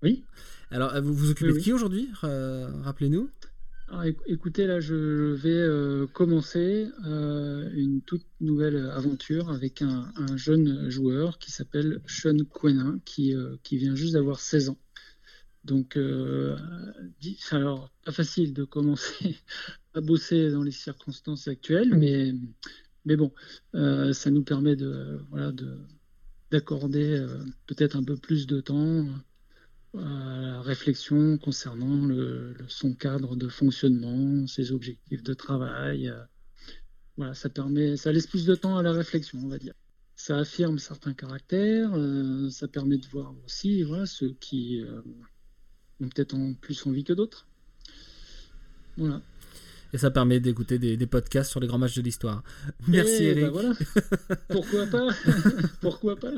Oui. 0.03 0.25
Alors 0.71 1.01
vous 1.03 1.15
vous 1.15 1.31
occupez 1.31 1.53
de 1.53 1.59
qui 1.59 1.73
aujourd'hui? 1.73 2.09
Rappelez-nous. 2.23 3.29
écoutez, 4.27 4.67
là, 4.67 4.79
je 4.79 5.33
vais 5.33 6.07
commencer 6.13 6.89
une 7.05 8.03
toute 8.07 8.27
nouvelle 8.41 8.77
aventure 8.91 9.51
avec 9.51 9.83
un, 9.83 10.13
jeune 10.37 10.91
joueur 10.91 11.39
qui 11.39 11.51
s'appelle 11.51 12.01
Sean 12.07 12.37
Quenin, 12.53 13.01
qui, 13.05 13.35
qui 13.65 13.79
vient 13.79 13.97
juste 13.97 14.15
d'avoir 14.15 14.39
16 14.39 14.71
ans. 14.71 14.79
Donc, 15.67 15.97
euh, 15.97 16.57
alors, 17.51 17.91
pas 18.05 18.13
facile 18.13 18.55
de 18.55 18.63
commencer 18.63 19.37
à 19.95 20.01
bosser 20.01 20.53
dans 20.53 20.63
les 20.63 20.71
circonstances 20.71 21.49
actuelles, 21.49 21.93
mais, 21.93 22.33
mais 23.05 23.17
bon, 23.17 23.33
euh, 23.75 24.13
ça 24.13 24.31
nous 24.31 24.45
permet 24.45 24.77
de, 24.77 25.19
voilà, 25.31 25.51
de, 25.51 25.77
d'accorder 26.53 27.19
euh, 27.19 27.39
peut-être 27.67 27.97
un 27.97 28.05
peu 28.05 28.17
plus 28.17 28.47
de 28.47 28.61
temps 28.61 29.07
à 29.99 30.41
la 30.41 30.61
réflexion 30.61 31.37
concernant 31.37 32.07
le, 32.07 32.55
son 32.69 32.95
cadre 32.95 33.35
de 33.35 33.49
fonctionnement, 33.49 34.47
ses 34.47 34.71
objectifs 34.71 35.25
de 35.25 35.35
travail. 35.35 36.15
voilà, 37.17 37.35
ça 37.35 37.49
permet, 37.49 37.97
ça 37.97 38.13
laisse 38.13 38.29
plus 38.29 38.47
de 38.47 38.55
temps 38.55 38.79
à 38.79 38.85
la 38.85 38.93
réflexion, 38.93 39.41
on 39.43 39.49
va 39.49 39.59
dire. 39.59 39.75
Ça 40.15 40.39
affirme 40.39 40.79
certains 40.79 41.13
caractères, 41.13 41.91
ça 42.51 42.69
permet 42.69 42.99
de 42.99 43.07
voir 43.07 43.35
aussi 43.45 43.83
voilà, 43.83 44.07
ceux 44.07 44.35
qui 44.39 44.83
ont 46.01 46.09
peut-être 46.09 46.35
en 46.35 46.55
plus 46.55 46.87
envie 46.87 47.05
que 47.05 47.13
d'autres. 47.13 47.47
Voilà. 48.97 49.21
Et 49.93 49.99
ça 49.99 50.11
permet 50.11 50.41
d'écouter 50.41 50.79
des, 50.79 51.07
podcasts 51.07 51.51
sur 51.51 51.61
les 51.61 51.67
grands 51.67 51.79
matchs 51.79 51.97
de 51.97 52.03
l'histoire. 52.03 52.43
Merci 52.89 53.25
et 53.25 53.31
Eric. 53.31 53.45
Ben 53.45 53.51
voilà. 53.51 53.73
Pourquoi 54.49 54.87
pas? 54.87 55.09
Pourquoi 55.81 56.17
pas? 56.17 56.33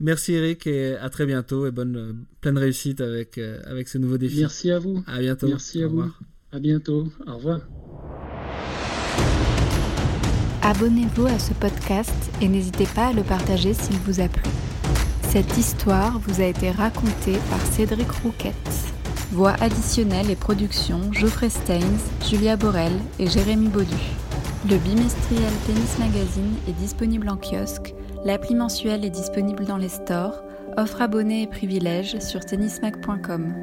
Merci 0.00 0.34
Eric 0.34 0.66
et 0.66 0.96
à 0.96 1.08
très 1.08 1.26
bientôt 1.26 1.66
et 1.66 1.70
bonne 1.70 2.24
pleine 2.40 2.58
réussite 2.58 3.00
avec, 3.00 3.38
euh, 3.38 3.60
avec 3.64 3.88
ce 3.88 3.98
nouveau 3.98 4.18
défi. 4.18 4.40
Merci 4.40 4.70
à 4.70 4.78
vous. 4.78 5.02
À 5.06 5.18
bientôt. 5.18 5.48
Merci 5.48 5.82
à 5.82 5.88
vous. 5.88 6.12
À 6.52 6.58
bientôt. 6.58 7.10
Au 7.26 7.36
revoir. 7.36 7.60
Abonnez-vous 10.62 11.26
à 11.26 11.38
ce 11.38 11.52
podcast 11.54 12.12
et 12.40 12.48
n'hésitez 12.48 12.86
pas 12.94 13.08
à 13.08 13.12
le 13.12 13.22
partager 13.22 13.72
s'il 13.72 13.96
vous 13.98 14.20
a 14.20 14.28
plu. 14.28 14.50
Cette 15.28 15.58
histoire 15.58 16.18
vous 16.20 16.40
a 16.40 16.44
été 16.44 16.70
racontée 16.70 17.38
par 17.50 17.60
Cédric 17.72 18.10
Rouquette. 18.22 18.54
Voix 19.32 19.54
additionnelle 19.60 20.30
et 20.30 20.36
production 20.36 21.12
Geoffrey 21.12 21.50
Steins, 21.50 21.80
Julia 22.28 22.56
Borel 22.56 22.92
et 23.18 23.26
Jérémy 23.26 23.68
Baudu. 23.68 23.96
Le 24.70 24.76
bimestriel 24.78 25.52
Tennis 25.66 25.98
Magazine 25.98 26.54
est 26.68 26.78
disponible 26.80 27.28
en 27.28 27.36
kiosque, 27.36 27.94
l'appli 28.24 28.54
mensuelle 28.54 29.04
est 29.04 29.10
disponible 29.10 29.64
dans 29.64 29.76
les 29.76 29.88
stores, 29.88 30.42
offre 30.76 31.02
abonnés 31.02 31.42
et 31.42 31.46
privilèges 31.48 32.18
sur 32.20 32.40
tennismag.com. 32.40 33.54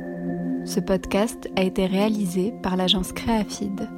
Ce 0.65 0.79
podcast 0.79 1.49
a 1.55 1.63
été 1.63 1.85
réalisé 1.85 2.53
par 2.61 2.75
l'agence 2.75 3.13
Créafide. 3.13 3.89